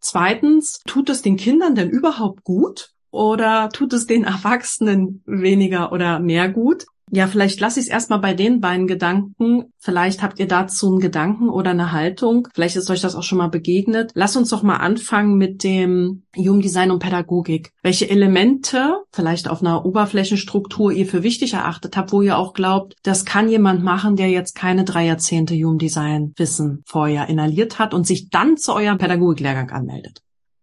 Zweitens, 0.00 0.80
tut 0.84 1.10
es 1.10 1.22
den 1.22 1.36
Kindern 1.36 1.76
denn 1.76 1.90
überhaupt 1.90 2.42
gut? 2.42 2.90
Oder 3.12 3.68
tut 3.68 3.92
es 3.92 4.06
den 4.06 4.24
Erwachsenen 4.24 5.22
weniger 5.26 5.92
oder 5.92 6.18
mehr 6.18 6.48
gut? 6.48 6.86
Ja, 7.12 7.28
vielleicht 7.28 7.60
lasse 7.60 7.78
ich 7.78 7.86
es 7.86 7.92
erstmal 7.92 8.18
bei 8.18 8.34
den 8.34 8.60
beiden 8.60 8.88
Gedanken. 8.88 9.72
Vielleicht 9.78 10.22
habt 10.22 10.40
ihr 10.40 10.48
dazu 10.48 10.88
einen 10.88 10.98
Gedanken 10.98 11.48
oder 11.48 11.70
eine 11.70 11.92
Haltung. 11.92 12.48
Vielleicht 12.52 12.74
ist 12.74 12.90
euch 12.90 13.00
das 13.00 13.14
auch 13.14 13.22
schon 13.22 13.38
mal 13.38 13.48
begegnet. 13.48 14.10
Lass 14.14 14.36
uns 14.36 14.50
doch 14.50 14.64
mal 14.64 14.78
anfangen 14.78 15.36
mit 15.36 15.62
dem 15.62 16.24
Jugenddesign 16.34 16.90
und 16.90 16.98
Pädagogik. 16.98 17.72
Welche 17.82 18.10
Elemente, 18.10 18.96
vielleicht 19.12 19.48
auf 19.48 19.60
einer 19.60 19.86
Oberflächenstruktur, 19.86 20.90
ihr 20.90 21.06
für 21.06 21.22
wichtig 21.22 21.54
erachtet 21.54 21.96
habt, 21.96 22.10
wo 22.12 22.22
ihr 22.22 22.36
auch 22.36 22.54
glaubt, 22.54 22.96
das 23.04 23.24
kann 23.24 23.48
jemand 23.48 23.84
machen, 23.84 24.16
der 24.16 24.30
jetzt 24.30 24.56
keine 24.56 24.84
drei 24.84 25.06
Jahrzehnte 25.06 25.54
Jugenddesign 25.54 26.32
Wissen 26.36 26.82
vorher 26.86 27.28
inhaliert 27.28 27.78
hat 27.78 27.94
und 27.94 28.04
sich 28.06 28.30
dann 28.30 28.56
zu 28.56 28.74
eurem 28.74 28.98
Pädagogiklehrgang 28.98 29.70
anmeldet. 29.70 30.22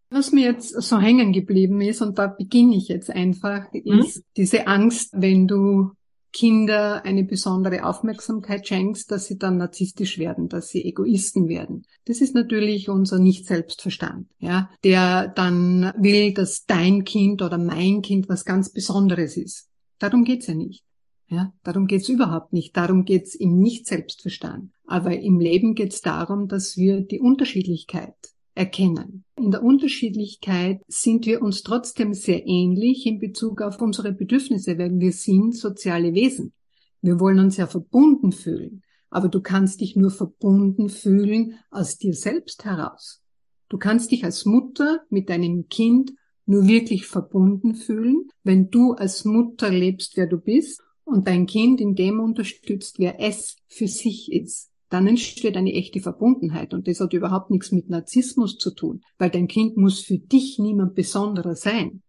Was 0.09 0.31
mir 0.31 0.45
jetzt 0.45 0.69
so 0.69 0.99
hängen 0.99 1.31
geblieben 1.31 1.81
ist, 1.81 2.01
und 2.01 2.19
da 2.19 2.27
beginne 2.27 2.75
ich 2.75 2.89
jetzt 2.89 3.09
einfach, 3.09 3.71
hm? 3.71 3.99
ist 3.99 4.17
hm? 4.17 4.23
diese 4.37 4.67
Angst, 4.67 5.09
wenn 5.13 5.47
du 5.47 5.91
Kinder 6.33 7.05
eine 7.05 7.23
besondere 7.23 7.85
Aufmerksamkeit 7.85 8.67
schenkst, 8.67 9.11
dass 9.11 9.27
sie 9.27 9.37
dann 9.37 9.57
narzisstisch 9.57 10.17
werden, 10.17 10.49
dass 10.49 10.69
sie 10.69 10.83
Egoisten 10.83 11.47
werden. 11.47 11.85
Das 12.05 12.19
ist 12.21 12.33
natürlich 12.33 12.89
unser 12.89 13.19
Nicht-Selbstverstand, 13.19 14.27
ja, 14.39 14.69
der 14.83 15.27
dann 15.27 15.93
will, 15.97 16.33
dass 16.33 16.65
dein 16.65 17.05
Kind 17.05 17.41
oder 17.41 17.57
mein 17.59 18.01
Kind 18.01 18.27
was 18.27 18.43
ganz 18.43 18.71
Besonderes 18.71 19.37
ist. 19.37 19.69
Darum 19.99 20.23
geht's 20.23 20.47
ja 20.47 20.55
nicht. 20.55 20.83
Ja, 21.27 21.53
darum 21.63 21.87
geht's 21.87 22.09
überhaupt 22.09 22.51
nicht. 22.51 22.75
Darum 22.75 23.05
geht's 23.05 23.35
im 23.35 23.59
Nicht-Selbstverstand. 23.59 24.71
Aber 24.85 25.17
im 25.17 25.39
Leben 25.39 25.75
geht's 25.75 26.01
darum, 26.01 26.47
dass 26.47 26.77
wir 26.77 27.01
die 27.01 27.19
Unterschiedlichkeit 27.19 28.15
erkennen. 28.55 29.23
In 29.35 29.51
der 29.51 29.63
Unterschiedlichkeit 29.63 30.81
sind 30.87 31.25
wir 31.25 31.41
uns 31.41 31.63
trotzdem 31.63 32.13
sehr 32.13 32.45
ähnlich 32.45 33.05
in 33.05 33.19
Bezug 33.19 33.61
auf 33.61 33.81
unsere 33.81 34.11
Bedürfnisse, 34.11 34.77
weil 34.77 34.99
wir 34.99 35.11
sind 35.11 35.55
soziale 35.55 36.13
Wesen. 36.13 36.53
Wir 37.01 37.19
wollen 37.19 37.39
uns 37.39 37.57
ja 37.57 37.67
verbunden 37.67 38.31
fühlen, 38.31 38.83
aber 39.09 39.27
du 39.27 39.41
kannst 39.41 39.81
dich 39.81 39.95
nur 39.95 40.11
verbunden 40.11 40.89
fühlen 40.89 41.59
aus 41.71 41.97
dir 41.97 42.13
selbst 42.13 42.63
heraus. 42.63 43.21
Du 43.69 43.77
kannst 43.77 44.11
dich 44.11 44.23
als 44.23 44.45
Mutter 44.45 45.01
mit 45.09 45.29
deinem 45.29 45.67
Kind 45.67 46.13
nur 46.45 46.67
wirklich 46.67 47.07
verbunden 47.07 47.75
fühlen, 47.75 48.27
wenn 48.43 48.69
du 48.69 48.93
als 48.93 49.25
Mutter 49.25 49.69
lebst, 49.69 50.15
wer 50.15 50.27
du 50.27 50.37
bist 50.37 50.81
und 51.05 51.27
dein 51.27 51.47
Kind 51.47 51.81
in 51.81 51.95
dem 51.95 52.19
unterstützt, 52.19 52.99
wer 52.99 53.19
es 53.19 53.55
für 53.67 53.87
sich 53.87 54.31
ist 54.31 54.72
dann 54.93 55.07
entsteht 55.07 55.57
eine 55.57 55.73
echte 55.73 55.99
Verbundenheit. 55.99 56.73
Und 56.73 56.87
das 56.87 56.99
hat 56.99 57.13
überhaupt 57.13 57.49
nichts 57.49 57.71
mit 57.71 57.89
Narzissmus 57.89 58.57
zu 58.57 58.71
tun, 58.71 59.01
weil 59.17 59.31
dein 59.31 59.47
Kind 59.47 59.75
muss 59.75 60.01
für 60.01 60.19
dich 60.19 60.59
niemand 60.59 60.93
Besonderer 60.93 61.55
sein. 61.55 62.03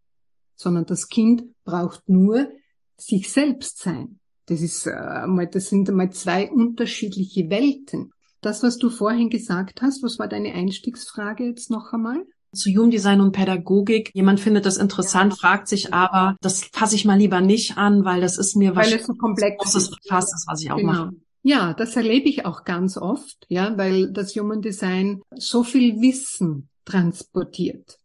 sondern 0.56 0.86
das 0.86 1.08
Kind 1.08 1.42
braucht 1.64 2.08
nur 2.08 2.48
sich 2.96 3.28
selbst 3.32 3.78
sein. 3.78 4.20
Das 4.46 4.60
ist 4.60 4.86
äh, 4.86 5.26
mal, 5.26 5.48
das 5.48 5.68
sind 5.68 5.88
einmal 5.88 6.12
zwei 6.12 6.48
unterschiedliche 6.48 7.50
Welten. 7.50 8.12
Das, 8.40 8.62
was 8.62 8.78
du 8.78 8.88
vorhin 8.88 9.30
gesagt 9.30 9.82
hast, 9.82 10.04
was 10.04 10.20
war 10.20 10.28
deine 10.28 10.52
Einstiegsfrage 10.52 11.44
jetzt 11.44 11.70
noch 11.70 11.92
einmal? 11.92 12.24
zu 12.52 12.70
Jugenddesign 12.70 13.20
und 13.20 13.32
Pädagogik. 13.32 14.12
Jemand 14.14 14.38
findet 14.38 14.64
das 14.64 14.76
interessant, 14.76 15.32
ja. 15.32 15.38
fragt 15.40 15.66
sich 15.66 15.92
aber, 15.92 16.36
das 16.40 16.70
fasse 16.72 16.94
ich 16.94 17.04
mal 17.04 17.18
lieber 17.18 17.40
nicht 17.40 17.76
an, 17.76 18.04
weil 18.04 18.20
das 18.20 18.38
ist 18.38 18.54
mir 18.54 18.76
weil 18.76 18.92
es 18.92 19.06
so 19.06 19.14
komplex 19.14 19.74
ist, 19.74 19.92
fast 20.08 20.32
ist, 20.32 20.46
was 20.46 20.62
ich 20.62 20.70
auch 20.70 20.76
genau. 20.76 20.92
mache. 20.92 21.10
Ja, 21.46 21.74
das 21.74 21.94
erlebe 21.94 22.26
ich 22.30 22.46
auch 22.46 22.64
ganz 22.64 22.96
oft, 22.96 23.44
ja, 23.48 23.76
weil 23.76 24.10
das 24.10 24.34
Human 24.34 24.62
Design 24.62 25.20
so 25.36 25.62
viel 25.62 26.00
Wissen 26.00 26.70
transportiert 26.86 27.98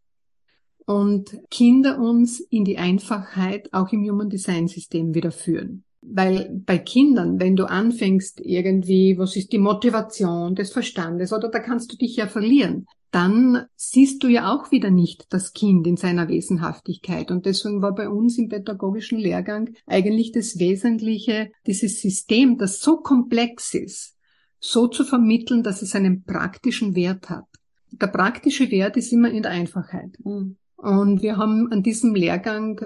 und 0.85 1.39
Kinder 1.49 1.99
uns 1.99 2.41
in 2.41 2.65
die 2.65 2.77
Einfachheit 2.77 3.69
auch 3.71 3.93
im 3.93 4.03
Human 4.03 4.29
Design 4.29 4.67
System 4.67 5.13
wieder 5.13 5.31
führen. 5.31 5.85
Weil 6.01 6.49
bei 6.65 6.79
Kindern, 6.79 7.39
wenn 7.39 7.55
du 7.55 7.63
anfängst 7.63 8.41
irgendwie, 8.41 9.17
was 9.17 9.37
ist 9.37 9.53
die 9.53 9.57
Motivation 9.57 10.55
des 10.55 10.73
Verstandes, 10.73 11.31
oder 11.31 11.47
da 11.49 11.59
kannst 11.59 11.93
du 11.93 11.95
dich 11.95 12.17
ja 12.17 12.27
verlieren, 12.27 12.87
dann 13.11 13.65
siehst 13.75 14.23
du 14.23 14.27
ja 14.27 14.53
auch 14.53 14.71
wieder 14.71 14.91
nicht 14.91 15.33
das 15.33 15.53
Kind 15.53 15.87
in 15.87 15.97
seiner 15.97 16.27
Wesenhaftigkeit. 16.27 17.31
Und 17.31 17.45
deswegen 17.45 17.81
war 17.81 17.95
bei 17.95 18.07
uns 18.07 18.37
im 18.37 18.49
pädagogischen 18.49 19.17
Lehrgang 19.17 19.71
eigentlich 19.87 20.31
das 20.31 20.59
Wesentliche, 20.59 21.51
dieses 21.65 22.01
System, 22.01 22.57
das 22.57 22.81
so 22.81 22.97
komplex 22.97 23.73
ist, 23.73 24.15
so 24.59 24.87
zu 24.87 25.03
vermitteln, 25.03 25.63
dass 25.63 25.81
es 25.81 25.95
einen 25.95 26.23
praktischen 26.23 26.95
Wert 26.95 27.29
hat. 27.29 27.45
Der 27.91 28.07
praktische 28.07 28.69
Wert 28.69 28.97
ist 28.97 29.11
immer 29.11 29.31
in 29.31 29.41
der 29.41 29.51
Einfachheit. 29.51 30.17
Mhm. 30.23 30.57
Und 30.75 31.21
wir 31.21 31.37
haben 31.37 31.71
an 31.71 31.83
diesem 31.83 32.15
Lehrgang 32.15 32.79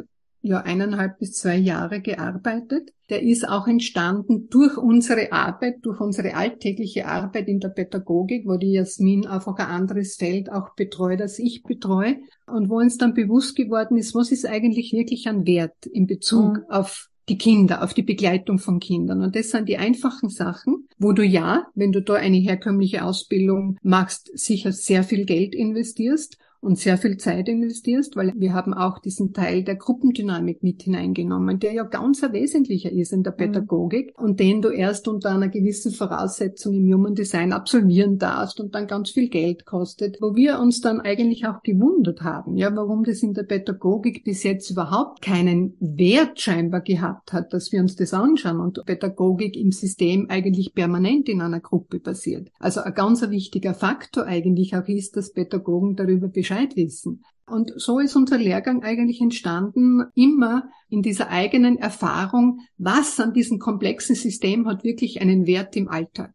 ja 0.44 0.60
eineinhalb 0.60 1.20
bis 1.20 1.34
zwei 1.34 1.56
Jahre 1.56 2.02
gearbeitet. 2.02 2.94
Der 3.10 3.24
ist 3.24 3.48
auch 3.48 3.66
entstanden 3.66 4.50
durch 4.50 4.78
unsere 4.78 5.32
Arbeit, 5.32 5.78
durch 5.84 6.00
unsere 6.02 6.36
alltägliche 6.36 7.08
Arbeit 7.08 7.48
in 7.48 7.60
der 7.60 7.70
Pädagogik, 7.70 8.46
wo 8.46 8.58
die 8.58 8.74
Jasmin 8.74 9.26
einfach 9.26 9.58
ein 9.58 9.68
anderes 9.68 10.16
Feld 10.16 10.52
auch 10.52 10.76
betreut, 10.76 11.22
als 11.22 11.40
ich 11.40 11.64
betreue. 11.64 12.18
Und 12.46 12.70
wo 12.70 12.76
uns 12.76 12.98
dann 12.98 13.14
bewusst 13.14 13.56
geworden 13.56 13.98
ist, 13.98 14.14
was 14.14 14.32
ist 14.32 14.46
eigentlich 14.46 14.92
wirklich 14.92 15.28
ein 15.28 15.48
Wert 15.48 15.86
in 15.86 16.08
Bezug 16.08 16.58
mhm. 16.58 16.64
auf 16.70 17.10
die 17.30 17.38
Kinder, 17.38 17.82
auf 17.82 17.94
die 17.94 18.04
Begleitung 18.04 18.60
von 18.60 18.82
Kindern. 18.82 19.22
Und 19.22 19.38
das 19.38 19.50
sind 19.50 19.70
die 19.70 19.78
einfachen 19.78 20.28
Sachen, 20.28 20.90
wo 20.98 21.14
du 21.14 21.24
ja, 21.24 21.68
wenn 21.74 21.94
du 21.94 22.02
da 22.02 22.16
eine 22.16 22.38
herkömmliche 22.38 23.06
Ausbildung 23.06 23.78
machst, 23.82 24.30
sicher 24.38 24.74
sehr 24.74 25.04
viel 25.04 25.26
Geld 25.26 25.56
investierst 25.56 26.38
und 26.64 26.80
sehr 26.80 26.98
viel 26.98 27.18
Zeit 27.18 27.50
investierst, 27.50 28.16
weil 28.16 28.34
wir 28.36 28.54
haben 28.54 28.74
auch 28.74 29.00
diesen 29.00 29.34
Teil 29.34 29.64
der 29.64 29.76
Gruppendynamik 29.76 30.64
mit 30.64 30.84
hineingenommen, 30.84 31.60
der 31.60 31.74
ja 31.74 31.84
ganz 31.84 32.24
ein 32.24 32.34
wesentlicher 32.34 32.92
ist 32.92 33.12
in 33.12 33.24
der 33.24 33.34
mhm. 33.34 33.38
Pädagogik 33.38 34.14
und 34.18 34.40
den 34.40 34.62
du 34.62 34.70
erst 34.70 35.08
unter 35.08 35.32
einer 35.32 35.50
gewissen 35.50 35.92
Voraussetzung 35.92 36.74
im 36.74 36.92
Human 36.92 37.16
Design 37.16 37.52
absolvieren 37.52 38.18
darfst 38.18 38.60
und 38.60 38.74
dann 38.74 38.88
ganz 38.88 39.12
viel 39.12 39.30
Geld 39.30 39.66
kostet, 39.66 40.18
wo 40.22 40.36
wir 40.36 40.60
uns 40.60 40.80
dann 40.80 41.02
eigentlich 41.02 41.46
auch 41.46 41.62
gewundert 41.64 42.22
haben, 42.22 42.56
ja, 42.56 42.74
warum 42.76 43.04
das 43.04 43.22
in 43.22 43.34
der 43.34 43.44
Pädagogik 43.44 44.24
bis 44.24 44.44
jetzt 44.44 44.72
überhaupt 44.72 45.22
keinen 45.22 45.76
Wert 45.80 46.40
scheinbar 46.40 46.82
gehabt 46.82 47.34
hat, 47.34 47.52
dass 47.52 47.72
wir 47.72 47.82
uns 47.82 47.96
das 47.96 48.14
anschauen 48.14 48.60
und 48.60 48.80
Pädagogik 48.86 49.58
im 49.58 49.72
System 49.72 50.28
eigentlich 50.30 50.74
permanent 50.74 51.28
in 51.28 51.42
einer 51.42 51.60
Gruppe 51.60 52.00
passiert. 52.00 52.50
Also 52.60 52.82
ein 52.82 52.94
ganz 52.94 53.22
wichtiger 53.30 53.74
Faktor 53.74 54.26
eigentlich 54.26 54.76
auch 54.76 54.88
ist, 54.88 55.18
dass 55.18 55.34
Pädagogen 55.34 55.96
darüber 55.96 56.28
Bescheid 56.28 56.53
Bescheid 56.54 56.76
wissen. 56.76 57.24
Und 57.46 57.74
so 57.76 58.00
ist 58.00 58.16
unser 58.16 58.38
Lehrgang 58.38 58.84
eigentlich 58.84 59.20
entstanden, 59.20 60.06
immer 60.16 60.70
in 60.90 61.02
dieser 61.02 61.30
eigenen 61.30 61.78
Erfahrung, 61.78 62.60
was 62.78 63.20
an 63.20 63.34
diesem 63.34 63.60
komplexen 63.60 64.16
System 64.16 64.68
hat 64.68 64.84
wirklich 64.84 65.20
einen 65.22 65.46
Wert 65.46 65.76
im 65.76 65.90
Alltag. 65.90 66.34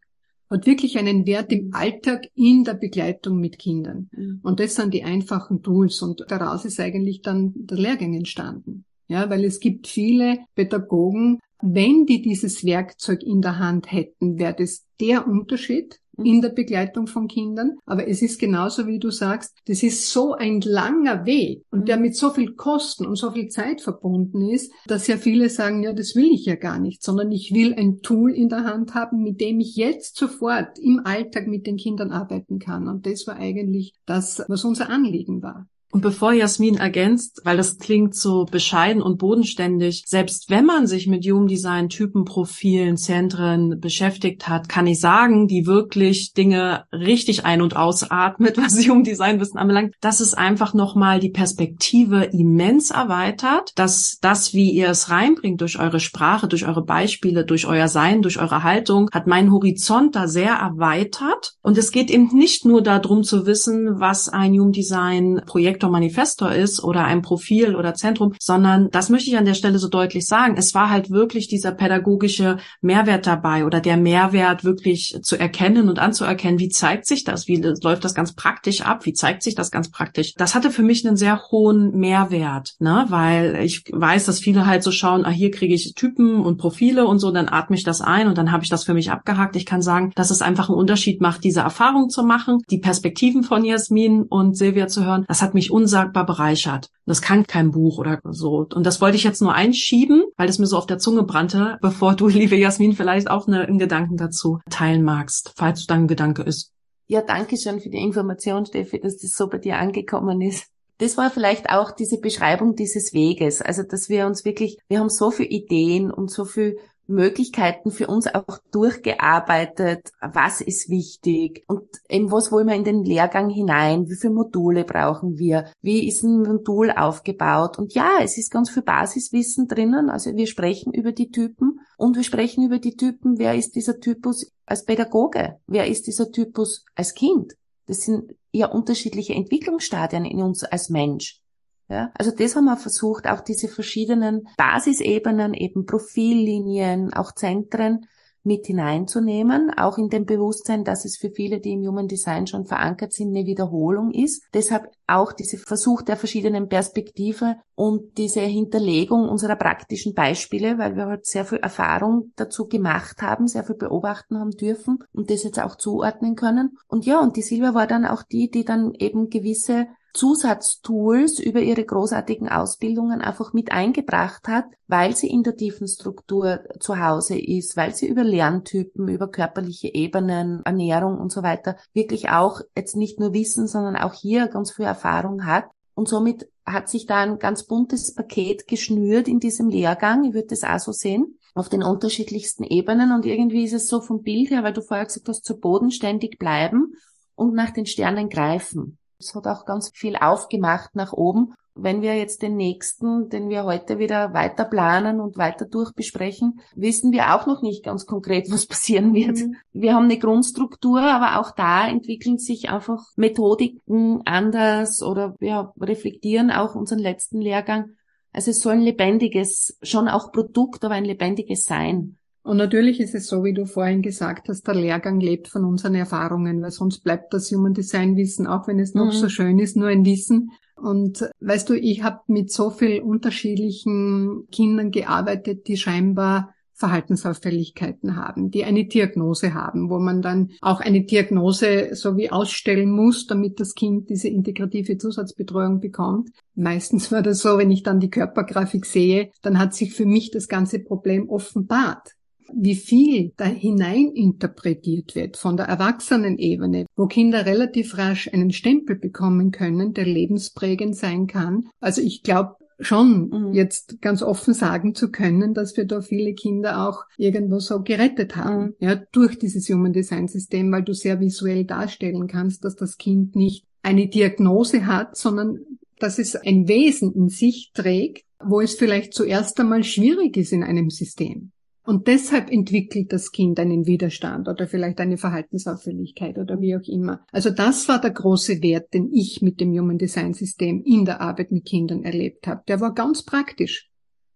Hat 0.50 0.66
wirklich 0.66 0.98
einen 0.98 1.26
Wert 1.26 1.52
im 1.52 1.74
Alltag 1.74 2.26
in 2.35 2.64
der 2.64 2.74
Begleitung 2.74 3.38
mit 3.38 3.59
Kindern. 3.59 4.09
Mhm. 4.12 4.40
Und 4.42 4.61
das 4.61 4.74
sind 4.74 4.92
die 4.92 5.04
einfachen 5.04 5.62
Tools 5.62 6.02
und 6.02 6.24
daraus 6.28 6.64
ist 6.64 6.81
eigentlich 6.81 7.22
dann 7.22 7.52
der 7.54 7.78
Lehrgang 7.78 8.14
entstanden. 8.14 8.85
Ja, 9.09 9.31
weil 9.31 9.44
es 9.44 9.61
gibt 9.61 9.87
viele 9.87 10.38
Pädagogen, 10.54 11.38
wenn 11.61 12.07
die 12.07 12.22
dieses 12.22 12.64
Werkzeug 12.64 13.22
in 13.22 13.40
der 13.40 13.59
Hand 13.59 13.90
hätten, 13.90 14.38
wäre 14.38 14.54
das 14.54 14.85
der 15.00 15.26
Unterschied 15.26 15.98
in 16.24 16.42
der 16.42 16.50
Begleitung 16.50 17.07
von 17.07 17.28
Kindern. 17.28 17.78
Aber 17.87 18.09
es 18.09 18.22
ist 18.22 18.38
genauso, 18.38 18.87
wie 18.87 18.98
du 18.98 19.11
sagst, 19.11 19.57
das 19.66 19.83
ist 19.83 20.11
so 20.11 20.35
ein 20.35 20.61
langer 20.61 21.24
Weg 21.26 21.62
und 21.70 21.88
der 21.88 21.96
mhm. 21.96 22.02
mit 22.02 22.16
so 22.16 22.31
viel 22.31 22.54
Kosten 22.54 23.07
und 23.07 23.16
so 23.16 23.31
viel 23.31 23.48
Zeit 23.48 23.81
verbunden 23.81 24.48
ist, 24.48 24.72
dass 24.87 25.07
ja 25.07 25.16
viele 25.16 25.48
sagen, 25.48 25.83
ja, 25.83 25.92
das 25.92 26.14
will 26.14 26.31
ich 26.33 26.46
ja 26.46 26.57
gar 26.57 26.78
nicht, 26.78 27.02
sondern 27.02 27.33
ich 27.33 27.52
will 27.52 27.74
ein 27.74 28.00
Tool 28.02 28.33
in 28.33 28.48
der 28.48 28.64
Hand 28.64 28.94
haben, 28.94 29.22
mit 29.22 29.40
dem 29.40 29.61
ich 29.61 29.76
jetzt 29.76 30.16
sofort 30.16 30.78
im 30.78 31.00
Alltag 31.04 31.46
mit 31.46 31.66
den 31.66 31.76
Kindern 31.76 32.11
arbeiten 32.11 32.59
kann. 32.59 32.88
Und 32.88 33.07
das 33.07 33.26
war 33.26 33.37
eigentlich 33.37 33.94
das, 34.07 34.42
was 34.48 34.64
unser 34.64 34.90
Anliegen 34.90 35.42
war. 35.42 35.66
Und 35.90 36.03
bevor 36.03 36.33
Jasmin 36.33 36.77
ergänzt, 36.77 37.40
weil 37.44 37.57
das 37.57 37.79
klingt 37.79 38.14
so 38.14 38.44
bescheiden 38.44 39.03
und 39.03 39.18
bodenständig, 39.18 40.05
selbst 40.07 40.51
wenn 40.51 40.66
man 40.66 40.87
sich 40.87 41.07
mit 41.07 41.24
Human 41.24 41.46
Design 41.46 41.88
Typen, 41.88 42.27
Profilen, 42.27 42.98
Zentren 42.98 43.81
beschäftigt 43.81 44.48
hat, 44.48 44.68
kann 44.68 44.87
ich 44.87 45.01
sagen, 45.01 45.48
die 45.48 45.66
wirklich 45.66 46.35
Dinge 46.35 46.85
richtig 46.92 47.46
ein- 47.46 47.62
und 47.62 47.74
ausatmet, 47.74 48.59
was 48.62 48.87
Human 48.87 49.03
Design 49.03 49.40
Wissen 49.40 49.57
anbelangt, 49.57 49.94
dass 50.03 50.20
es 50.20 50.35
einfach 50.35 50.74
nochmal 50.74 51.20
die 51.20 51.31
Perspektive 51.31 52.24
immens 52.24 52.90
erweitert, 52.90 53.72
dass 53.77 54.18
das, 54.20 54.53
wie 54.53 54.70
ihr 54.70 54.90
es 54.90 55.09
reinbringt 55.09 55.62
durch 55.62 55.79
eure 55.79 56.01
Sprache, 56.01 56.48
durch 56.48 56.66
eure 56.66 56.85
Beispiele, 56.85 57.46
durch 57.46 57.66
euer 57.66 57.88
Sein, 57.88 58.20
durch 58.20 58.38
eure 58.38 58.62
Haltung, 58.62 59.09
hat 59.11 59.27
meinen 59.27 59.53
Horizont 59.53 60.14
da 60.14 60.29
sehr 60.29 60.53
erweitert. 60.53 61.55
Und 61.62 61.79
es 61.79 61.92
geht 61.92 62.11
eben 62.11 62.29
nicht 62.35 62.66
nur 62.66 62.83
darum 62.83 63.22
zu 63.22 63.46
wissen, 63.46 63.98
was 64.01 64.29
ein 64.29 64.53
Human 64.53 64.72
Design 64.72 65.40
Projekt 65.46 65.78
Projektor 65.79 65.91
Manifestor 65.91 66.53
ist 66.53 66.83
oder 66.83 67.05
ein 67.05 67.23
Profil 67.23 67.77
oder 67.77 67.95
Zentrum, 67.95 68.35
sondern 68.41 68.91
das 68.91 69.11
möchte 69.11 69.31
ich 69.31 69.38
an 69.38 69.45
der 69.45 69.55
Stelle 69.55 69.79
so 69.79 69.88
deutlich 69.88 70.27
sagen. 70.27 70.57
Es 70.57 70.75
war 70.75 70.91
halt 70.91 71.11
wirklich 71.11 71.47
dieser 71.47 71.71
pädagogische 71.73 72.59
Mehrwert 72.81 73.27
dabei 73.27 73.64
oder 73.64 73.81
der 73.81 73.97
Mehrwert 73.97 74.64
wirklich 74.64 75.19
zu 75.23 75.38
erkennen 75.38 75.88
und 75.88 76.01
anzuerkennen. 76.01 76.59
Wie 76.59 76.69
zeigt 76.69 77.07
sich 77.07 77.23
das? 77.23 77.47
Wie 77.47 77.57
läuft 77.57 78.05
das 78.05 78.14
ganz 78.14 78.33
praktisch 78.33 78.83
ab? 78.83 79.07
Wie 79.07 79.12
zeigt 79.12 79.45
sich 79.45 79.55
das 79.55 79.71
ganz 79.71 79.91
praktisch? 79.91 80.35
Das 80.35 80.55
hatte 80.55 80.71
für 80.71 80.83
mich 80.83 81.07
einen 81.07 81.17
sehr 81.17 81.41
hohen 81.51 81.97
Mehrwert, 81.97 82.75
ne? 82.81 83.07
weil 83.09 83.61
ich 83.62 83.85
weiß, 83.93 84.27
dass 84.27 84.41
viele 84.41 84.67
halt 84.67 84.83
so 84.83 84.91
schauen, 84.91 85.25
ah, 85.25 85.31
hier 85.31 85.53
kriege 85.53 85.75
ich 85.75 85.95
Typen 85.95 86.41
und 86.41 86.59
Profile 86.59 87.07
und 87.07 87.21
so, 87.21 87.31
dann 87.31 87.49
atme 87.49 87.77
ich 87.77 87.85
das 87.85 88.01
ein 88.01 88.27
und 88.27 88.37
dann 88.37 88.51
habe 88.51 88.64
ich 88.64 88.71
das 88.71 88.85
für 88.85 88.95
mich 88.95 89.12
abgehakt. 89.12 89.55
Ich 89.55 89.67
kann 89.67 89.83
sagen, 89.83 90.11
dass 90.17 90.31
es 90.31 90.43
einfach 90.43 90.69
einen 90.69 90.79
Unterschied 90.79 91.21
macht, 91.21 91.45
diese 91.45 91.61
Erfahrung 91.61 92.11
zu 92.11 92.25
machen, 92.25 92.59
die 92.71 92.79
Perspektiven 92.79 93.45
von 93.45 93.64
Jasmin 93.64 94.23
und 94.23 94.57
Silvia 94.57 94.88
zu 94.88 95.05
hören. 95.05 95.25
Das 95.29 95.41
hat 95.43 95.55
mich 95.55 95.67
unsagbar 95.70 96.26
bereichert. 96.26 96.90
Das 97.07 97.22
kann 97.22 97.46
kein 97.46 97.70
Buch 97.70 97.98
oder 97.98 98.20
so. 98.24 98.66
Und 98.74 98.85
das 98.85 99.00
wollte 99.00 99.16
ich 99.16 99.24
jetzt 99.24 99.42
nur 99.42 99.54
einschieben, 99.54 100.24
weil 100.37 100.48
es 100.48 100.59
mir 100.59 100.66
so 100.66 100.76
auf 100.76 100.87
der 100.87 100.98
Zunge 100.98 101.22
brannte, 101.22 101.78
bevor 101.83 102.14
du, 102.14 102.28
liebe 102.28 102.57
Jasmin, 102.57 102.92
vielleicht 102.92 103.31
auch 103.31 103.46
eine, 103.46 103.62
einen 103.62 103.78
Gedanken 103.78 104.16
dazu 104.16 104.61
teilen 104.70 105.02
magst, 105.02 105.52
falls 105.57 105.87
dann 105.87 106.02
ein 106.02 106.09
Gedanke 106.09 106.42
ist. 106.42 106.72
Ja, 107.07 107.22
danke 107.22 107.57
schön 107.57 107.81
für 107.81 107.88
die 107.88 108.02
Information, 108.02 108.66
Steffi, 108.66 109.00
dass 109.00 109.16
das 109.16 109.33
so 109.33 109.48
bei 109.48 109.59
dir 109.59 109.78
angekommen 109.78 110.42
ist. 110.42 110.66
Das 110.98 111.16
war 111.16 111.31
vielleicht 111.31 111.70
auch 111.70 111.92
diese 111.92 112.18
Beschreibung 112.18 112.74
dieses 112.74 113.14
Weges. 113.14 113.62
Also, 113.62 113.85
dass 113.85 114.09
wir 114.09 114.26
uns 114.26 114.44
wirklich, 114.44 114.78
wir 114.88 114.98
haben 114.98 115.09
so 115.09 115.31
viele 115.31 115.48
Ideen 115.48 116.11
und 116.11 116.31
so 116.31 116.44
viel 116.44 116.76
Möglichkeiten 117.09 117.90
für 117.90 118.07
uns 118.07 118.27
auch 118.33 118.59
durchgearbeitet, 118.71 120.12
was 120.21 120.61
ist 120.61 120.90
wichtig 120.90 121.64
und 121.66 121.88
eben 122.09 122.31
was 122.31 122.53
wollen 122.53 122.68
wir 122.68 122.75
in 122.75 122.85
den 122.85 123.03
Lehrgang 123.03 123.49
hinein, 123.49 124.09
wie 124.09 124.16
viele 124.16 124.35
Module 124.35 124.85
brauchen 124.85 125.38
wir, 125.38 125.73
wie 125.81 126.07
ist 126.07 126.23
ein 126.23 126.42
Modul 126.42 126.90
aufgebaut 126.90 127.79
und 127.79 127.94
ja, 127.94 128.18
es 128.23 128.37
ist 128.37 128.51
ganz 128.51 128.71
viel 128.71 128.83
Basiswissen 128.83 129.66
drinnen, 129.66 130.11
also 130.11 130.37
wir 130.37 130.47
sprechen 130.47 130.92
über 130.92 131.12
die 131.12 131.31
Typen 131.31 131.81
und 131.97 132.16
wir 132.16 132.25
sprechen 132.25 132.64
über 132.64 132.79
die 132.79 132.97
Typen, 132.97 133.38
wer 133.38 133.55
ist 133.55 133.75
dieser 133.75 133.99
Typus 133.99 134.53
als 134.66 134.85
Pädagoge, 134.85 135.57
wer 135.66 135.87
ist 135.87 136.07
dieser 136.07 136.31
Typus 136.31 136.85
als 136.94 137.14
Kind. 137.14 137.55
Das 137.87 138.03
sind 138.03 138.35
ja 138.53 138.66
unterschiedliche 138.66 139.35
Entwicklungsstadien 139.35 140.27
in 140.27 140.42
uns 140.42 140.62
als 140.62 140.90
Mensch. 140.90 141.40
Ja, 141.88 142.11
also 142.18 142.31
das 142.31 142.55
haben 142.55 142.66
wir 142.66 142.77
versucht, 142.77 143.27
auch 143.27 143.40
diese 143.40 143.68
verschiedenen 143.68 144.46
Basisebenen, 144.59 145.55
eben 145.55 145.87
Profillinien, 145.87 147.14
auch 147.14 147.33
Zentren 147.33 148.07
mit 148.44 148.66
hineinzunehmen, 148.66 149.70
auch 149.77 149.98
in 149.98 150.09
dem 150.09 150.24
Bewusstsein, 150.24 150.85
dass 150.85 151.05
es 151.05 151.16
für 151.16 151.31
viele, 151.31 151.61
die 151.61 151.72
im 151.72 151.87
Human 151.87 152.09
Design 152.09 152.46
schon 152.46 152.64
verankert 152.64 153.12
sind, 153.12 153.29
eine 153.29 153.46
Wiederholung 153.46 154.11
ist. 154.11 154.42
Deshalb 154.55 154.90
auch 155.07 155.33
diese 155.33 155.59
Versuch 155.59 156.03
der 156.03 156.16
verschiedenen 156.16 156.68
Perspektive 156.68 157.57
und 157.74 158.16
diese 158.16 158.40
Hinterlegung 158.40 159.29
unserer 159.29 159.57
praktischen 159.57 160.14
Beispiele, 160.14 160.79
weil 160.79 160.96
wir 160.96 161.07
halt 161.07 161.27
sehr 161.27 161.45
viel 161.45 161.59
Erfahrung 161.59 162.32
dazu 162.36 162.68
gemacht 162.68 163.22
haben, 163.22 163.49
sehr 163.49 163.64
viel 163.64 163.76
beobachten 163.76 164.39
haben 164.39 164.53
dürfen 164.53 164.99
und 165.12 165.30
das 165.30 165.45
jetzt 165.45 165.61
auch 165.61 165.76
zuordnen 165.76 166.34
können. 166.34 166.78
Und 166.86 167.07
ja, 167.07 167.20
und 167.20 167.36
die 167.36 167.43
Silvia 167.43 167.74
war 167.74 167.86
dann 167.86 168.07
auch 168.07 168.22
die, 168.22 168.51
die 168.51 168.64
dann 168.64 168.95
eben 168.95 169.28
gewisse 169.28 169.86
Zusatztools 170.14 171.38
über 171.38 171.61
ihre 171.61 171.84
großartigen 171.84 172.48
Ausbildungen 172.48 173.20
einfach 173.20 173.52
mit 173.52 173.72
eingebracht 173.72 174.48
hat, 174.48 174.64
weil 174.86 175.14
sie 175.14 175.28
in 175.28 175.42
der 175.42 175.56
tiefen 175.56 175.86
Struktur 175.86 176.61
zu 176.80 176.98
Hause 176.98 177.38
ist, 177.38 177.76
weil 177.76 177.94
sie 177.94 178.09
über 178.09 178.24
Lerntypen, 178.24 179.09
über 179.09 179.28
körperliche 179.28 179.92
Ebenen, 179.94 180.62
Ernährung 180.64 181.18
und 181.18 181.30
so 181.30 181.42
weiter 181.42 181.76
wirklich 181.92 182.30
auch 182.30 182.61
jetzt 182.76 182.96
nicht 182.96 183.20
nur 183.20 183.32
Wissen, 183.32 183.66
sondern 183.66 183.96
auch 183.96 184.14
hier 184.14 184.48
ganz 184.48 184.72
viel 184.72 184.86
Erfahrung 184.86 185.44
hat. 185.46 185.66
Und 185.94 186.09
somit 186.09 186.48
hat 186.64 186.88
sich 186.88 187.06
da 187.06 187.22
ein 187.22 187.38
ganz 187.38 187.64
buntes 187.64 188.14
Paket 188.14 188.66
geschnürt 188.68 189.28
in 189.28 189.40
diesem 189.40 189.68
Lehrgang. 189.68 190.24
Ich 190.24 190.34
würde 190.34 190.48
das 190.48 190.64
auch 190.64 190.78
so 190.78 190.92
sehen 190.92 191.38
auf 191.54 191.68
den 191.68 191.82
unterschiedlichsten 191.82 192.62
Ebenen 192.62 193.12
und 193.12 193.26
irgendwie 193.26 193.64
ist 193.64 193.72
es 193.72 193.88
so 193.88 194.00
vom 194.00 194.22
Bild 194.22 194.50
her, 194.50 194.62
weil 194.62 194.72
du 194.72 194.80
vorher 194.80 195.06
gesagt 195.06 195.28
hast, 195.28 195.44
zu 195.44 195.59
bodenständig 195.59 196.38
bleiben 196.38 196.94
und 197.34 197.54
nach 197.54 197.70
den 197.70 197.86
Sternen 197.86 198.28
greifen. 198.28 198.98
Es 199.21 199.35
hat 199.35 199.47
auch 199.47 199.64
ganz 199.64 199.91
viel 199.93 200.16
aufgemacht 200.16 200.95
nach 200.95 201.12
oben. 201.12 201.55
Wenn 201.75 202.03
wir 202.03 202.16
jetzt 202.16 202.43
den 202.43 202.57
nächsten, 202.57 203.29
den 203.29 203.49
wir 203.49 203.64
heute 203.64 203.99
wieder 203.99 204.33
weiter 204.33 204.64
planen 204.64 205.21
und 205.21 205.39
weiter 205.39 205.64
durchbesprechen, 205.64 206.61
wissen 206.75 207.12
wir 207.12 207.35
auch 207.35 207.47
noch 207.47 207.62
nicht 207.62 207.85
ganz 207.85 208.07
konkret, 208.07 208.51
was 208.51 208.66
passieren 208.66 209.14
wird. 209.14 209.39
Mhm. 209.39 209.57
Wir 209.73 209.95
haben 209.95 210.05
eine 210.05 210.19
Grundstruktur, 210.19 211.01
aber 211.01 211.41
auch 211.41 211.53
da 211.53 211.89
entwickeln 211.89 212.39
sich 212.39 212.69
einfach 212.69 213.05
Methodiken 213.16 214.23
anders 214.25 215.03
oder 215.03 215.37
wir 215.39 215.73
reflektieren 215.81 216.51
auch 216.51 216.75
unseren 216.75 216.99
letzten 216.99 217.41
Lehrgang. 217.41 217.91
Also 218.33 218.51
es 218.51 218.61
soll 218.61 218.75
ein 218.75 218.81
lebendiges, 218.81 219.79
schon 219.83 220.09
auch 220.09 220.33
Produkt, 220.33 220.85
aber 220.85 220.95
ein 220.95 221.05
lebendiges 221.05 221.64
sein. 221.64 222.19
Und 222.49 222.57
natürlich 222.57 222.99
ist 222.99 223.14
es 223.14 223.26
so, 223.26 223.44
wie 223.44 223.53
du 223.53 223.66
vorhin 223.66 224.01
gesagt 224.01 224.49
hast, 224.49 224.66
der 224.66 224.74
Lehrgang 224.74 225.20
lebt 225.20 225.49
von 225.49 225.66
unseren 225.66 225.94
Erfahrungen, 225.94 226.62
weil 226.62 226.70
sonst 226.70 227.01
bleibt 227.01 227.34
das 227.34 227.53
Human 227.53 227.74
Design 227.74 228.16
Wissen, 228.16 228.46
auch 228.46 228.66
wenn 228.66 228.80
es 228.80 228.94
noch 228.94 229.12
mhm. 229.12 229.18
so 229.18 229.28
schön 229.28 229.59
ist, 229.59 229.76
nur 229.76 229.88
ein 229.88 230.07
Wissen. 230.07 230.53
Und 230.74 231.28
weißt 231.40 231.68
du, 231.68 231.74
ich 231.74 232.03
habe 232.03 232.20
mit 232.26 232.51
so 232.51 232.70
vielen 232.70 233.03
unterschiedlichen 233.03 234.49
Kindern 234.51 234.92
gearbeitet, 234.92 235.68
die 235.68 235.76
scheinbar 235.76 236.55
Verhaltensauffälligkeiten 236.72 238.16
haben, 238.16 238.51
die 238.51 238.64
eine 238.64 238.86
Diagnose 238.86 239.53
haben, 239.53 239.90
wo 239.90 239.99
man 239.99 240.22
dann 240.22 240.53
auch 240.62 240.80
eine 240.80 241.05
Diagnose 241.05 241.90
so 241.96 242.16
wie 242.16 242.30
ausstellen 242.30 242.90
muss, 242.90 243.26
damit 243.26 243.61
das 243.61 243.74
Kind 243.74 244.09
diese 244.09 244.28
integrative 244.28 244.96
Zusatzbetreuung 244.96 245.80
bekommt. 245.80 246.30
Meistens 246.55 247.12
war 247.12 247.20
das 247.20 247.40
so, 247.40 247.59
wenn 247.59 247.70
ich 247.70 247.82
dann 247.82 248.01
die 248.01 248.09
Körpergrafik 248.09 248.86
sehe, 248.86 249.32
dann 249.42 249.59
hat 249.59 249.74
sich 249.74 249.92
für 249.92 250.07
mich 250.07 250.30
das 250.30 250.49
ganze 250.49 250.78
Problem 250.78 251.28
offenbart 251.28 252.14
wie 252.55 252.74
viel 252.74 253.32
da 253.36 253.44
hinein 253.44 254.12
interpretiert 254.14 255.14
wird 255.14 255.36
von 255.36 255.57
der 255.57 255.66
Erwachsenenebene, 255.66 256.86
wo 256.96 257.07
Kinder 257.07 257.46
relativ 257.46 257.96
rasch 257.99 258.28
einen 258.32 258.53
Stempel 258.53 258.96
bekommen 258.96 259.51
können, 259.51 259.92
der 259.94 260.07
lebensprägend 260.07 260.96
sein 260.96 261.26
kann. 261.26 261.68
Also 261.80 262.01
ich 262.01 262.22
glaube, 262.22 262.57
schon 262.80 263.30
mhm. 263.30 263.53
jetzt 263.55 264.01
ganz 264.01 264.22
offen 264.22 264.55
sagen 264.55 264.94
zu 264.94 265.11
können, 265.11 265.53
dass 265.55 265.76
wir 265.76 265.84
da 265.84 266.01
viele 266.01 266.34
Kinder 266.34 266.88
auch 266.88 267.05
irgendwo 267.16 267.59
so 267.59 267.82
gerettet 267.82 268.36
haben, 268.36 268.66
mhm. 268.66 268.74
ja, 268.78 268.94
durch 269.12 269.38
dieses 269.38 269.68
Human 269.68 269.92
Design 269.92 270.28
System, 270.28 270.70
weil 270.70 270.84
du 270.84 270.94
sehr 270.94 271.20
visuell 271.20 271.64
darstellen 271.64 272.28
kannst, 272.28 272.64
dass 272.64 272.76
das 272.76 272.96
Kind 272.96 273.34
nicht 273.34 273.64
eine 273.82 274.09
Diagnose 274.09 274.86
hat, 274.86 275.16
sondern 275.16 275.59
dass 275.99 276.18
es 276.18 276.36
ein 276.36 276.68
Wesen 276.68 277.12
in 277.12 277.28
sich 277.28 277.72
trägt, 277.74 278.24
wo 278.44 278.61
es 278.61 278.74
vielleicht 278.74 279.14
zuerst 279.14 279.59
einmal 279.59 279.82
schwierig 279.82 280.36
ist 280.36 280.53
in 280.53 280.62
einem 280.62 280.90
System. 280.90 281.51
Und 281.89 282.07
deshalb 282.07 282.51
entwickelt 282.51 283.14
das 283.14 283.32
Kind 283.32 283.59
einen 283.59 283.86
Widerstand 283.86 284.47
oder 284.47 284.66
vielleicht 284.66 285.01
eine 285.01 285.16
Verhaltensauffälligkeit 285.16 286.36
oder 286.36 286.61
wie 286.61 286.76
auch 286.76 286.86
immer. 286.86 287.24
Also 287.32 287.49
das 287.49 287.89
war 287.89 287.99
der 287.99 288.11
große 288.11 288.61
Wert, 288.61 288.93
den 288.93 289.11
ich 289.11 289.41
mit 289.41 289.59
dem 289.59 289.70
Human 289.70 289.97
Design 289.97 290.34
System 290.34 290.82
in 290.84 291.07
der 291.07 291.22
Arbeit 291.22 291.51
mit 291.51 291.64
Kindern 291.64 292.03
erlebt 292.03 292.47
habe. 292.47 292.61
Der 292.68 292.82
war 292.82 292.93
ganz 292.93 293.22
praktisch. 293.22 293.89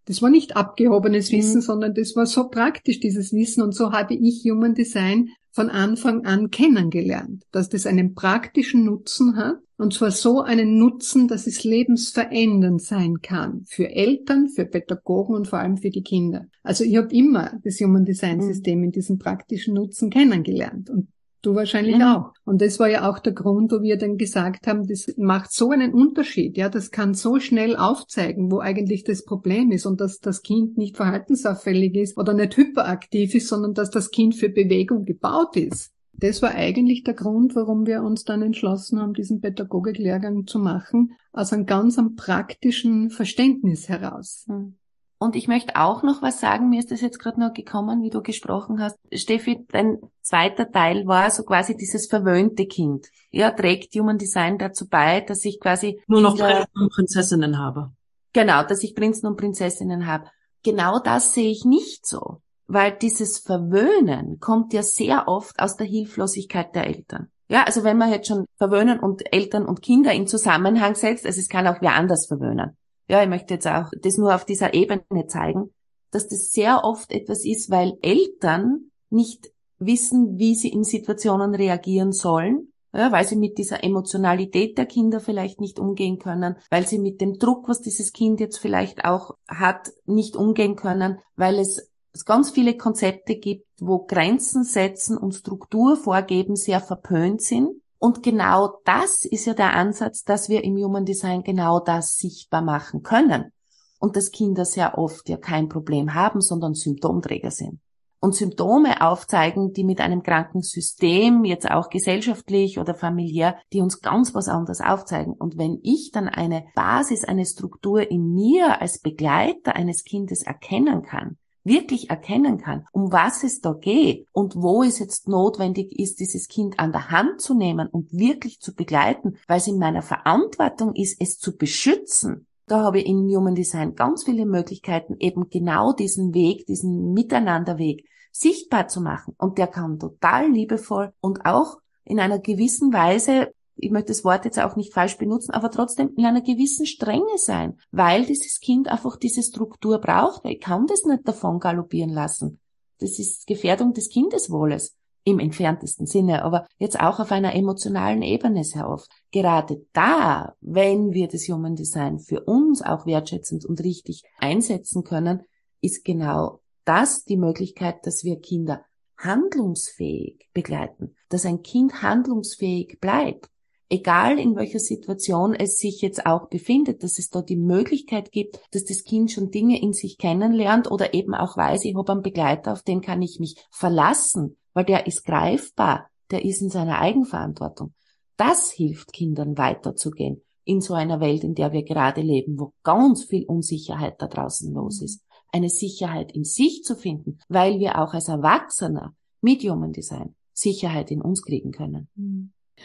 Das 0.05 0.23
war 0.23 0.31
nicht 0.31 0.55
abgehobenes 0.55 1.31
mhm. 1.31 1.37
Wissen, 1.37 1.57
mhm. 1.57 1.61
sondern 1.61 1.93
das 1.93 2.15
war 2.15 2.25
so 2.25 2.49
praktisch, 2.49 2.99
dieses 2.99 3.31
Wissen. 3.33 3.61
Und 3.61 3.75
so 3.75 3.91
habe 3.91 4.15
ich 4.15 4.43
Human 4.49 4.73
Design 4.73 5.29
von 5.51 5.69
Anfang 5.69 6.25
an 6.25 6.49
kennengelernt, 6.49 7.43
dass 7.51 7.69
das 7.69 7.85
einen 7.85 8.15
praktischen 8.15 8.83
Nutzen 8.83 9.35
hat 9.35 9.57
und 9.83 9.93
zwar 9.93 10.11
so 10.11 10.41
einen 10.41 10.79
Nutzen, 10.79 11.27
dass 11.27 11.45
es 11.45 11.63
lebensverändernd 11.63 12.81
sein 12.81 13.21
kann 13.21 13.65
für 13.67 13.89
Eltern, 13.89 14.49
für 14.49 14.65
Pädagogen 14.65 15.35
und 15.35 15.47
vor 15.47 15.59
allem 15.59 15.77
für 15.77 15.89
die 15.89 16.01
Kinder. 16.01 16.45
Also 16.63 16.83
ich 16.83 16.97
habe 16.97 17.13
immer 17.13 17.59
das 17.63 17.79
Human 17.79 18.05
Design 18.05 18.37
mhm. 18.37 18.47
System 18.47 18.79
mhm. 18.79 18.85
in 18.85 18.91
diesem 18.91 19.19
praktischen 19.19 19.75
Nutzen 19.75 20.09
kennengelernt 20.09 20.89
und 20.89 21.09
Du 21.43 21.55
wahrscheinlich 21.55 21.97
mhm. 21.97 22.03
auch. 22.03 22.31
Und 22.45 22.61
das 22.61 22.79
war 22.79 22.87
ja 22.87 23.09
auch 23.09 23.19
der 23.19 23.33
Grund, 23.33 23.73
wo 23.73 23.81
wir 23.81 23.97
dann 23.97 24.17
gesagt 24.17 24.65
haben, 24.65 24.87
das 24.87 25.13
macht 25.17 25.51
so 25.51 25.71
einen 25.71 25.93
Unterschied. 25.93 26.55
Ja, 26.55 26.69
das 26.69 26.89
kann 26.89 27.13
so 27.15 27.37
schnell 27.37 27.75
aufzeigen, 27.75 28.49
wo 28.49 28.59
eigentlich 28.59 29.03
das 29.03 29.25
Problem 29.25 29.71
ist 29.71 29.85
und 29.85 29.99
dass 29.99 30.19
das 30.19 30.41
Kind 30.41 30.77
nicht 30.77 30.95
verhaltensauffällig 30.95 31.95
ist 31.95 32.17
oder 32.17 32.33
nicht 32.33 32.55
hyperaktiv 32.55 33.35
ist, 33.35 33.49
sondern 33.49 33.73
dass 33.73 33.89
das 33.89 34.09
Kind 34.09 34.35
für 34.35 34.47
Bewegung 34.47 35.03
gebaut 35.03 35.57
ist. 35.57 35.91
Das 36.13 36.41
war 36.41 36.51
eigentlich 36.51 37.03
der 37.03 37.15
Grund, 37.15 37.55
warum 37.55 37.85
wir 37.85 38.03
uns 38.03 38.23
dann 38.23 38.41
entschlossen 38.41 39.01
haben, 39.01 39.13
diesen 39.13 39.41
Pädagogiklehrgang 39.41 40.47
zu 40.47 40.59
machen, 40.59 41.15
aus 41.31 41.51
einem 41.51 41.65
ganz 41.65 41.97
einem 41.97 42.15
praktischen 42.15 43.09
Verständnis 43.09 43.89
heraus. 43.89 44.45
Mhm. 44.47 44.77
Und 45.23 45.37
ich 45.37 45.47
möchte 45.47 45.77
auch 45.77 46.03
noch 46.03 46.21
was 46.21 46.41
sagen, 46.41 46.67
mir 46.67 46.79
ist 46.79 46.91
das 46.91 46.99
jetzt 46.99 47.17
gerade 47.17 47.39
noch 47.39 47.53
gekommen, 47.53 48.03
wie 48.03 48.09
du 48.09 48.21
gesprochen 48.21 48.81
hast. 48.81 48.97
Steffi, 49.13 49.65
dein 49.71 49.99
zweiter 50.21 50.69
Teil 50.69 51.07
war 51.07 51.29
so 51.29 51.43
quasi 51.43 51.77
dieses 51.77 52.07
verwöhnte 52.07 52.65
Kind. 52.65 53.07
Ja, 53.31 53.51
trägt 53.51 53.95
Human 53.95 54.17
Design 54.17 54.57
dazu 54.57 54.85
bei, 54.89 55.21
dass 55.21 55.45
ich 55.45 55.61
quasi 55.61 56.01
nur 56.07 56.19
noch 56.19 56.37
Prinzen 56.37 56.65
und 56.73 56.91
Prinzessinnen 56.91 57.57
habe. 57.57 57.93
Genau, 58.33 58.63
dass 58.63 58.83
ich 58.83 58.95
Prinzen 58.95 59.27
und 59.27 59.37
Prinzessinnen 59.37 60.07
habe. 60.07 60.25
Genau 60.61 60.99
das 60.99 61.33
sehe 61.33 61.51
ich 61.51 61.63
nicht 61.63 62.05
so, 62.05 62.41
weil 62.73 62.91
dieses 62.91 63.39
Verwöhnen 63.39 64.39
kommt 64.39 64.73
ja 64.73 64.83
sehr 64.83 65.27
oft 65.27 65.59
aus 65.59 65.77
der 65.77 65.87
Hilflosigkeit 65.87 66.73
der 66.75 66.87
Eltern. 66.87 67.29
Ja, 67.49 67.63
also 67.63 67.83
wenn 67.83 67.97
man 67.97 68.11
jetzt 68.11 68.27
schon 68.27 68.45
Verwöhnen 68.55 68.99
und 68.99 69.33
Eltern 69.33 69.65
und 69.65 69.81
Kinder 69.81 70.11
in 70.11 70.27
Zusammenhang 70.27 70.95
setzt, 70.95 71.25
also 71.25 71.39
es 71.39 71.49
kann 71.49 71.67
auch 71.67 71.81
wer 71.81 71.93
anders 71.93 72.27
verwöhnen 72.27 72.75
ja, 73.07 73.21
ich 73.21 73.29
möchte 73.29 73.55
jetzt 73.55 73.67
auch 73.67 73.89
das 74.01 74.17
nur 74.17 74.33
auf 74.33 74.45
dieser 74.45 74.73
Ebene 74.73 75.27
zeigen, 75.27 75.73
dass 76.11 76.27
das 76.27 76.51
sehr 76.51 76.83
oft 76.83 77.11
etwas 77.11 77.45
ist, 77.45 77.69
weil 77.69 77.93
Eltern 78.01 78.91
nicht 79.09 79.51
wissen, 79.79 80.37
wie 80.37 80.55
sie 80.55 80.69
in 80.69 80.83
Situationen 80.83 81.55
reagieren 81.55 82.11
sollen, 82.11 82.71
ja, 82.93 83.11
weil 83.11 83.25
sie 83.25 83.35
mit 83.35 83.57
dieser 83.57 83.83
Emotionalität 83.83 84.77
der 84.77 84.85
Kinder 84.85 85.19
vielleicht 85.19 85.59
nicht 85.59 85.79
umgehen 85.79 86.19
können, 86.19 86.55
weil 86.69 86.85
sie 86.85 86.99
mit 86.99 87.21
dem 87.21 87.39
Druck, 87.39 87.67
was 87.67 87.81
dieses 87.81 88.13
Kind 88.13 88.39
jetzt 88.39 88.59
vielleicht 88.59 89.03
auch 89.03 89.31
hat, 89.47 89.91
nicht 90.05 90.35
umgehen 90.35 90.75
können, 90.75 91.19
weil 91.35 91.57
es 91.59 91.91
ganz 92.25 92.51
viele 92.51 92.77
Konzepte 92.77 93.35
gibt, 93.35 93.67
wo 93.79 94.05
Grenzen 94.05 94.63
setzen 94.63 95.17
und 95.17 95.33
Struktur 95.33 95.97
vorgeben 95.97 96.55
sehr 96.55 96.79
verpönt 96.79 97.41
sind 97.41 97.81
und 98.03 98.21
genau 98.21 98.81
das 98.83 99.23
ist 99.23 99.45
ja 99.45 99.53
der 99.53 99.75
Ansatz, 99.75 100.25
dass 100.25 100.49
wir 100.49 100.65
im 100.65 100.75
Human 100.75 101.05
Design 101.05 101.41
genau 101.41 101.79
das 101.79 102.17
sichtbar 102.17 102.61
machen 102.61 103.01
können. 103.01 103.53
Und 103.97 104.17
dass 104.17 104.31
Kinder 104.31 104.65
sehr 104.65 104.97
oft 104.97 105.29
ja 105.29 105.37
kein 105.37 105.69
Problem 105.69 106.13
haben, 106.13 106.41
sondern 106.41 106.73
Symptomträger 106.73 107.49
sind. 107.49 107.79
Und 108.19 108.35
Symptome 108.35 109.01
aufzeigen, 109.01 109.71
die 109.71 109.85
mit 109.85 110.01
einem 110.01 110.21
kranken 110.21 110.63
System, 110.63 111.45
jetzt 111.45 111.71
auch 111.71 111.89
gesellschaftlich 111.89 112.77
oder 112.77 112.93
familiär, 112.93 113.55
die 113.71 113.79
uns 113.79 114.01
ganz 114.01 114.35
was 114.35 114.49
anderes 114.49 114.81
aufzeigen. 114.81 115.31
Und 115.31 115.57
wenn 115.57 115.79
ich 115.81 116.11
dann 116.11 116.27
eine 116.27 116.65
Basis, 116.75 117.23
eine 117.23 117.45
Struktur 117.45 118.11
in 118.11 118.33
mir 118.33 118.81
als 118.81 118.99
Begleiter 118.99 119.77
eines 119.77 120.03
Kindes 120.03 120.43
erkennen 120.43 121.03
kann, 121.03 121.37
wirklich 121.63 122.09
erkennen 122.09 122.57
kann, 122.57 122.85
um 122.91 123.11
was 123.11 123.43
es 123.43 123.61
da 123.61 123.73
geht 123.73 124.27
und 124.31 124.55
wo 124.55 124.83
es 124.83 124.99
jetzt 124.99 125.27
notwendig 125.27 125.97
ist, 125.97 126.19
dieses 126.19 126.47
Kind 126.47 126.79
an 126.79 126.91
der 126.91 127.09
Hand 127.09 127.41
zu 127.41 127.53
nehmen 127.53 127.87
und 127.87 128.11
wirklich 128.11 128.59
zu 128.59 128.75
begleiten, 128.75 129.37
weil 129.47 129.57
es 129.57 129.67
in 129.67 129.79
meiner 129.79 130.01
Verantwortung 130.01 130.93
ist, 130.95 131.21
es 131.21 131.39
zu 131.39 131.55
beschützen. 131.55 132.47
Da 132.67 132.81
habe 132.81 132.99
ich 132.99 133.05
in 133.05 133.27
Human 133.35 133.55
Design 133.55 133.95
ganz 133.95 134.23
viele 134.23 134.45
Möglichkeiten, 134.45 135.15
eben 135.19 135.49
genau 135.49 135.93
diesen 135.93 136.33
Weg, 136.33 136.65
diesen 136.65 137.13
Miteinanderweg 137.13 138.05
sichtbar 138.31 138.87
zu 138.87 139.01
machen. 139.01 139.35
Und 139.37 139.57
der 139.57 139.67
kann 139.67 139.99
total 139.99 140.49
liebevoll 140.49 141.13
und 141.19 141.45
auch 141.45 141.77
in 142.05 142.19
einer 142.19 142.39
gewissen 142.39 142.91
Weise 142.93 143.53
ich 143.75 143.91
möchte 143.91 144.09
das 144.09 144.23
Wort 144.23 144.45
jetzt 144.45 144.59
auch 144.59 144.75
nicht 144.75 144.93
falsch 144.93 145.17
benutzen, 145.17 145.51
aber 145.51 145.71
trotzdem 145.71 146.13
in 146.15 146.25
einer 146.25 146.41
gewissen 146.41 146.85
Strenge 146.85 147.37
sein, 147.37 147.77
weil 147.91 148.25
dieses 148.25 148.59
Kind 148.59 148.87
einfach 148.87 149.17
diese 149.17 149.43
Struktur 149.43 149.99
braucht, 149.99 150.43
weil 150.43 150.53
ich 150.53 150.61
kann 150.61 150.87
das 150.87 151.03
nicht 151.03 151.27
davon 151.27 151.59
galoppieren 151.59 152.11
lassen. 152.11 152.59
Das 152.99 153.19
ist 153.19 153.47
Gefährdung 153.47 153.93
des 153.93 154.09
Kindeswohles 154.09 154.95
im 155.25 155.39
entferntesten 155.39 156.05
Sinne, 156.05 156.43
aber 156.43 156.67
jetzt 156.77 156.99
auch 156.99 157.19
auf 157.19 157.31
einer 157.31 157.55
emotionalen 157.55 158.21
Ebene 158.21 158.63
sehr 158.63 158.89
oft. 158.89 159.09
Gerade 159.31 159.85
da, 159.93 160.53
wenn 160.61 161.13
wir 161.13 161.27
das 161.27 161.47
Human 161.47 161.75
Design 161.75 162.19
für 162.19 162.41
uns 162.41 162.81
auch 162.81 163.05
wertschätzend 163.05 163.65
und 163.65 163.81
richtig 163.83 164.23
einsetzen 164.37 165.03
können, 165.03 165.43
ist 165.81 166.03
genau 166.03 166.59
das 166.85 167.23
die 167.23 167.37
Möglichkeit, 167.37 168.05
dass 168.05 168.23
wir 168.23 168.39
Kinder 168.39 168.83
handlungsfähig 169.17 170.49
begleiten, 170.53 171.15
dass 171.29 171.45
ein 171.45 171.63
Kind 171.63 172.01
handlungsfähig 172.01 172.99
bleibt 172.99 173.49
egal 173.89 174.39
in 174.39 174.55
welcher 174.55 174.79
Situation 174.79 175.53
es 175.53 175.77
sich 175.77 176.01
jetzt 176.01 176.25
auch 176.25 176.49
befindet, 176.49 177.03
dass 177.03 177.19
es 177.19 177.29
da 177.29 177.41
die 177.41 177.57
Möglichkeit 177.57 178.31
gibt, 178.31 178.59
dass 178.71 178.85
das 178.85 179.03
Kind 179.03 179.31
schon 179.31 179.51
Dinge 179.51 179.81
in 179.81 179.93
sich 179.93 180.17
kennenlernt 180.17 180.89
oder 180.89 181.13
eben 181.13 181.33
auch 181.33 181.57
weiß, 181.57 181.85
ich 181.85 181.95
habe 181.95 182.11
einen 182.11 182.21
Begleiter, 182.21 182.73
auf 182.73 182.83
den 182.83 183.01
kann 183.01 183.21
ich 183.21 183.39
mich 183.39 183.55
verlassen, 183.71 184.57
weil 184.73 184.85
der 184.85 185.07
ist 185.07 185.25
greifbar, 185.25 186.09
der 186.31 186.45
ist 186.45 186.61
in 186.61 186.69
seiner 186.69 186.99
Eigenverantwortung. 186.99 187.93
Das 188.37 188.71
hilft 188.71 189.13
Kindern 189.13 189.57
weiterzugehen 189.57 190.41
in 190.65 190.81
so 190.81 190.93
einer 190.93 191.19
Welt, 191.19 191.43
in 191.43 191.55
der 191.55 191.71
wir 191.71 191.83
gerade 191.83 192.21
leben, 192.21 192.59
wo 192.59 192.73
ganz 192.83 193.23
viel 193.23 193.45
Unsicherheit 193.45 194.21
da 194.21 194.27
draußen 194.27 194.73
los 194.73 195.01
ist. 195.01 195.21
Eine 195.51 195.69
Sicherheit 195.69 196.31
in 196.31 196.43
sich 196.43 196.83
zu 196.83 196.95
finden, 196.95 197.39
weil 197.47 197.79
wir 197.79 197.99
auch 198.01 198.13
als 198.13 198.27
Erwachsener 198.27 199.13
mit 199.41 199.61
Human 199.63 199.91
Design 199.91 200.35
Sicherheit 200.53 201.11
in 201.11 201.21
uns 201.21 201.41
kriegen 201.41 201.71
können. 201.71 202.07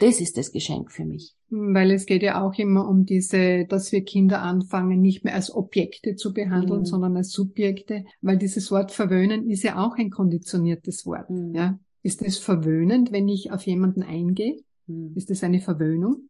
Das 0.00 0.20
ist 0.20 0.36
das 0.36 0.52
Geschenk 0.52 0.92
für 0.92 1.04
mich. 1.04 1.34
Weil 1.50 1.90
es 1.90 2.06
geht 2.06 2.22
ja 2.22 2.42
auch 2.42 2.54
immer 2.58 2.86
um 2.88 3.04
diese, 3.04 3.64
dass 3.66 3.90
wir 3.90 4.04
Kinder 4.04 4.42
anfangen, 4.42 5.00
nicht 5.00 5.24
mehr 5.24 5.34
als 5.34 5.54
Objekte 5.54 6.14
zu 6.14 6.32
behandeln, 6.32 6.80
mhm. 6.80 6.84
sondern 6.84 7.16
als 7.16 7.30
Subjekte, 7.30 8.04
weil 8.20 8.36
dieses 8.36 8.70
Wort 8.70 8.92
verwöhnen 8.92 9.48
ist 9.48 9.62
ja 9.62 9.84
auch 9.84 9.96
ein 9.96 10.10
konditioniertes 10.10 11.06
Wort. 11.06 11.30
Mhm. 11.30 11.54
Ja? 11.54 11.78
Ist 12.02 12.22
es 12.22 12.38
verwöhnend, 12.38 13.12
wenn 13.12 13.28
ich 13.28 13.50
auf 13.50 13.66
jemanden 13.66 14.02
eingehe? 14.02 14.56
Mhm. 14.86 15.12
Ist 15.14 15.30
es 15.30 15.42
eine 15.42 15.60
Verwöhnung? 15.60 16.28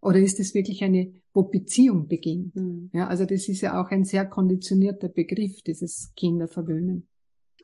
Oder 0.00 0.18
ist 0.18 0.40
es 0.40 0.54
wirklich 0.54 0.82
eine, 0.82 1.12
wo 1.32 1.44
Beziehung 1.44 2.08
beginnt? 2.08 2.56
Mhm. 2.56 2.90
Ja, 2.92 3.08
also 3.08 3.24
das 3.24 3.48
ist 3.48 3.60
ja 3.60 3.80
auch 3.80 3.90
ein 3.90 4.04
sehr 4.04 4.26
konditionierter 4.26 5.08
Begriff, 5.08 5.62
dieses 5.62 6.12
Kinderverwöhnen. 6.16 7.08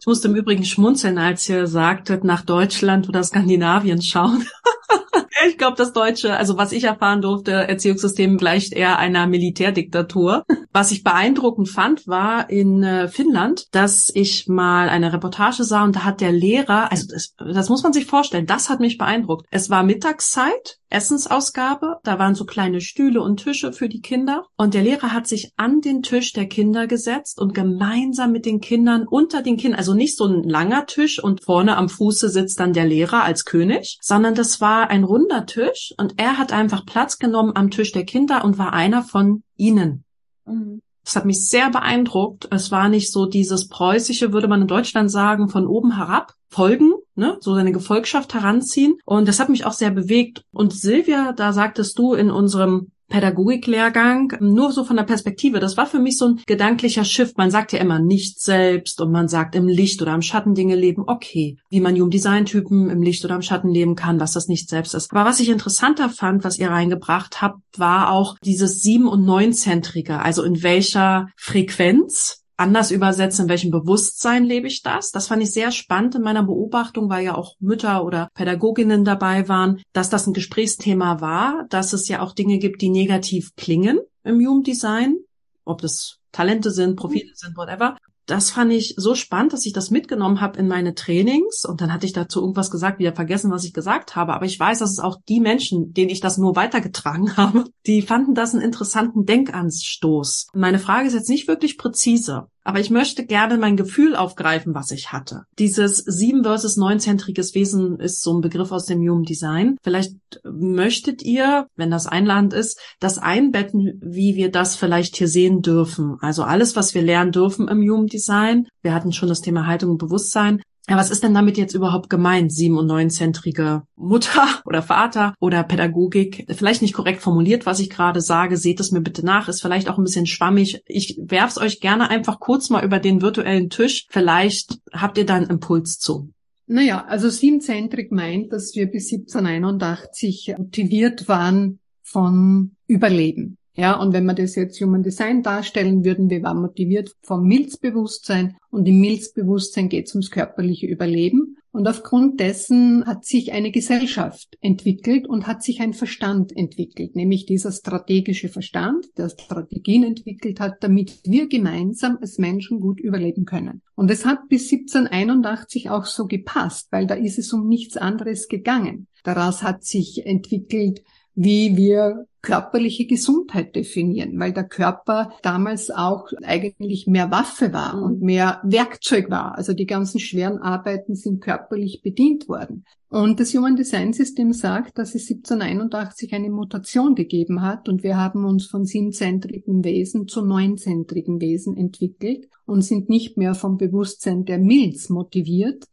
Ich 0.00 0.06
musste 0.06 0.28
im 0.28 0.36
Übrigen 0.36 0.64
schmunzeln, 0.64 1.18
als 1.18 1.48
ihr 1.48 1.66
sagtet, 1.66 2.22
nach 2.22 2.44
Deutschland 2.44 3.08
oder 3.08 3.24
Skandinavien 3.24 4.00
schauen. 4.00 4.44
ich 5.46 5.58
glaube, 5.58 5.76
das 5.76 5.92
deutsche, 5.92 6.36
also 6.36 6.56
was 6.56 6.72
ich 6.72 6.84
erfahren 6.84 7.22
durfte, 7.22 7.52
Erziehungssystem 7.52 8.36
gleicht 8.38 8.72
eher 8.72 8.98
einer 8.98 9.26
Militärdiktatur. 9.26 10.44
Was 10.72 10.90
ich 10.92 11.04
beeindruckend 11.04 11.68
fand, 11.68 12.06
war 12.06 12.50
in 12.50 12.82
äh, 12.82 13.08
Finnland, 13.08 13.74
dass 13.74 14.10
ich 14.14 14.48
mal 14.48 14.88
eine 14.88 15.12
Reportage 15.12 15.64
sah 15.64 15.84
und 15.84 15.96
da 15.96 16.04
hat 16.04 16.20
der 16.20 16.32
Lehrer, 16.32 16.90
also 16.90 17.06
das, 17.10 17.34
das 17.36 17.68
muss 17.68 17.82
man 17.82 17.92
sich 17.92 18.06
vorstellen, 18.06 18.46
das 18.46 18.68
hat 18.68 18.80
mich 18.80 18.98
beeindruckt. 18.98 19.46
Es 19.50 19.70
war 19.70 19.82
Mittagszeit, 19.82 20.78
Essensausgabe, 20.90 21.98
da 22.02 22.18
waren 22.18 22.34
so 22.34 22.44
kleine 22.44 22.80
Stühle 22.80 23.20
und 23.20 23.42
Tische 23.42 23.72
für 23.72 23.88
die 23.88 24.00
Kinder 24.00 24.46
und 24.56 24.74
der 24.74 24.82
Lehrer 24.82 25.12
hat 25.12 25.26
sich 25.26 25.52
an 25.56 25.80
den 25.80 26.02
Tisch 26.02 26.32
der 26.32 26.46
Kinder 26.46 26.86
gesetzt 26.86 27.40
und 27.40 27.54
gemeinsam 27.54 28.32
mit 28.32 28.46
den 28.46 28.60
Kindern 28.60 29.06
unter 29.06 29.42
den 29.42 29.56
Kindern, 29.56 29.78
also 29.78 29.94
nicht 29.94 30.16
so 30.16 30.24
ein 30.24 30.42
langer 30.42 30.86
Tisch 30.86 31.22
und 31.22 31.44
vorne 31.44 31.76
am 31.76 31.88
Fuße 31.88 32.28
sitzt 32.30 32.60
dann 32.60 32.72
der 32.72 32.86
Lehrer 32.86 33.22
als 33.22 33.44
König, 33.44 33.98
sondern 34.00 34.34
das 34.34 34.60
war 34.60 34.88
ein 34.90 35.04
runder 35.04 35.46
Tisch 35.46 35.92
und 35.98 36.14
er 36.16 36.38
hat 36.38 36.52
einfach 36.52 36.86
Platz 36.86 37.18
genommen 37.18 37.52
am 37.54 37.70
Tisch 37.70 37.92
der 37.92 38.04
Kinder 38.04 38.44
und 38.44 38.58
war 38.58 38.72
einer 38.72 39.02
von 39.02 39.42
ihnen. 39.56 40.04
Mhm. 40.46 40.80
Das 41.04 41.16
hat 41.16 41.24
mich 41.24 41.48
sehr 41.48 41.70
beeindruckt. 41.70 42.48
Es 42.50 42.70
war 42.70 42.90
nicht 42.90 43.10
so 43.10 43.24
dieses 43.24 43.68
preußische, 43.68 44.34
würde 44.34 44.46
man 44.46 44.60
in 44.60 44.68
Deutschland 44.68 45.10
sagen, 45.10 45.48
von 45.48 45.66
oben 45.66 45.96
herab 45.96 46.34
folgen, 46.50 46.92
ne, 47.18 47.36
so 47.40 47.54
seine 47.54 47.72
Gefolgschaft 47.72 48.32
heranziehen. 48.34 48.98
Und 49.04 49.28
das 49.28 49.40
hat 49.40 49.48
mich 49.48 49.66
auch 49.66 49.72
sehr 49.72 49.90
bewegt. 49.90 50.44
Und 50.52 50.72
Silvia, 50.72 51.32
da 51.32 51.52
sagtest 51.52 51.98
du 51.98 52.14
in 52.14 52.30
unserem 52.30 52.92
Pädagogiklehrgang, 53.08 54.34
nur 54.40 54.70
so 54.70 54.84
von 54.84 54.96
der 54.96 55.04
Perspektive. 55.04 55.60
Das 55.60 55.76
war 55.76 55.86
für 55.86 55.98
mich 55.98 56.18
so 56.18 56.28
ein 56.28 56.40
gedanklicher 56.46 57.04
Shift. 57.04 57.38
Man 57.38 57.50
sagt 57.50 57.72
ja 57.72 57.78
immer 57.78 57.98
nicht 57.98 58.40
selbst 58.40 59.00
und 59.00 59.10
man 59.10 59.28
sagt 59.28 59.54
im 59.54 59.66
Licht 59.66 60.02
oder 60.02 60.14
im 60.14 60.22
Schatten 60.22 60.54
Dinge 60.54 60.76
leben. 60.76 61.04
Okay, 61.06 61.56
wie 61.70 61.80
man 61.80 61.94
Human 61.94 62.10
Design 62.10 62.44
Typen 62.44 62.90
im 62.90 63.02
Licht 63.02 63.24
oder 63.24 63.34
im 63.34 63.42
Schatten 63.42 63.70
leben 63.70 63.94
kann, 63.96 64.20
was 64.20 64.32
das 64.32 64.48
nicht 64.48 64.68
selbst 64.68 64.94
ist. 64.94 65.10
Aber 65.10 65.24
was 65.24 65.40
ich 65.40 65.48
interessanter 65.48 66.10
fand, 66.10 66.44
was 66.44 66.58
ihr 66.58 66.68
reingebracht 66.68 67.40
habt, 67.40 67.60
war 67.78 68.12
auch 68.12 68.36
dieses 68.44 68.82
sieben- 68.82 69.08
und 69.08 69.24
neunzentrige. 69.24 70.20
Also 70.20 70.42
in 70.42 70.62
welcher 70.62 71.28
Frequenz 71.36 72.44
anders 72.58 72.90
übersetzen, 72.90 73.44
in 73.44 73.48
welchem 73.48 73.70
Bewusstsein 73.70 74.44
lebe 74.44 74.66
ich 74.66 74.82
das. 74.82 75.10
Das 75.10 75.28
fand 75.28 75.42
ich 75.42 75.52
sehr 75.52 75.70
spannend 75.70 76.16
in 76.16 76.22
meiner 76.22 76.42
Beobachtung, 76.42 77.08
weil 77.08 77.24
ja 77.24 77.34
auch 77.34 77.54
Mütter 77.60 78.04
oder 78.04 78.28
Pädagoginnen 78.34 79.04
dabei 79.04 79.48
waren, 79.48 79.80
dass 79.92 80.10
das 80.10 80.26
ein 80.26 80.34
Gesprächsthema 80.34 81.20
war, 81.20 81.66
dass 81.70 81.92
es 81.92 82.08
ja 82.08 82.20
auch 82.20 82.32
Dinge 82.32 82.58
gibt, 82.58 82.82
die 82.82 82.90
negativ 82.90 83.54
klingen 83.56 84.00
im 84.24 84.40
Jugenddesign, 84.40 85.18
ob 85.64 85.80
das 85.80 86.18
Talente 86.32 86.70
sind, 86.70 86.96
Profile 86.96 87.30
sind, 87.34 87.56
whatever 87.56 87.96
das 88.28 88.50
fand 88.50 88.72
ich 88.72 88.94
so 88.96 89.14
spannend, 89.14 89.54
dass 89.54 89.64
ich 89.64 89.72
das 89.72 89.90
mitgenommen 89.90 90.40
habe 90.40 90.58
in 90.58 90.68
meine 90.68 90.94
Trainings 90.94 91.64
und 91.64 91.80
dann 91.80 91.92
hatte 91.92 92.04
ich 92.04 92.12
dazu 92.12 92.40
irgendwas 92.40 92.70
gesagt, 92.70 92.98
wieder 92.98 93.14
vergessen, 93.14 93.50
was 93.50 93.64
ich 93.64 93.72
gesagt 93.72 94.16
habe. 94.16 94.34
Aber 94.34 94.44
ich 94.44 94.60
weiß, 94.60 94.80
dass 94.80 94.92
es 94.92 94.98
auch 94.98 95.16
die 95.28 95.40
Menschen, 95.40 95.94
denen 95.94 96.10
ich 96.10 96.20
das 96.20 96.36
nur 96.36 96.54
weitergetragen 96.54 97.36
habe, 97.38 97.64
die 97.86 98.02
fanden 98.02 98.34
das 98.34 98.54
einen 98.54 98.62
interessanten 98.62 99.24
Denkanstoß. 99.24 100.48
Meine 100.52 100.78
Frage 100.78 101.08
ist 101.08 101.14
jetzt 101.14 101.30
nicht 101.30 101.48
wirklich 101.48 101.78
präzise. 101.78 102.48
Aber 102.64 102.80
ich 102.80 102.90
möchte 102.90 103.24
gerne 103.24 103.56
mein 103.56 103.76
Gefühl 103.76 104.14
aufgreifen, 104.14 104.74
was 104.74 104.90
ich 104.90 105.12
hatte. 105.12 105.42
Dieses 105.58 105.98
sieben 105.98 106.42
versus 106.42 106.76
neunzentriges 106.76 107.54
Wesen 107.54 107.98
ist 107.98 108.22
so 108.22 108.36
ein 108.36 108.40
Begriff 108.40 108.72
aus 108.72 108.84
dem 108.84 109.00
Human 109.00 109.22
Design. 109.22 109.76
Vielleicht 109.82 110.16
möchtet 110.44 111.22
ihr, 111.22 111.66
wenn 111.76 111.90
das 111.90 112.06
einladend 112.06 112.52
ist, 112.52 112.78
das 113.00 113.18
einbetten, 113.18 114.00
wie 114.02 114.36
wir 114.36 114.50
das 114.50 114.76
vielleicht 114.76 115.16
hier 115.16 115.28
sehen 115.28 115.62
dürfen. 115.62 116.16
Also 116.20 116.42
alles, 116.42 116.76
was 116.76 116.94
wir 116.94 117.02
lernen 117.02 117.32
dürfen 117.32 117.68
im 117.68 117.78
Human 117.78 118.06
Design. 118.06 118.66
Wir 118.82 118.94
hatten 118.94 119.12
schon 119.12 119.28
das 119.28 119.40
Thema 119.40 119.66
Haltung 119.66 119.92
und 119.92 119.98
Bewusstsein. 119.98 120.60
Ja, 120.88 120.96
was 120.96 121.10
ist 121.10 121.22
denn 121.22 121.34
damit 121.34 121.58
jetzt 121.58 121.74
überhaupt 121.74 122.08
gemeint? 122.08 122.50
Sieben- 122.50 122.78
und 122.78 122.86
neunzentrige 122.86 123.82
Mutter 123.94 124.46
oder 124.64 124.82
Vater 124.82 125.34
oder 125.38 125.62
Pädagogik? 125.62 126.46
Vielleicht 126.48 126.80
nicht 126.80 126.94
korrekt 126.94 127.20
formuliert, 127.20 127.66
was 127.66 127.80
ich 127.80 127.90
gerade 127.90 128.22
sage. 128.22 128.56
Seht 128.56 128.80
es 128.80 128.90
mir 128.90 129.02
bitte 129.02 129.24
nach. 129.24 129.48
Ist 129.48 129.60
vielleicht 129.60 129.90
auch 129.90 129.98
ein 129.98 130.04
bisschen 130.04 130.26
schwammig. 130.26 130.80
Ich 130.86 131.20
werf's 131.22 131.58
euch 131.58 131.80
gerne 131.80 132.08
einfach 132.08 132.40
kurz 132.40 132.70
mal 132.70 132.84
über 132.84 133.00
den 133.00 133.20
virtuellen 133.20 133.68
Tisch. 133.68 134.06
Vielleicht 134.08 134.78
habt 134.90 135.18
ihr 135.18 135.26
da 135.26 135.34
einen 135.34 135.50
Impuls 135.50 135.98
zu. 135.98 136.30
Naja, 136.66 137.04
also 137.06 137.28
siebenzentrig 137.28 138.10
meint, 138.10 138.52
dass 138.52 138.74
wir 138.74 138.86
bis 138.86 139.12
1781 139.12 140.54
motiviert 140.56 141.28
waren 141.28 141.80
von 142.02 142.76
Überleben. 142.86 143.57
Ja, 143.78 143.94
und 143.94 144.12
wenn 144.12 144.24
wir 144.24 144.34
das 144.34 144.56
jetzt 144.56 144.80
Human 144.80 145.04
Design 145.04 145.44
darstellen 145.44 146.04
würden, 146.04 146.30
wir 146.30 146.42
waren 146.42 146.60
motiviert 146.60 147.14
vom 147.22 147.46
Milzbewusstsein 147.46 148.56
und 148.70 148.88
im 148.88 149.00
Milzbewusstsein 149.00 149.88
geht 149.88 150.08
es 150.08 150.14
ums 150.16 150.32
körperliche 150.32 150.88
Überleben. 150.88 151.58
Und 151.70 151.86
aufgrund 151.86 152.40
dessen 152.40 153.06
hat 153.06 153.24
sich 153.24 153.52
eine 153.52 153.70
Gesellschaft 153.70 154.58
entwickelt 154.60 155.28
und 155.28 155.46
hat 155.46 155.62
sich 155.62 155.80
ein 155.80 155.92
Verstand 155.92 156.56
entwickelt, 156.56 157.14
nämlich 157.14 157.46
dieser 157.46 157.70
strategische 157.70 158.48
Verstand, 158.48 159.06
der 159.16 159.28
Strategien 159.28 160.02
entwickelt 160.02 160.58
hat, 160.58 160.78
damit 160.82 161.20
wir 161.22 161.46
gemeinsam 161.46 162.18
als 162.20 162.38
Menschen 162.38 162.80
gut 162.80 162.98
überleben 162.98 163.44
können. 163.44 163.82
Und 163.94 164.10
es 164.10 164.26
hat 164.26 164.48
bis 164.48 164.72
1781 164.72 165.88
auch 165.88 166.06
so 166.06 166.26
gepasst, 166.26 166.88
weil 166.90 167.06
da 167.06 167.14
ist 167.14 167.38
es 167.38 167.52
um 167.52 167.68
nichts 167.68 167.96
anderes 167.96 168.48
gegangen. 168.48 169.06
Daraus 169.22 169.62
hat 169.62 169.84
sich 169.84 170.26
entwickelt, 170.26 171.02
wie 171.40 171.76
wir 171.76 172.26
körperliche 172.42 173.06
Gesundheit 173.06 173.76
definieren, 173.76 174.40
weil 174.40 174.52
der 174.52 174.64
Körper 174.64 175.30
damals 175.42 175.88
auch 175.88 176.26
eigentlich 176.42 177.06
mehr 177.06 177.30
Waffe 177.30 177.72
war 177.72 178.02
und 178.02 178.22
mehr 178.22 178.60
Werkzeug 178.64 179.30
war. 179.30 179.56
Also 179.56 179.72
die 179.72 179.86
ganzen 179.86 180.18
schweren 180.18 180.58
Arbeiten 180.58 181.14
sind 181.14 181.40
körperlich 181.40 182.02
bedient 182.02 182.48
worden. 182.48 182.84
Und 183.08 183.38
das 183.38 183.54
Human 183.54 183.76
Design 183.76 184.12
System 184.12 184.52
sagt, 184.52 184.98
dass 184.98 185.14
es 185.14 185.30
1781 185.30 186.34
eine 186.34 186.50
Mutation 186.50 187.14
gegeben 187.14 187.62
hat 187.62 187.88
und 187.88 188.02
wir 188.02 188.16
haben 188.16 188.44
uns 188.44 188.66
von 188.66 188.84
siebenzentrigen 188.84 189.84
Wesen 189.84 190.26
zu 190.26 190.44
neunzentrigen 190.44 191.40
Wesen 191.40 191.76
entwickelt 191.76 192.48
und 192.66 192.82
sind 192.82 193.08
nicht 193.08 193.36
mehr 193.36 193.54
vom 193.54 193.76
Bewusstsein 193.76 194.44
der 194.44 194.58
Milz 194.58 195.08
motiviert, 195.08 195.84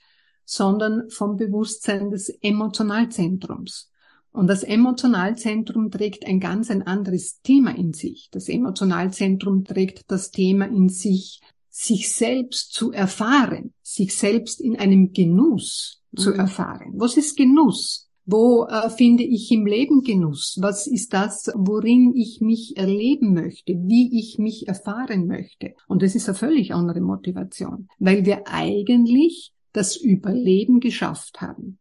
sondern 0.44 1.08
vom 1.12 1.38
Bewusstsein 1.38 2.10
des 2.10 2.30
Emotionalzentrums. 2.30 3.92
Und 4.36 4.48
das 4.48 4.64
Emotionalzentrum 4.64 5.92
trägt 5.92 6.28
ein 6.28 6.42
ganz 6.42 6.70
ein 6.70 6.82
anderes 6.82 7.40
Thema 7.42 7.74
in 7.74 7.94
sich. 7.94 8.28
Das 8.32 8.50
Emotionalzentrum 8.50 9.64
trägt 9.64 10.12
das 10.12 10.30
Thema 10.30 10.66
in 10.66 10.90
sich, 10.90 11.40
sich 11.70 12.14
selbst 12.14 12.74
zu 12.74 12.92
erfahren, 12.92 13.74
sich 13.82 14.14
selbst 14.16 14.60
in 14.60 14.76
einem 14.76 15.14
Genuss 15.14 16.02
mhm. 16.12 16.18
zu 16.18 16.34
erfahren. 16.34 16.92
Was 16.98 17.16
ist 17.16 17.38
Genuss? 17.38 18.10
Wo 18.26 18.66
äh, 18.66 18.90
finde 18.90 19.24
ich 19.24 19.50
im 19.54 19.66
Leben 19.66 20.02
Genuss? 20.02 20.58
Was 20.60 20.86
ist 20.86 21.14
das, 21.14 21.50
worin 21.56 22.14
ich 22.14 22.42
mich 22.42 22.76
erleben 22.76 23.34
möchte, 23.34 23.74
wie 23.86 24.20
ich 24.20 24.38
mich 24.38 24.68
erfahren 24.68 25.28
möchte? 25.28 25.76
Und 25.88 26.02
das 26.02 26.14
ist 26.14 26.28
eine 26.28 26.38
völlig 26.38 26.74
andere 26.74 27.00
Motivation, 27.00 27.88
weil 28.00 28.26
wir 28.26 28.48
eigentlich 28.48 29.54
das 29.72 29.96
Überleben 29.96 30.82
geschafft 30.82 31.40
haben 31.40 31.80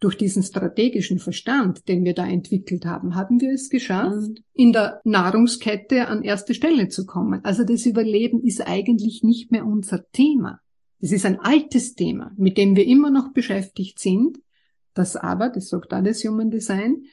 durch 0.00 0.16
diesen 0.16 0.42
strategischen 0.42 1.18
Verstand, 1.18 1.88
den 1.88 2.04
wir 2.04 2.14
da 2.14 2.26
entwickelt 2.26 2.84
haben, 2.84 3.14
haben 3.14 3.40
wir 3.40 3.52
es 3.52 3.70
geschafft, 3.70 4.28
mhm. 4.28 4.36
in 4.52 4.72
der 4.72 5.00
Nahrungskette 5.04 6.08
an 6.08 6.22
erste 6.22 6.54
Stelle 6.54 6.88
zu 6.88 7.06
kommen. 7.06 7.40
Also 7.44 7.64
das 7.64 7.86
Überleben 7.86 8.42
ist 8.42 8.66
eigentlich 8.66 9.22
nicht 9.22 9.50
mehr 9.50 9.66
unser 9.66 10.08
Thema. 10.10 10.60
Es 11.00 11.12
ist 11.12 11.26
ein 11.26 11.40
altes 11.40 11.94
Thema, 11.94 12.32
mit 12.36 12.58
dem 12.58 12.76
wir 12.76 12.86
immer 12.86 13.10
noch 13.10 13.32
beschäftigt 13.32 13.98
sind, 13.98 14.38
das 14.94 15.16
aber, 15.16 15.48
das 15.48 15.68
sagt 15.68 15.92
auch 15.92 16.02
das 16.02 16.24
Human 16.24 16.50
Design, 16.50 17.04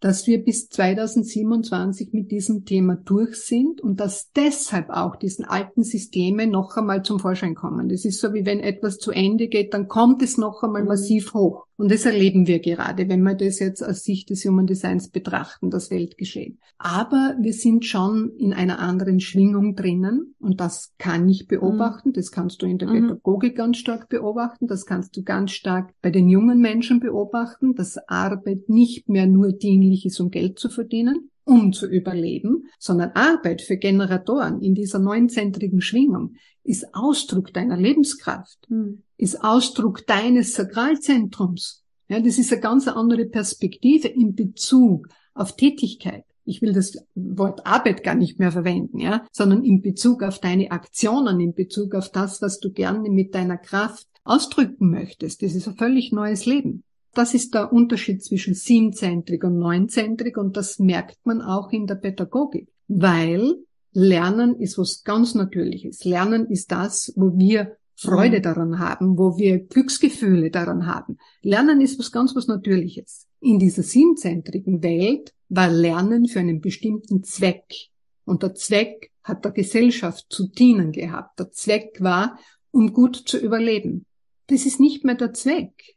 dass 0.00 0.26
wir 0.26 0.44
bis 0.44 0.68
2027 0.68 2.12
mit 2.12 2.30
diesem 2.30 2.64
Thema 2.64 2.96
durch 2.96 3.36
sind 3.36 3.80
und 3.80 3.98
dass 3.98 4.30
deshalb 4.32 4.90
auch 4.90 5.16
diesen 5.16 5.44
alten 5.44 5.82
Systeme 5.82 6.46
noch 6.46 6.76
einmal 6.76 7.02
zum 7.02 7.18
Vorschein 7.18 7.54
kommen. 7.54 7.88
Das 7.88 8.04
ist 8.04 8.20
so, 8.20 8.32
wie 8.32 8.46
wenn 8.46 8.60
etwas 8.60 8.98
zu 8.98 9.10
Ende 9.10 9.48
geht, 9.48 9.74
dann 9.74 9.88
kommt 9.88 10.22
es 10.22 10.38
noch 10.38 10.62
einmal 10.62 10.82
mhm. 10.82 10.88
massiv 10.88 11.34
hoch. 11.34 11.67
Und 11.78 11.92
das 11.92 12.04
erleben 12.04 12.48
wir 12.48 12.58
gerade, 12.58 13.08
wenn 13.08 13.22
wir 13.22 13.36
das 13.36 13.60
jetzt 13.60 13.82
aus 13.82 14.02
Sicht 14.02 14.30
des 14.30 14.44
Human 14.44 14.66
Designs 14.66 15.10
betrachten, 15.10 15.70
das 15.70 15.92
Weltgeschehen. 15.92 16.58
Aber 16.76 17.36
wir 17.40 17.52
sind 17.52 17.84
schon 17.84 18.32
in 18.36 18.52
einer 18.52 18.80
anderen 18.80 19.20
Schwingung 19.20 19.76
drinnen 19.76 20.34
und 20.40 20.60
das 20.60 20.92
kann 20.98 21.28
ich 21.28 21.46
beobachten. 21.46 22.08
Mhm. 22.08 22.12
Das 22.14 22.32
kannst 22.32 22.62
du 22.62 22.66
in 22.66 22.78
der 22.78 22.88
mhm. 22.88 22.94
Pädagogik 22.94 23.56
ganz 23.56 23.78
stark 23.78 24.08
beobachten. 24.08 24.66
Das 24.66 24.86
kannst 24.86 25.16
du 25.16 25.22
ganz 25.22 25.52
stark 25.52 25.94
bei 26.02 26.10
den 26.10 26.28
jungen 26.28 26.58
Menschen 26.58 26.98
beobachten, 26.98 27.76
dass 27.76 27.96
Arbeit 28.08 28.68
nicht 28.68 29.08
mehr 29.08 29.28
nur 29.28 29.52
dienlich 29.52 30.04
ist, 30.04 30.18
um 30.18 30.32
Geld 30.32 30.58
zu 30.58 30.70
verdienen, 30.70 31.30
um 31.48 31.72
zu 31.72 31.86
überleben, 31.86 32.68
sondern 32.78 33.12
Arbeit 33.14 33.62
für 33.62 33.78
Generatoren 33.78 34.60
in 34.60 34.74
dieser 34.74 34.98
neunzentrigen 34.98 35.80
Schwingung 35.80 36.34
ist 36.62 36.94
Ausdruck 36.94 37.54
deiner 37.54 37.78
Lebenskraft, 37.78 38.58
mhm. 38.68 39.02
ist 39.16 39.42
Ausdruck 39.42 40.06
deines 40.06 40.52
Sakralzentrums. 40.52 41.82
Ja, 42.08 42.20
das 42.20 42.38
ist 42.38 42.52
eine 42.52 42.60
ganz 42.60 42.86
andere 42.86 43.24
Perspektive 43.24 44.08
in 44.08 44.34
Bezug 44.34 45.08
auf 45.34 45.56
Tätigkeit. 45.56 46.24
Ich 46.44 46.62
will 46.62 46.72
das 46.72 46.96
Wort 47.14 47.66
Arbeit 47.66 48.02
gar 48.04 48.14
nicht 48.14 48.38
mehr 48.38 48.52
verwenden, 48.52 48.98
ja, 48.98 49.26
sondern 49.32 49.64
in 49.64 49.80
Bezug 49.80 50.22
auf 50.22 50.40
deine 50.40 50.70
Aktionen, 50.70 51.40
in 51.40 51.54
Bezug 51.54 51.94
auf 51.94 52.10
das, 52.10 52.42
was 52.42 52.60
du 52.60 52.72
gerne 52.72 53.10
mit 53.10 53.34
deiner 53.34 53.58
Kraft 53.58 54.06
ausdrücken 54.24 54.90
möchtest. 54.90 55.42
Das 55.42 55.54
ist 55.54 55.68
ein 55.68 55.76
völlig 55.76 56.12
neues 56.12 56.44
Leben. 56.46 56.84
Das 57.14 57.34
ist 57.34 57.54
der 57.54 57.72
Unterschied 57.72 58.22
zwischen 58.22 58.54
siebenzentrig 58.54 59.42
und 59.44 59.58
neunzentrig 59.58 60.36
und 60.36 60.56
das 60.56 60.78
merkt 60.78 61.18
man 61.24 61.42
auch 61.42 61.72
in 61.72 61.86
der 61.86 61.96
Pädagogik, 61.96 62.68
weil 62.86 63.56
Lernen 63.92 64.56
ist 64.60 64.78
was 64.78 65.02
ganz 65.02 65.34
Natürliches. 65.34 66.04
Lernen 66.04 66.46
ist 66.46 66.70
das, 66.70 67.12
wo 67.16 67.36
wir 67.36 67.76
Freude 67.96 68.38
mhm. 68.38 68.42
daran 68.42 68.78
haben, 68.78 69.18
wo 69.18 69.36
wir 69.38 69.58
Glücksgefühle 69.58 70.50
daran 70.50 70.86
haben. 70.86 71.18
Lernen 71.42 71.80
ist 71.80 71.98
was 71.98 72.12
ganz 72.12 72.36
was 72.36 72.46
Natürliches. 72.46 73.26
In 73.40 73.58
dieser 73.58 73.82
siebenzentrigen 73.82 74.82
Welt 74.82 75.34
war 75.48 75.68
Lernen 75.68 76.28
für 76.28 76.38
einen 76.38 76.60
bestimmten 76.60 77.24
Zweck. 77.24 77.88
Und 78.24 78.42
der 78.42 78.54
Zweck 78.54 79.10
hat 79.24 79.44
der 79.44 79.52
Gesellschaft 79.52 80.26
zu 80.28 80.46
dienen 80.46 80.92
gehabt. 80.92 81.38
Der 81.40 81.50
Zweck 81.50 81.96
war, 82.00 82.38
um 82.70 82.92
gut 82.92 83.16
zu 83.16 83.38
überleben. 83.38 84.06
Das 84.46 84.64
ist 84.64 84.78
nicht 84.78 85.04
mehr 85.04 85.16
der 85.16 85.32
Zweck. 85.32 85.96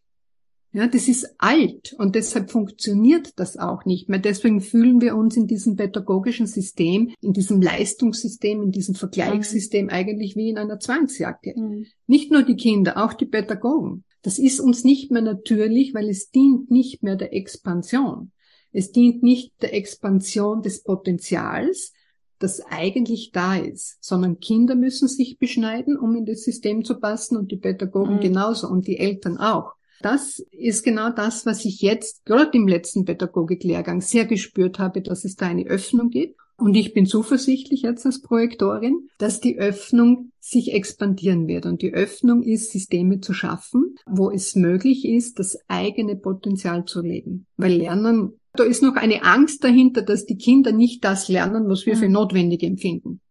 Ja, 0.74 0.88
das 0.88 1.10
ist 1.10 1.36
alt 1.38 1.94
und 1.98 2.16
deshalb 2.16 2.50
funktioniert 2.50 3.34
das 3.38 3.58
auch 3.58 3.84
nicht 3.84 4.08
mehr. 4.08 4.20
Deswegen 4.20 4.62
fühlen 4.62 5.02
wir 5.02 5.18
uns 5.18 5.36
in 5.36 5.46
diesem 5.46 5.76
pädagogischen 5.76 6.48
System, 6.48 7.14
in 7.20 7.34
diesem 7.34 7.62
Leistungssystem, 7.62 8.62
in 8.62 8.72
diesem 8.72 8.96
Vergleichssystem 8.96 9.86
mhm. 9.86 9.92
eigentlich 9.92 10.38
wie 10.38 10.50
in 10.50 10.58
einer 10.58 10.80
Zwangsjacke. 10.80 11.54
Mhm. 11.58 11.88
Nicht 12.08 12.32
nur 12.32 12.44
die 12.44 12.56
Kinder, 12.56 13.04
auch 13.04 13.14
die 13.14 13.26
Pädagogen. 13.26 14.06
Das 14.22 14.40
ist 14.40 14.62
uns 14.62 14.86
nicht 14.86 15.12
mehr 15.12 15.22
natürlich, 15.22 15.94
weil 15.94 16.10
es 16.10 16.30
dient 16.30 16.72
nicht 16.72 17.04
mehr 17.04 17.18
der 17.18 17.34
Expansion. 17.34 18.32
Es 18.72 18.94
dient 18.94 19.24
nicht 19.24 19.54
der 19.62 19.74
Expansion 19.74 20.62
des 20.62 20.84
Potenzials, 20.84 21.92
das 22.40 22.62
eigentlich 22.62 23.32
da 23.32 23.58
ist, 23.58 23.98
sondern 24.02 24.40
Kinder 24.40 24.76
müssen 24.76 25.10
sich 25.10 25.38
beschneiden, 25.38 25.98
um 25.98 26.16
in 26.16 26.26
das 26.26 26.44
System 26.44 26.86
zu 26.86 27.00
passen 27.00 27.36
und 27.36 27.52
die 27.52 27.58
Pädagogen 27.58 28.16
mhm. 28.16 28.22
genauso 28.22 28.68
und 28.68 28.88
die 28.88 28.98
Eltern 28.98 29.38
auch. 29.38 29.74
Das 30.02 30.40
ist 30.52 30.84
genau 30.84 31.10
das, 31.10 31.46
was 31.46 31.66
ich 31.66 31.82
jetzt, 31.82 32.26
gerade 32.26 32.58
im 32.58 32.68
letzten 32.68 33.06
Pädagogiklehrgang, 33.06 34.02
sehr 34.02 34.26
gespürt 34.26 34.80
habe, 34.80 35.02
dass 35.02 35.26
es 35.26 35.36
da 35.36 35.48
eine 35.48 35.66
Öffnung 35.66 36.10
gibt. 36.10 36.38
Und 36.58 36.76
ich 36.76 36.94
bin 36.94 37.08
zuversichtlich 37.08 37.82
jetzt 37.82 38.06
als 38.06 38.22
Projektorin, 38.22 39.10
dass 39.18 39.42
die 39.42 39.58
Öffnung 39.58 40.32
sich 40.40 40.74
expandieren 40.74 41.48
wird. 41.48 41.66
Und 41.66 41.82
die 41.82 41.92
Öffnung 41.92 42.44
ist, 42.44 42.72
Systeme 42.72 43.20
zu 43.20 43.34
schaffen, 43.34 43.96
wo 44.06 44.30
es 44.30 44.56
möglich 44.56 45.06
ist, 45.06 45.40
das 45.40 45.58
eigene 45.68 46.16
Potenzial 46.16 46.86
zu 46.86 47.02
leben. 47.02 47.48
Weil 47.58 47.74
Lernen, 47.74 48.34
da 48.54 48.64
ist 48.64 48.84
noch 48.84 48.96
eine 48.96 49.24
Angst 49.24 49.64
dahinter, 49.64 50.04
dass 50.04 50.26
die 50.26 50.38
Kinder 50.38 50.72
nicht 50.72 51.04
das 51.04 51.30
lernen, 51.30 51.68
was 51.68 51.88
wir 51.88 51.98
für 51.98 52.10
notwendig 52.10 52.62
empfinden. 52.62 53.22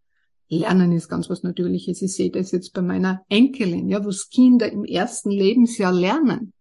Lernen 0.48 0.90
ist 0.90 1.08
ganz 1.08 1.30
was 1.30 1.44
Natürliches. 1.44 2.02
Ich 2.02 2.12
sehe 2.12 2.30
das 2.30 2.50
jetzt 2.50 2.72
bei 2.74 2.82
meiner 2.82 3.22
Enkelin, 3.28 3.88
ja, 3.88 4.04
was 4.04 4.28
Kinder 4.28 4.70
im 4.70 4.84
ersten 4.84 5.30
Lebensjahr 5.30 5.92
lernen. 5.92 6.52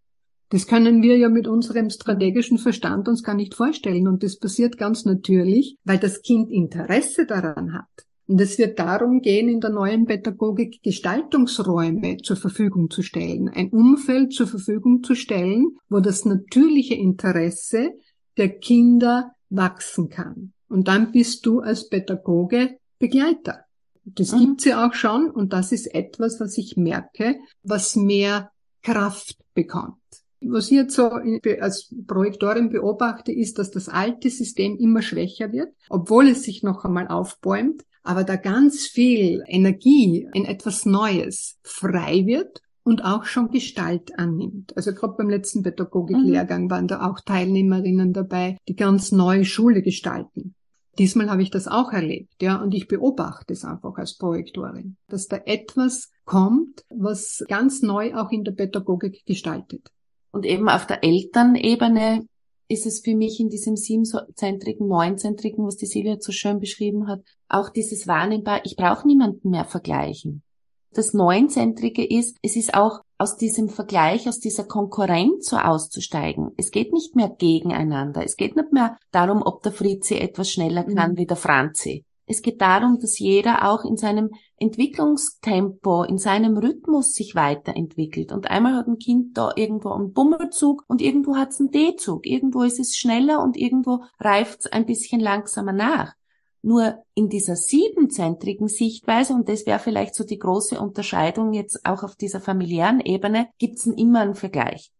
Das 0.49 0.65
können 0.65 1.03
wir 1.03 1.17
ja 1.17 1.29
mit 1.29 1.47
unserem 1.47 1.89
strategischen 1.89 2.57
Verstand 2.57 3.07
uns 3.07 3.23
gar 3.23 3.35
nicht 3.35 3.53
vorstellen. 3.53 4.07
Und 4.07 4.23
das 4.23 4.39
passiert 4.39 4.77
ganz 4.77 5.05
natürlich, 5.05 5.77
weil 5.83 5.99
das 5.99 6.21
Kind 6.21 6.49
Interesse 6.49 7.25
daran 7.25 7.73
hat. 7.73 7.85
Und 8.27 8.39
es 8.41 8.59
wird 8.59 8.77
darum 8.77 9.21
gehen, 9.21 9.49
in 9.49 9.59
der 9.59 9.71
neuen 9.71 10.05
Pädagogik 10.05 10.83
Gestaltungsräume 10.83 12.17
zur 12.17 12.35
Verfügung 12.35 12.91
zu 12.91 13.01
stellen, 13.01 13.49
ein 13.49 13.69
Umfeld 13.69 14.33
zur 14.33 14.45
Verfügung 14.45 15.03
zu 15.03 15.15
stellen, 15.15 15.77
wo 15.89 15.99
das 15.99 16.25
natürliche 16.25 16.93
Interesse 16.93 17.91
der 18.37 18.49
Kinder 18.49 19.31
wachsen 19.49 20.09
kann. 20.09 20.53
Und 20.67 20.87
dann 20.87 21.11
bist 21.11 21.45
du 21.45 21.59
als 21.59 21.89
Pädagoge 21.89 22.77
Begleiter. 22.99 23.65
Das 24.05 24.31
mhm. 24.31 24.39
gibt's 24.39 24.65
ja 24.65 24.87
auch 24.87 24.93
schon 24.93 25.31
und 25.31 25.53
das 25.53 25.71
ist 25.71 25.87
etwas, 25.87 26.39
was 26.39 26.57
ich 26.57 26.77
merke, 26.77 27.35
was 27.63 27.95
mehr 27.95 28.51
Kraft 28.83 29.37
bekommt. 29.55 29.97
Was 30.41 30.65
ich 30.65 30.71
jetzt 30.71 30.95
so 30.95 31.09
als 31.09 31.93
Projektorin 32.07 32.69
beobachte, 32.69 33.31
ist, 33.31 33.59
dass 33.59 33.71
das 33.71 33.89
alte 33.89 34.29
System 34.29 34.77
immer 34.77 35.01
schwächer 35.01 35.51
wird, 35.51 35.73
obwohl 35.89 36.29
es 36.29 36.43
sich 36.43 36.63
noch 36.63 36.85
einmal 36.85 37.07
aufbäumt, 37.07 37.83
aber 38.03 38.23
da 38.23 38.37
ganz 38.37 38.87
viel 38.87 39.43
Energie 39.47 40.27
in 40.33 40.45
etwas 40.45 40.85
Neues 40.85 41.57
frei 41.63 42.25
wird 42.25 42.61
und 42.83 43.03
auch 43.03 43.25
schon 43.25 43.51
Gestalt 43.51 44.17
annimmt. 44.17 44.75
Also 44.75 44.93
gerade 44.93 45.15
beim 45.17 45.29
letzten 45.29 45.61
Pädagogiklehrgang 45.63 46.65
mhm. 46.65 46.69
waren 46.71 46.87
da 46.87 47.07
auch 47.07 47.19
Teilnehmerinnen 47.19 48.13
dabei, 48.13 48.57
die 48.67 48.75
ganz 48.75 49.11
neue 49.11 49.45
Schule 49.45 49.81
gestalten. 49.81 50.55
Diesmal 50.97 51.29
habe 51.29 51.41
ich 51.41 51.51
das 51.51 51.67
auch 51.67 51.93
erlebt, 51.93 52.41
ja, 52.41 52.61
und 52.61 52.73
ich 52.73 52.87
beobachte 52.87 53.53
es 53.53 53.63
einfach 53.63 53.95
als 53.97 54.17
Projektorin, 54.17 54.97
dass 55.07 55.27
da 55.27 55.37
etwas 55.45 56.11
kommt, 56.25 56.83
was 56.89 57.43
ganz 57.47 57.81
neu 57.81 58.15
auch 58.15 58.31
in 58.31 58.43
der 58.43 58.51
Pädagogik 58.51 59.23
gestaltet. 59.25 59.91
Und 60.31 60.45
eben 60.45 60.69
auf 60.69 60.85
der 60.85 61.03
Elternebene 61.03 62.25
ist 62.67 62.85
es 62.85 62.99
für 62.99 63.15
mich 63.15 63.39
in 63.39 63.49
diesem 63.49 63.75
siebenzentrigen, 63.75 64.87
neunzentrigen, 64.87 65.65
was 65.65 65.75
die 65.75 65.87
Silvia 65.87 66.17
so 66.19 66.31
schön 66.31 66.59
beschrieben 66.59 67.07
hat, 67.07 67.21
auch 67.47 67.69
dieses 67.69 68.07
wahrnehmbar, 68.07 68.61
ich 68.63 68.75
brauche 68.75 69.07
niemanden 69.07 69.49
mehr 69.49 69.65
vergleichen. 69.65 70.43
Das 70.91 71.13
Neunzentrige 71.13 72.05
ist, 72.05 72.37
es 72.41 72.55
ist 72.55 72.73
auch 72.73 73.01
aus 73.17 73.37
diesem 73.37 73.69
Vergleich, 73.69 74.27
aus 74.27 74.39
dieser 74.39 74.63
Konkurrenz 74.63 75.49
so 75.49 75.57
auszusteigen. 75.57 76.51
Es 76.57 76.71
geht 76.71 76.93
nicht 76.93 77.15
mehr 77.15 77.29
gegeneinander. 77.29 78.23
Es 78.23 78.37
geht 78.37 78.55
nicht 78.55 78.71
mehr 78.71 78.97
darum, 79.11 79.43
ob 79.43 79.61
der 79.61 79.71
Fritzi 79.71 80.15
etwas 80.15 80.51
schneller 80.51 80.83
kann 80.83 81.11
mhm. 81.11 81.17
wie 81.17 81.25
der 81.27 81.37
Franzi. 81.37 82.05
Es 82.31 82.43
geht 82.43 82.61
darum, 82.61 82.99
dass 82.99 83.17
jeder 83.17 83.67
auch 83.67 83.83
in 83.83 83.97
seinem 83.97 84.29
Entwicklungstempo, 84.57 86.03
in 86.03 86.19
seinem 86.19 86.57
Rhythmus 86.57 87.13
sich 87.13 87.33
weiterentwickelt. 87.33 88.31
Und 88.31 88.51
einmal 88.51 88.75
hat 88.75 88.85
ein 88.85 88.99
Kind 88.99 89.35
da 89.35 89.51
irgendwo 89.55 89.89
einen 89.93 90.13
Bummelzug 90.13 90.83
und 90.87 91.01
irgendwo 91.01 91.37
hat 91.37 91.49
es 91.49 91.59
einen 91.59 91.71
D-Zug. 91.71 92.27
Irgendwo 92.27 92.61
ist 92.61 92.79
es 92.79 92.95
schneller 92.95 93.41
und 93.41 93.57
irgendwo 93.57 94.03
reift 94.19 94.59
es 94.59 94.71
ein 94.71 94.85
bisschen 94.85 95.19
langsamer 95.19 95.73
nach. 95.73 96.13
Nur 96.61 97.03
in 97.15 97.29
dieser 97.29 97.55
siebenzentrigen 97.55 98.67
Sichtweise, 98.67 99.33
und 99.33 99.49
das 99.49 99.65
wäre 99.65 99.79
vielleicht 99.79 100.13
so 100.13 100.23
die 100.23 100.37
große 100.37 100.79
Unterscheidung 100.79 101.53
jetzt 101.53 101.83
auch 101.83 102.03
auf 102.03 102.15
dieser 102.15 102.41
familiären 102.41 102.99
Ebene, 102.99 103.47
gibt's 103.57 103.87
immer 103.87 104.19
einen 104.19 104.35
Vergleich. 104.35 104.91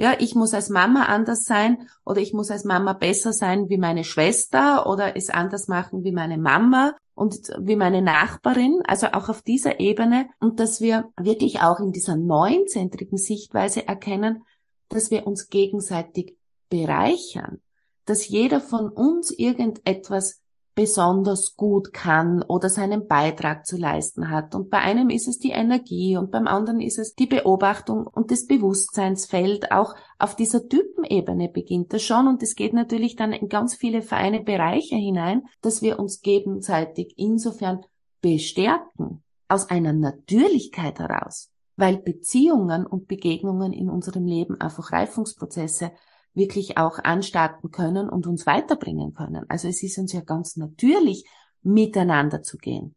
Ja, 0.00 0.14
ich 0.16 0.36
muss 0.36 0.54
als 0.54 0.70
Mama 0.70 1.06
anders 1.06 1.44
sein 1.44 1.88
oder 2.06 2.20
ich 2.20 2.32
muss 2.32 2.52
als 2.52 2.64
Mama 2.64 2.92
besser 2.92 3.32
sein 3.32 3.68
wie 3.68 3.78
meine 3.78 4.04
Schwester 4.04 4.86
oder 4.86 5.16
es 5.16 5.28
anders 5.28 5.66
machen 5.66 6.04
wie 6.04 6.12
meine 6.12 6.38
Mama 6.38 6.94
und 7.16 7.50
wie 7.58 7.74
meine 7.74 8.00
Nachbarin, 8.00 8.80
also 8.86 9.08
auch 9.08 9.28
auf 9.28 9.42
dieser 9.42 9.80
Ebene. 9.80 10.28
Und 10.38 10.60
dass 10.60 10.80
wir 10.80 11.08
wirklich 11.16 11.62
auch 11.62 11.80
in 11.80 11.90
dieser 11.90 12.14
neunzentrigen 12.14 13.18
Sichtweise 13.18 13.88
erkennen, 13.88 14.44
dass 14.88 15.10
wir 15.10 15.26
uns 15.26 15.48
gegenseitig 15.48 16.36
bereichern, 16.70 17.60
dass 18.04 18.28
jeder 18.28 18.60
von 18.60 18.88
uns 18.90 19.32
irgendetwas 19.32 20.40
besonders 20.78 21.56
gut 21.56 21.92
kann 21.92 22.40
oder 22.40 22.68
seinen 22.68 23.08
Beitrag 23.08 23.66
zu 23.66 23.76
leisten 23.76 24.30
hat. 24.30 24.54
Und 24.54 24.70
bei 24.70 24.78
einem 24.78 25.10
ist 25.10 25.26
es 25.26 25.40
die 25.40 25.50
Energie 25.50 26.16
und 26.16 26.30
beim 26.30 26.46
anderen 26.46 26.80
ist 26.80 27.00
es 27.00 27.14
die 27.14 27.26
Beobachtung 27.26 28.06
und 28.06 28.30
das 28.30 28.46
Bewusstseinsfeld. 28.46 29.72
Auch 29.72 29.96
auf 30.20 30.36
dieser 30.36 30.68
Typenebene 30.68 31.48
beginnt 31.48 31.92
das 31.92 32.04
schon 32.04 32.28
und 32.28 32.44
es 32.44 32.54
geht 32.54 32.74
natürlich 32.74 33.16
dann 33.16 33.32
in 33.32 33.48
ganz 33.48 33.74
viele 33.74 34.02
feine 34.02 34.40
Bereiche 34.40 34.94
hinein, 34.94 35.42
dass 35.62 35.82
wir 35.82 35.98
uns 35.98 36.20
gegenseitig 36.20 37.12
insofern 37.16 37.84
bestärken 38.20 39.24
aus 39.48 39.70
einer 39.70 39.92
Natürlichkeit 39.92 41.00
heraus, 41.00 41.50
weil 41.74 41.96
Beziehungen 41.96 42.86
und 42.86 43.08
Begegnungen 43.08 43.72
in 43.72 43.90
unserem 43.90 44.26
Leben 44.26 44.60
einfach 44.60 44.92
Reifungsprozesse 44.92 45.90
wirklich 46.34 46.78
auch 46.78 46.98
anstarten 46.98 47.70
können 47.70 48.08
und 48.08 48.26
uns 48.26 48.46
weiterbringen 48.46 49.12
können. 49.12 49.44
Also 49.48 49.68
es 49.68 49.82
ist 49.82 49.98
uns 49.98 50.12
ja 50.12 50.20
ganz 50.20 50.56
natürlich, 50.56 51.24
miteinander 51.62 52.42
zu 52.42 52.56
gehen. 52.56 52.94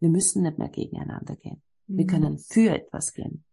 Wir 0.00 0.08
müssen 0.08 0.42
nicht 0.42 0.58
mehr 0.58 0.68
gegeneinander 0.68 1.36
gehen. 1.36 1.62
Wir 1.86 2.04
mhm. 2.04 2.08
können 2.08 2.38
für 2.38 2.70
etwas 2.70 3.12
gehen. 3.14 3.44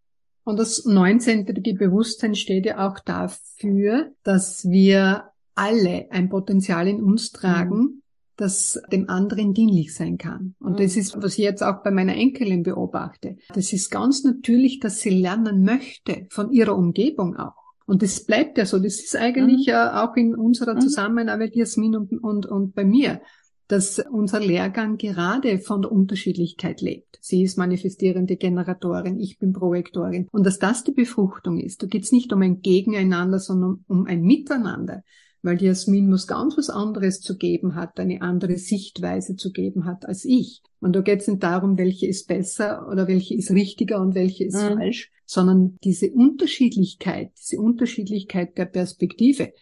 Und 0.44 0.58
das 0.58 0.86
neunzentrige 0.86 1.74
Bewusstsein 1.74 2.36
steht 2.36 2.66
ja 2.66 2.88
auch 2.88 3.00
dafür, 3.00 4.12
dass 4.24 4.66
wir 4.70 5.32
alle 5.56 6.08
ein 6.12 6.30
Potenzial 6.30 6.88
in 6.88 7.02
uns 7.02 7.32
tragen, 7.32 7.78
mhm. 7.78 8.02
das 8.36 8.80
dem 8.92 9.10
anderen 9.10 9.54
dienlich 9.54 9.96
sein 9.96 10.18
kann. 10.18 10.56
Und 10.60 10.74
mhm. 10.74 10.78
das 10.78 10.98
ist, 10.98 11.20
was 11.22 11.34
ich 11.34 11.44
jetzt 11.44 11.64
auch 11.64 11.82
bei 11.82 11.90
meiner 11.90 12.16
Enkelin 12.16 12.62
beobachte. 12.62 13.38
Das 13.54 13.74
ist 13.74 13.90
ganz 13.90 14.24
natürlich, 14.24 14.80
dass 14.80 15.00
sie 15.00 15.10
lernen 15.10 15.64
möchte 15.64 16.28
von 16.30 16.52
ihrer 16.52 16.76
Umgebung 16.76 17.36
auch. 17.38 17.65
Und 17.86 18.02
das 18.02 18.26
bleibt 18.26 18.58
ja 18.58 18.66
so. 18.66 18.80
Das 18.80 19.00
ist 19.00 19.16
eigentlich 19.16 19.68
mhm. 19.68 19.74
auch 19.74 20.16
in 20.16 20.36
unserer 20.36 20.76
mhm. 20.76 20.82
Zusammenarbeit, 20.82 21.56
Jasmin 21.56 21.96
und, 21.96 22.12
und, 22.24 22.46
und 22.46 22.74
bei 22.74 22.84
mir 22.84 23.22
dass 23.68 24.00
unser 24.00 24.40
Lehrgang 24.40 24.98
gerade 24.98 25.60
von 25.60 25.82
der 25.82 25.92
Unterschiedlichkeit 25.92 26.82
lebt. 26.82 27.18
Sie 27.22 27.44
ist 27.44 27.58
manifestierende 27.58 28.38
Generatorin, 28.38 29.20
ich 29.20 29.40
bin 29.40 29.54
Projektorin. 29.54 30.28
Und 30.32 30.46
dass 30.46 30.60
das 30.60 30.84
die 30.84 30.92
Befruchtung 30.92 31.60
ist. 31.60 31.82
Da 31.82 31.88
geht 31.88 32.04
es 32.04 32.12
nicht 32.12 32.32
um 32.32 32.42
ein 32.42 32.62
Gegeneinander, 32.62 33.40
sondern 33.40 33.84
um 33.88 34.06
ein 34.06 34.22
Miteinander. 34.22 35.04
Weil 35.46 35.58
die 35.58 35.66
Jasmin 35.66 36.10
muss 36.10 36.26
ganz 36.26 36.58
was 36.58 36.72
anderes 36.72 37.22
zu 37.22 37.38
geben 37.38 37.76
hat, 37.76 38.00
eine 38.00 38.24
andere 38.24 38.58
Sichtweise 38.58 39.36
zu 39.36 39.52
geben 39.52 39.86
hat 39.86 40.08
als 40.08 40.26
ich. 40.26 40.64
Und 40.80 40.96
da 40.96 41.02
geht 41.02 41.22
es 41.22 41.28
nicht 41.28 41.44
darum, 41.44 41.78
welche 41.78 42.08
ist 42.08 42.28
besser 42.28 42.88
oder 42.92 43.08
welche 43.08 43.36
ist 43.36 43.52
richtiger 43.52 44.02
und 44.02 44.16
welche 44.16 44.46
ist 44.46 44.56
mhm. 44.56 44.78
falsch, 44.78 45.12
sondern 45.28 45.78
diese 45.84 46.10
Unterschiedlichkeit, 46.10 47.32
diese 47.38 47.62
Unterschiedlichkeit 47.62 48.58
der 48.58 48.66
Perspektive, 48.66 49.54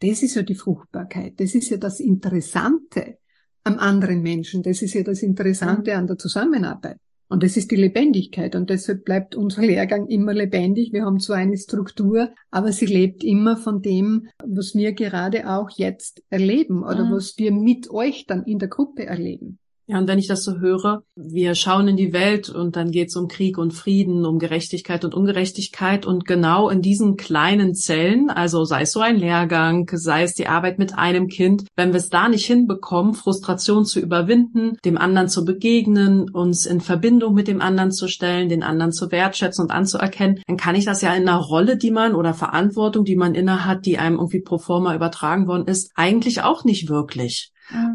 das 0.00 0.22
ist 0.22 0.34
ja 0.34 0.42
die 0.42 0.54
Fruchtbarkeit. 0.54 1.40
Das 1.40 1.54
ist 1.54 1.70
ja 1.70 1.78
das 1.78 2.00
Interessante 2.00 3.16
am 3.64 3.78
anderen 3.78 4.20
Menschen. 4.20 4.62
Das 4.62 4.82
ist 4.82 4.92
ja 4.92 5.02
das 5.02 5.22
Interessante 5.22 5.96
an 5.96 6.06
der 6.06 6.18
Zusammenarbeit. 6.18 6.98
Und 7.30 7.44
das 7.44 7.56
ist 7.56 7.70
die 7.70 7.76
Lebendigkeit. 7.76 8.56
Und 8.56 8.70
deshalb 8.70 9.04
bleibt 9.04 9.36
unser 9.36 9.62
Lehrgang 9.62 10.08
immer 10.08 10.34
lebendig. 10.34 10.92
Wir 10.92 11.04
haben 11.04 11.20
zwar 11.20 11.36
eine 11.36 11.56
Struktur, 11.56 12.30
aber 12.50 12.72
sie 12.72 12.86
lebt 12.86 13.22
immer 13.22 13.56
von 13.56 13.82
dem, 13.82 14.26
was 14.44 14.74
wir 14.74 14.92
gerade 14.92 15.48
auch 15.48 15.70
jetzt 15.70 16.24
erleben 16.28 16.82
oder 16.82 17.04
mhm. 17.04 17.12
was 17.12 17.38
wir 17.38 17.52
mit 17.52 17.88
euch 17.88 18.26
dann 18.26 18.42
in 18.42 18.58
der 18.58 18.68
Gruppe 18.68 19.06
erleben. 19.06 19.60
Ja, 19.90 19.98
und 19.98 20.06
wenn 20.06 20.20
ich 20.20 20.28
das 20.28 20.44
so 20.44 20.60
höre, 20.60 21.02
wir 21.16 21.56
schauen 21.56 21.88
in 21.88 21.96
die 21.96 22.12
Welt 22.12 22.48
und 22.48 22.76
dann 22.76 22.92
geht 22.92 23.08
es 23.08 23.16
um 23.16 23.26
Krieg 23.26 23.58
und 23.58 23.72
Frieden, 23.72 24.24
um 24.24 24.38
Gerechtigkeit 24.38 25.04
und 25.04 25.16
Ungerechtigkeit 25.16 26.06
und 26.06 26.26
genau 26.26 26.68
in 26.68 26.80
diesen 26.80 27.16
kleinen 27.16 27.74
Zellen, 27.74 28.30
also 28.30 28.64
sei 28.64 28.82
es 28.82 28.92
so 28.92 29.00
ein 29.00 29.16
Lehrgang, 29.16 29.90
sei 29.92 30.22
es 30.22 30.34
die 30.34 30.46
Arbeit 30.46 30.78
mit 30.78 30.96
einem 30.96 31.26
Kind, 31.26 31.64
wenn 31.74 31.88
wir 31.88 31.96
es 31.96 32.08
da 32.08 32.28
nicht 32.28 32.46
hinbekommen, 32.46 33.14
Frustration 33.14 33.84
zu 33.84 33.98
überwinden, 33.98 34.76
dem 34.84 34.96
anderen 34.96 35.28
zu 35.28 35.44
begegnen, 35.44 36.30
uns 36.30 36.66
in 36.66 36.80
Verbindung 36.80 37.34
mit 37.34 37.48
dem 37.48 37.60
anderen 37.60 37.90
zu 37.90 38.06
stellen, 38.06 38.48
den 38.48 38.62
anderen 38.62 38.92
zu 38.92 39.10
wertschätzen 39.10 39.64
und 39.64 39.72
anzuerkennen, 39.72 40.40
dann 40.46 40.56
kann 40.56 40.76
ich 40.76 40.84
das 40.84 41.02
ja 41.02 41.12
in 41.14 41.28
einer 41.28 41.40
Rolle, 41.40 41.76
die 41.76 41.90
man 41.90 42.14
oder 42.14 42.32
Verantwortung, 42.32 43.04
die 43.04 43.16
man 43.16 43.34
innehat, 43.34 43.86
die 43.86 43.98
einem 43.98 44.18
irgendwie 44.18 44.42
pro 44.42 44.58
forma 44.58 44.94
übertragen 44.94 45.48
worden 45.48 45.66
ist, 45.66 45.90
eigentlich 45.96 46.42
auch 46.42 46.62
nicht 46.62 46.88
wirklich. 46.88 47.50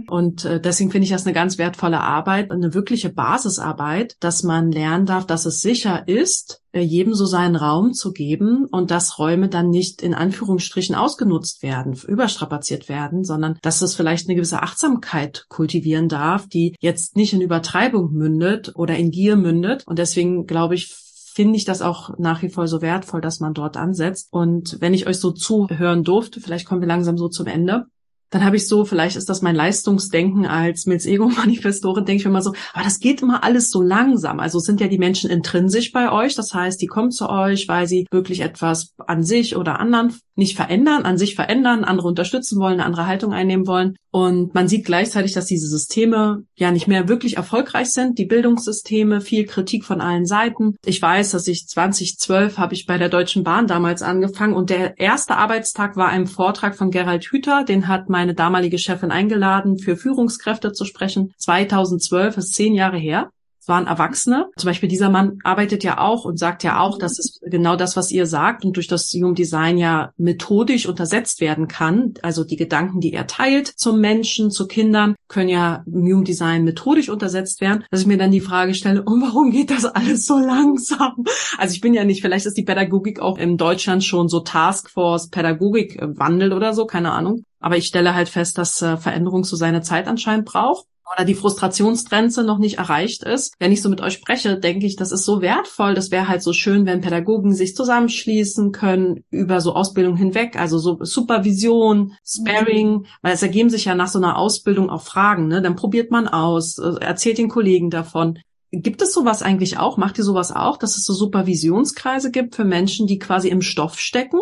Und 0.08 0.46
äh, 0.46 0.60
deswegen 0.62 0.92
finde 0.92 1.06
ich 1.06 1.12
das 1.12 1.26
eine 1.26 1.34
ganz 1.34 1.58
wertvolle 1.58 2.00
Arbeit, 2.02 2.52
eine 2.52 2.74
wirkliche 2.74 3.10
Basisarbeit, 3.10 4.16
dass 4.20 4.44
man 4.44 4.72
lernen 4.72 5.06
darf, 5.06 5.26
dass 5.26 5.46
es 5.46 5.62
sicher 5.62 6.08
ist, 6.08 6.62
äh, 6.72 6.82
jedem 6.82 7.14
so 7.14 7.26
seinen 7.26 7.56
Raum 7.56 7.94
zu 7.94 8.12
geben 8.12 8.66
und 8.72 8.92
dass 8.92 9.20
Räume 9.20 9.50
dann 9.50 9.70
nicht 9.70 10.02
in 10.02 10.14
Anführungsstrichen 10.14 10.96
ausgenutzt 10.96 11.64
werden, 11.64 11.94
überstrapaziert 12.08 12.90
werden, 12.90 13.24
sondern 13.24 13.58
dass 13.62 13.82
es 13.82 13.96
vielleicht 13.96 14.28
eine 14.28 14.36
gewisse 14.36 14.62
Achtsamkeit 14.62 15.46
kultivieren 15.50 16.10
darf, 16.10 16.48
die 16.48 16.76
jetzt 16.80 17.16
nicht 17.16 17.34
in 17.34 17.42
Übertreibung 17.42 18.12
mündet 18.14 18.74
oder 18.76 18.96
in 18.96 19.12
Gier 19.12 19.36
mündet. 19.36 19.84
Und 19.88 20.00
deswegen 20.00 20.46
glaube 20.46 20.76
ich, 20.76 20.94
finde 21.36 21.58
ich 21.58 21.66
das 21.66 21.82
auch 21.82 22.18
nach 22.18 22.42
wie 22.44 22.50
vor 22.50 22.68
so 22.68 22.82
wertvoll, 22.82 23.20
dass 23.20 23.42
man 23.42 23.54
dort 23.54 23.76
ansetzt. 23.76 24.30
Und 24.32 24.78
wenn 24.80 24.94
ich 24.94 25.06
euch 25.06 25.20
so 25.20 25.32
zuhören 25.32 26.04
durfte, 26.04 26.40
vielleicht 26.40 26.66
kommen 26.66 26.80
wir 26.80 26.88
langsam 26.88 27.18
so 27.18 27.28
zum 27.28 27.48
Ende, 27.48 27.88
dann 28.30 28.44
habe 28.44 28.56
ich 28.56 28.68
so, 28.68 28.86
vielleicht 28.86 29.16
ist 29.16 29.30
das 29.30 29.42
mein 29.42 29.56
Leistungsdenken 29.56 30.46
als 30.46 30.86
Milz 30.86 31.06
Ego 31.06 31.28
Manifestorin, 31.30 32.06
denke 32.06 32.20
ich 32.20 32.26
mir 32.26 32.32
immer 32.32 32.42
so, 32.42 32.54
aber 32.74 32.84
das 32.84 33.00
geht 33.00 33.22
immer 33.22 33.44
alles 33.44 33.70
so 33.70 33.82
langsam. 33.82 34.40
Also 34.40 34.60
sind 34.60 34.82
ja 34.82 34.88
die 34.88 34.98
Menschen 34.98 35.30
intrinsisch 35.30 35.92
bei 35.92 36.12
euch, 36.12 36.36
das 36.36 36.54
heißt, 36.54 36.82
die 36.82 36.88
kommen 36.88 37.12
zu 37.12 37.30
euch, 37.30 37.68
weil 37.68 37.88
sie 37.88 38.08
wirklich 38.12 38.42
etwas 38.42 38.94
an 38.98 39.24
sich 39.24 39.56
oder 39.56 39.80
anderen 39.80 40.16
nicht 40.36 40.56
verändern, 40.56 41.04
an 41.04 41.18
sich 41.18 41.36
verändern, 41.36 41.84
andere 41.84 42.08
unterstützen 42.08 42.60
wollen, 42.60 42.74
eine 42.74 42.86
andere 42.86 43.08
Haltung 43.08 43.34
einnehmen 43.34 43.68
wollen. 43.68 43.96
Und 44.16 44.56
man 44.56 44.70
sieht 44.70 44.86
gleichzeitig, 44.86 45.34
dass 45.34 45.46
diese 45.46 45.68
Systeme 45.68 46.46
ja 46.56 46.72
nicht 46.72 46.88
mehr 46.88 47.10
wirklich 47.10 47.36
erfolgreich 47.36 47.92
sind. 47.92 48.18
Die 48.18 48.24
Bildungssysteme, 48.24 49.20
viel 49.20 49.46
Kritik 49.46 49.84
von 49.84 50.00
allen 50.00 50.26
Seiten. 50.26 50.78
Ich 50.86 51.02
weiß, 51.02 51.32
dass 51.32 51.50
ich 51.50 51.68
2012 51.68 52.58
habe 52.58 52.76
ich 52.76 52.86
bei 52.86 52.98
der 52.98 53.10
Deutschen 53.10 53.44
Bahn 53.44 53.68
damals 53.68 54.02
angefangen 54.02 54.54
und 54.54 54.70
der 54.70 54.98
erste 55.02 55.36
Arbeitstag 55.36 55.98
war 55.98 56.08
ein 56.08 56.28
Vortrag 56.28 56.78
von 56.78 56.92
Gerald 56.92 57.26
Hüther. 57.26 57.66
Den 57.66 57.90
hat 57.90 58.08
meine 58.08 58.34
damalige 58.34 58.78
Chefin 58.78 59.12
eingeladen, 59.12 59.78
für 59.78 59.98
Führungskräfte 59.98 60.72
zu 60.72 60.86
sprechen. 60.86 61.34
2012 61.38 62.38
ist 62.38 62.54
zehn 62.54 62.74
Jahre 62.74 62.98
her 62.98 63.32
waren 63.68 63.88
Erwachsene. 63.88 64.48
Zum 64.58 64.68
Beispiel 64.68 64.90
dieser 64.90 65.10
Mann 65.10 65.40
arbeitet 65.44 65.84
ja 65.84 66.00
auch 66.00 66.26
und 66.26 66.38
sagt 66.38 66.64
ja 66.64 66.80
auch, 66.80 66.98
dass 66.98 67.20
es 67.20 67.40
genau 67.42 67.76
das, 67.76 67.96
was 67.96 68.12
ihr 68.12 68.26
sagt 68.26 68.66
und 68.66 68.76
durch 68.76 68.88
das 68.88 69.12
Human 69.14 69.36
Design 69.36 69.78
ja 69.78 70.12
methodisch 70.18 70.86
untersetzt 70.86 71.42
werden 71.42 71.68
kann. 71.68 72.14
Also 72.22 72.44
die 72.44 72.56
Gedanken, 72.56 73.00
die 73.00 73.14
er 73.14 73.28
teilt 73.28 73.68
zum 73.68 74.00
Menschen, 74.00 74.52
zu 74.52 74.68
Kindern, 74.68 75.16
können 75.28 75.50
ja 75.50 75.84
im 75.86 76.04
Human 76.04 76.24
Design 76.24 76.64
methodisch 76.64 77.10
untersetzt 77.10 77.62
werden. 77.62 77.84
Dass 77.92 78.02
ich 78.02 78.08
mir 78.08 78.18
dann 78.18 78.32
die 78.32 78.42
Frage 78.42 78.74
stelle, 78.74 79.04
und 79.04 79.22
warum 79.22 79.52
geht 79.52 79.72
das 79.72 79.86
alles 79.86 80.26
so 80.26 80.38
langsam? 80.40 81.26
Also 81.58 81.74
ich 81.74 81.82
bin 81.82 81.94
ja 81.94 82.04
nicht, 82.04 82.22
vielleicht 82.22 82.46
ist 82.46 82.58
die 82.58 82.64
Pädagogik 82.64 83.20
auch 83.20 83.38
in 83.38 83.58
Deutschland 83.58 84.04
schon 84.04 84.30
so 84.30 84.40
Taskforce 84.40 85.30
Pädagogik 85.30 86.00
Wandel 86.02 86.54
oder 86.54 86.74
so, 86.74 86.86
keine 86.86 87.12
Ahnung. 87.12 87.44
Aber 87.60 87.78
ich 87.78 87.88
stelle 87.88 88.14
halt 88.14 88.30
fest, 88.30 88.58
dass 88.58 88.82
äh, 88.82 88.98
Veränderung 88.98 89.44
so 89.44 89.56
seine 89.56 89.82
Zeit 89.82 90.08
anscheinend 90.08 90.46
braucht 90.46 90.86
oder 91.14 91.26
die 91.26 91.36
Frustrationsgrenze 91.36 92.44
noch 92.44 92.58
nicht 92.58 92.78
erreicht 92.78 93.24
ist. 93.24 93.54
Wenn 93.60 93.72
ich 93.72 93.82
so 93.82 93.90
mit 93.90 94.02
euch 94.02 94.14
spreche, 94.14 94.60
denke 94.60 94.86
ich, 94.86 94.96
das 94.96 95.12
ist 95.12 95.26
so 95.26 95.42
wertvoll. 95.42 95.94
Das 95.94 96.12
wäre 96.12 96.28
halt 96.28 96.42
so 96.42 96.54
schön, 96.54 96.86
wenn 96.86 97.02
Pädagogen 97.02 97.54
sich 97.54 97.76
zusammenschließen 97.76 98.72
können 98.72 99.24
über 99.30 99.62
so 99.62 99.74
Ausbildung 99.74 100.16
hinweg, 100.16 100.60
also 100.60 100.78
so 100.80 100.98
Supervision, 101.02 102.14
Sparing, 102.26 102.92
mhm. 102.92 103.06
weil 103.22 103.34
es 103.34 103.44
ergeben 103.44 103.70
sich 103.70 103.86
ja 103.86 103.96
nach 103.96 104.08
so 104.08 104.20
einer 104.20 104.38
Ausbildung 104.38 104.90
auch 104.90 105.02
Fragen. 105.02 105.48
Ne? 105.48 105.62
Dann 105.62 105.76
probiert 105.76 106.12
man 106.12 106.28
aus, 106.28 106.78
äh, 106.78 106.96
erzählt 107.00 107.38
den 107.38 107.50
Kollegen 107.50 107.90
davon. 107.90 108.40
Gibt 108.72 109.02
es 109.02 109.14
sowas 109.14 109.42
eigentlich 109.42 109.78
auch? 109.78 109.98
Macht 109.98 110.18
ihr 110.18 110.24
sowas 110.24 110.52
auch, 110.52 110.78
dass 110.78 110.98
es 110.98 111.06
so 111.06 111.14
Supervisionskreise 111.14 112.32
gibt 112.32 112.56
für 112.56 112.66
Menschen, 112.66 113.08
die 113.08 113.20
quasi 113.20 113.50
im 113.50 113.62
Stoff 113.62 114.00
stecken? 114.00 114.40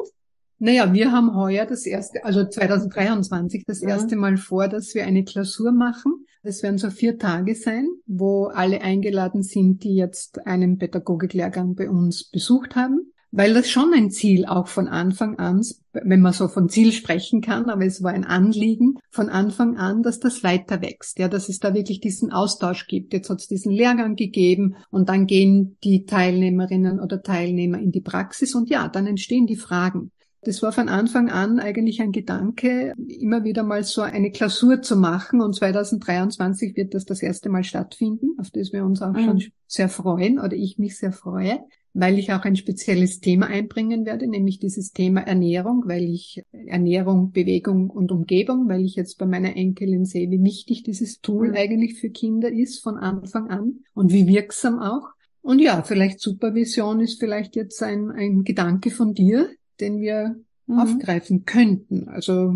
Naja, 0.63 0.93
wir 0.93 1.11
haben 1.11 1.35
heuer 1.35 1.65
das 1.65 1.85
erste, 1.85 2.23
also 2.23 2.45
2023 2.45 3.65
das 3.67 3.81
erste 3.81 4.15
Mal 4.15 4.37
vor, 4.37 4.69
dass 4.69 4.95
wir 4.95 5.05
eine 5.05 5.25
Klausur 5.25 5.73
machen. 5.73 6.25
Das 6.41 6.63
werden 6.63 6.77
so 6.77 6.89
vier 6.89 7.17
Tage 7.17 7.53
sein, 7.53 7.85
wo 8.05 8.45
alle 8.45 8.79
eingeladen 8.79 9.43
sind, 9.43 9.83
die 9.83 9.93
jetzt 9.93 10.47
einen 10.47 10.77
Pädagogiklehrgang 10.77 11.75
bei 11.75 11.89
uns 11.89 12.29
besucht 12.29 12.77
haben. 12.77 13.11
Weil 13.31 13.53
das 13.53 13.69
schon 13.69 13.93
ein 13.93 14.09
Ziel 14.09 14.45
auch 14.45 14.69
von 14.69 14.87
Anfang 14.87 15.37
an, 15.37 15.63
wenn 15.91 16.21
man 16.21 16.31
so 16.31 16.47
von 16.47 16.69
Ziel 16.69 16.93
sprechen 16.93 17.41
kann, 17.41 17.69
aber 17.69 17.85
es 17.85 18.01
war 18.01 18.13
ein 18.13 18.23
Anliegen 18.23 18.99
von 19.09 19.27
Anfang 19.27 19.75
an, 19.75 20.01
dass 20.01 20.21
das 20.21 20.45
weiter 20.45 20.81
wächst, 20.81 21.19
ja, 21.19 21.27
dass 21.27 21.49
es 21.49 21.59
da 21.59 21.73
wirklich 21.73 21.99
diesen 21.99 22.31
Austausch 22.31 22.87
gibt. 22.87 23.11
Jetzt 23.11 23.29
hat 23.29 23.41
es 23.41 23.49
diesen 23.49 23.73
Lehrgang 23.73 24.15
gegeben 24.15 24.77
und 24.91 25.09
dann 25.09 25.27
gehen 25.27 25.75
die 25.83 26.05
Teilnehmerinnen 26.05 27.01
oder 27.01 27.21
Teilnehmer 27.21 27.79
in 27.79 27.91
die 27.91 28.01
Praxis 28.01 28.55
und 28.55 28.69
ja, 28.69 28.87
dann 28.87 29.07
entstehen 29.07 29.45
die 29.45 29.57
Fragen. 29.57 30.11
Das 30.45 30.61
war 30.61 30.71
von 30.71 30.89
Anfang 30.89 31.29
an 31.29 31.59
eigentlich 31.59 32.01
ein 32.01 32.11
Gedanke, 32.11 32.93
immer 33.07 33.43
wieder 33.43 33.63
mal 33.63 33.83
so 33.83 34.01
eine 34.01 34.31
Klausur 34.31 34.81
zu 34.81 34.95
machen. 34.97 35.41
Und 35.41 35.55
2023 35.55 36.75
wird 36.75 36.93
das 36.93 37.05
das 37.05 37.21
erste 37.21 37.49
Mal 37.49 37.63
stattfinden, 37.63 38.37
auf 38.39 38.49
das 38.51 38.73
wir 38.73 38.85
uns 38.85 39.01
auch 39.01 39.13
mhm. 39.13 39.25
schon 39.25 39.43
sehr 39.67 39.89
freuen 39.89 40.39
oder 40.39 40.53
ich 40.53 40.77
mich 40.77 40.97
sehr 40.97 41.13
freue, 41.13 41.59
weil 41.93 42.19
ich 42.19 42.33
auch 42.33 42.43
ein 42.43 42.55
spezielles 42.55 43.19
Thema 43.19 43.47
einbringen 43.47 44.05
werde, 44.05 44.27
nämlich 44.27 44.59
dieses 44.59 44.91
Thema 44.91 45.21
Ernährung, 45.21 45.83
weil 45.85 46.03
ich 46.03 46.43
Ernährung, 46.51 47.31
Bewegung 47.31 47.89
und 47.89 48.11
Umgebung, 48.11 48.67
weil 48.67 48.83
ich 48.83 48.95
jetzt 48.95 49.17
bei 49.17 49.25
meiner 49.25 49.55
Enkelin 49.55 50.05
sehe, 50.05 50.29
wie 50.29 50.43
wichtig 50.43 50.83
dieses 50.83 51.21
Tool 51.21 51.49
mhm. 51.49 51.55
eigentlich 51.55 51.99
für 51.99 52.09
Kinder 52.09 52.51
ist 52.51 52.83
von 52.83 52.97
Anfang 52.97 53.49
an 53.49 53.79
und 53.93 54.11
wie 54.11 54.27
wirksam 54.27 54.79
auch. 54.79 55.09
Und 55.41 55.59
ja, 55.59 55.83
vielleicht 55.83 56.21
Supervision 56.21 57.01
ist 57.01 57.19
vielleicht 57.19 57.55
jetzt 57.55 57.83
ein, 57.83 58.11
ein 58.11 58.43
Gedanke 58.43 58.91
von 58.91 59.13
dir, 59.13 59.49
den 59.83 59.99
wir 59.99 60.35
mhm. 60.65 60.79
aufgreifen 60.79 61.45
könnten. 61.45 62.07
Also 62.07 62.55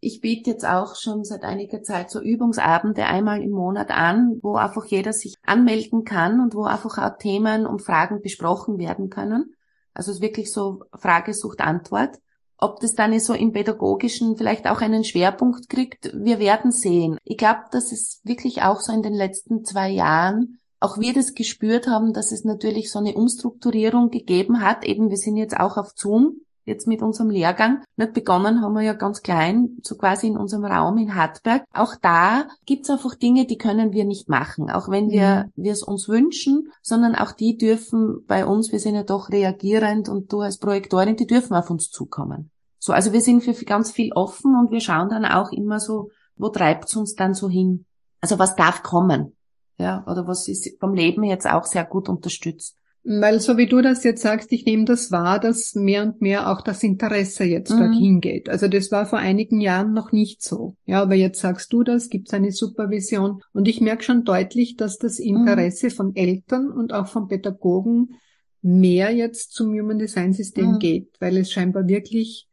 ich 0.00 0.20
biete 0.20 0.50
jetzt 0.50 0.64
auch 0.64 0.96
schon 0.96 1.24
seit 1.24 1.42
einiger 1.42 1.82
Zeit 1.82 2.10
so 2.10 2.20
Übungsabende 2.20 3.04
einmal 3.04 3.42
im 3.42 3.50
Monat 3.50 3.90
an, 3.90 4.38
wo 4.40 4.54
einfach 4.54 4.86
jeder 4.86 5.12
sich 5.12 5.36
anmelden 5.44 6.04
kann 6.04 6.40
und 6.40 6.54
wo 6.54 6.64
einfach 6.64 6.96
auch 6.96 7.18
Themen 7.18 7.66
und 7.66 7.82
Fragen 7.82 8.22
besprochen 8.22 8.78
werden 8.78 9.10
können. 9.10 9.54
Also 9.92 10.10
es 10.10 10.18
ist 10.18 10.22
wirklich 10.22 10.52
so 10.52 10.84
Frage 10.94 11.34
sucht 11.34 11.60
Antwort. 11.60 12.18
Ob 12.56 12.80
das 12.80 12.94
dann 12.94 13.18
so 13.20 13.34
im 13.34 13.52
Pädagogischen 13.52 14.36
vielleicht 14.36 14.66
auch 14.66 14.80
einen 14.80 15.04
Schwerpunkt 15.04 15.68
kriegt, 15.68 16.12
wir 16.14 16.38
werden 16.38 16.72
sehen. 16.72 17.18
Ich 17.24 17.38
glaube, 17.38 17.60
dass 17.70 17.90
es 17.90 18.20
wirklich 18.22 18.62
auch 18.62 18.80
so 18.80 18.92
in 18.92 19.02
den 19.02 19.14
letzten 19.14 19.64
zwei 19.64 19.90
Jahren 19.90 20.60
auch 20.78 20.98
wir 20.98 21.12
das 21.12 21.34
gespürt 21.34 21.86
haben, 21.86 22.14
dass 22.14 22.32
es 22.32 22.44
natürlich 22.44 22.90
so 22.90 22.98
eine 22.98 23.14
Umstrukturierung 23.14 24.10
gegeben 24.10 24.62
hat. 24.62 24.84
Eben, 24.84 25.10
wir 25.10 25.18
sind 25.18 25.36
jetzt 25.36 25.58
auch 25.58 25.76
auf 25.76 25.92
Zoom, 25.94 26.40
jetzt 26.64 26.86
mit 26.86 27.02
unserem 27.02 27.30
Lehrgang. 27.30 27.82
Nicht 27.96 28.12
begonnen 28.12 28.62
haben 28.62 28.74
wir 28.74 28.82
ja 28.82 28.92
ganz 28.92 29.22
klein, 29.22 29.78
so 29.82 29.96
quasi 29.96 30.26
in 30.26 30.36
unserem 30.36 30.64
Raum 30.64 30.98
in 30.98 31.14
Hartberg. 31.14 31.64
Auch 31.72 31.94
da 32.00 32.48
gibt's 32.66 32.90
einfach 32.90 33.14
Dinge, 33.14 33.46
die 33.46 33.58
können 33.58 33.92
wir 33.92 34.04
nicht 34.04 34.28
machen, 34.28 34.70
auch 34.70 34.88
wenn 34.88 35.10
wir 35.10 35.50
wir 35.56 35.72
es 35.72 35.82
uns 35.82 36.08
wünschen, 36.08 36.70
sondern 36.82 37.14
auch 37.14 37.32
die 37.32 37.56
dürfen 37.56 38.24
bei 38.26 38.46
uns, 38.46 38.72
wir 38.72 38.80
sind 38.80 38.94
ja 38.94 39.02
doch 39.02 39.30
reagierend 39.30 40.08
und 40.08 40.32
du 40.32 40.40
als 40.40 40.58
Projektorin, 40.58 41.16
die 41.16 41.26
dürfen 41.26 41.54
auf 41.54 41.70
uns 41.70 41.90
zukommen. 41.90 42.50
So, 42.78 42.92
also 42.92 43.12
wir 43.12 43.20
sind 43.20 43.42
für 43.42 43.52
ganz 43.64 43.90
viel 43.90 44.12
offen 44.14 44.54
und 44.54 44.70
wir 44.70 44.80
schauen 44.80 45.10
dann 45.10 45.26
auch 45.26 45.52
immer 45.52 45.80
so, 45.80 46.10
wo 46.36 46.48
treibt's 46.48 46.96
uns 46.96 47.14
dann 47.14 47.34
so 47.34 47.48
hin? 47.48 47.84
Also 48.20 48.38
was 48.38 48.56
darf 48.56 48.82
kommen? 48.82 49.36
Ja, 49.78 50.04
oder 50.06 50.26
was 50.26 50.48
ist 50.48 50.78
vom 50.78 50.94
Leben 50.94 51.24
jetzt 51.24 51.46
auch 51.46 51.64
sehr 51.64 51.84
gut 51.84 52.08
unterstützt. 52.08 52.76
Weil 53.02 53.40
so 53.40 53.56
wie 53.56 53.66
du 53.66 53.80
das 53.80 54.04
jetzt 54.04 54.20
sagst, 54.20 54.52
ich 54.52 54.66
nehme 54.66 54.84
das 54.84 55.10
wahr, 55.10 55.40
dass 55.40 55.74
mehr 55.74 56.02
und 56.02 56.20
mehr 56.20 56.50
auch 56.50 56.60
das 56.60 56.82
Interesse 56.82 57.44
jetzt 57.44 57.70
mhm. 57.70 57.78
dorthin 57.78 58.20
geht. 58.20 58.48
Also 58.50 58.68
das 58.68 58.92
war 58.92 59.06
vor 59.06 59.18
einigen 59.18 59.60
Jahren 59.60 59.94
noch 59.94 60.12
nicht 60.12 60.42
so. 60.42 60.76
Ja, 60.84 61.00
aber 61.00 61.14
jetzt 61.14 61.40
sagst 61.40 61.72
du 61.72 61.82
das, 61.82 62.10
gibt 62.10 62.28
es 62.28 62.34
eine 62.34 62.52
Supervision. 62.52 63.42
Und 63.54 63.68
ich 63.68 63.80
merke 63.80 64.04
schon 64.04 64.24
deutlich, 64.24 64.76
dass 64.76 64.98
das 64.98 65.18
mhm. 65.18 65.26
Interesse 65.26 65.86
mhm. 65.86 65.90
von 65.92 66.16
Eltern 66.16 66.70
und 66.70 66.92
auch 66.92 67.06
von 67.06 67.28
Pädagogen 67.28 68.16
mehr 68.60 69.10
jetzt 69.10 69.52
zum 69.52 69.68
Human 69.68 69.98
Design 69.98 70.34
System 70.34 70.72
mhm. 70.72 70.78
geht, 70.78 71.08
weil 71.20 71.38
es 71.38 71.50
scheinbar 71.50 71.88
wirklich 71.88 72.49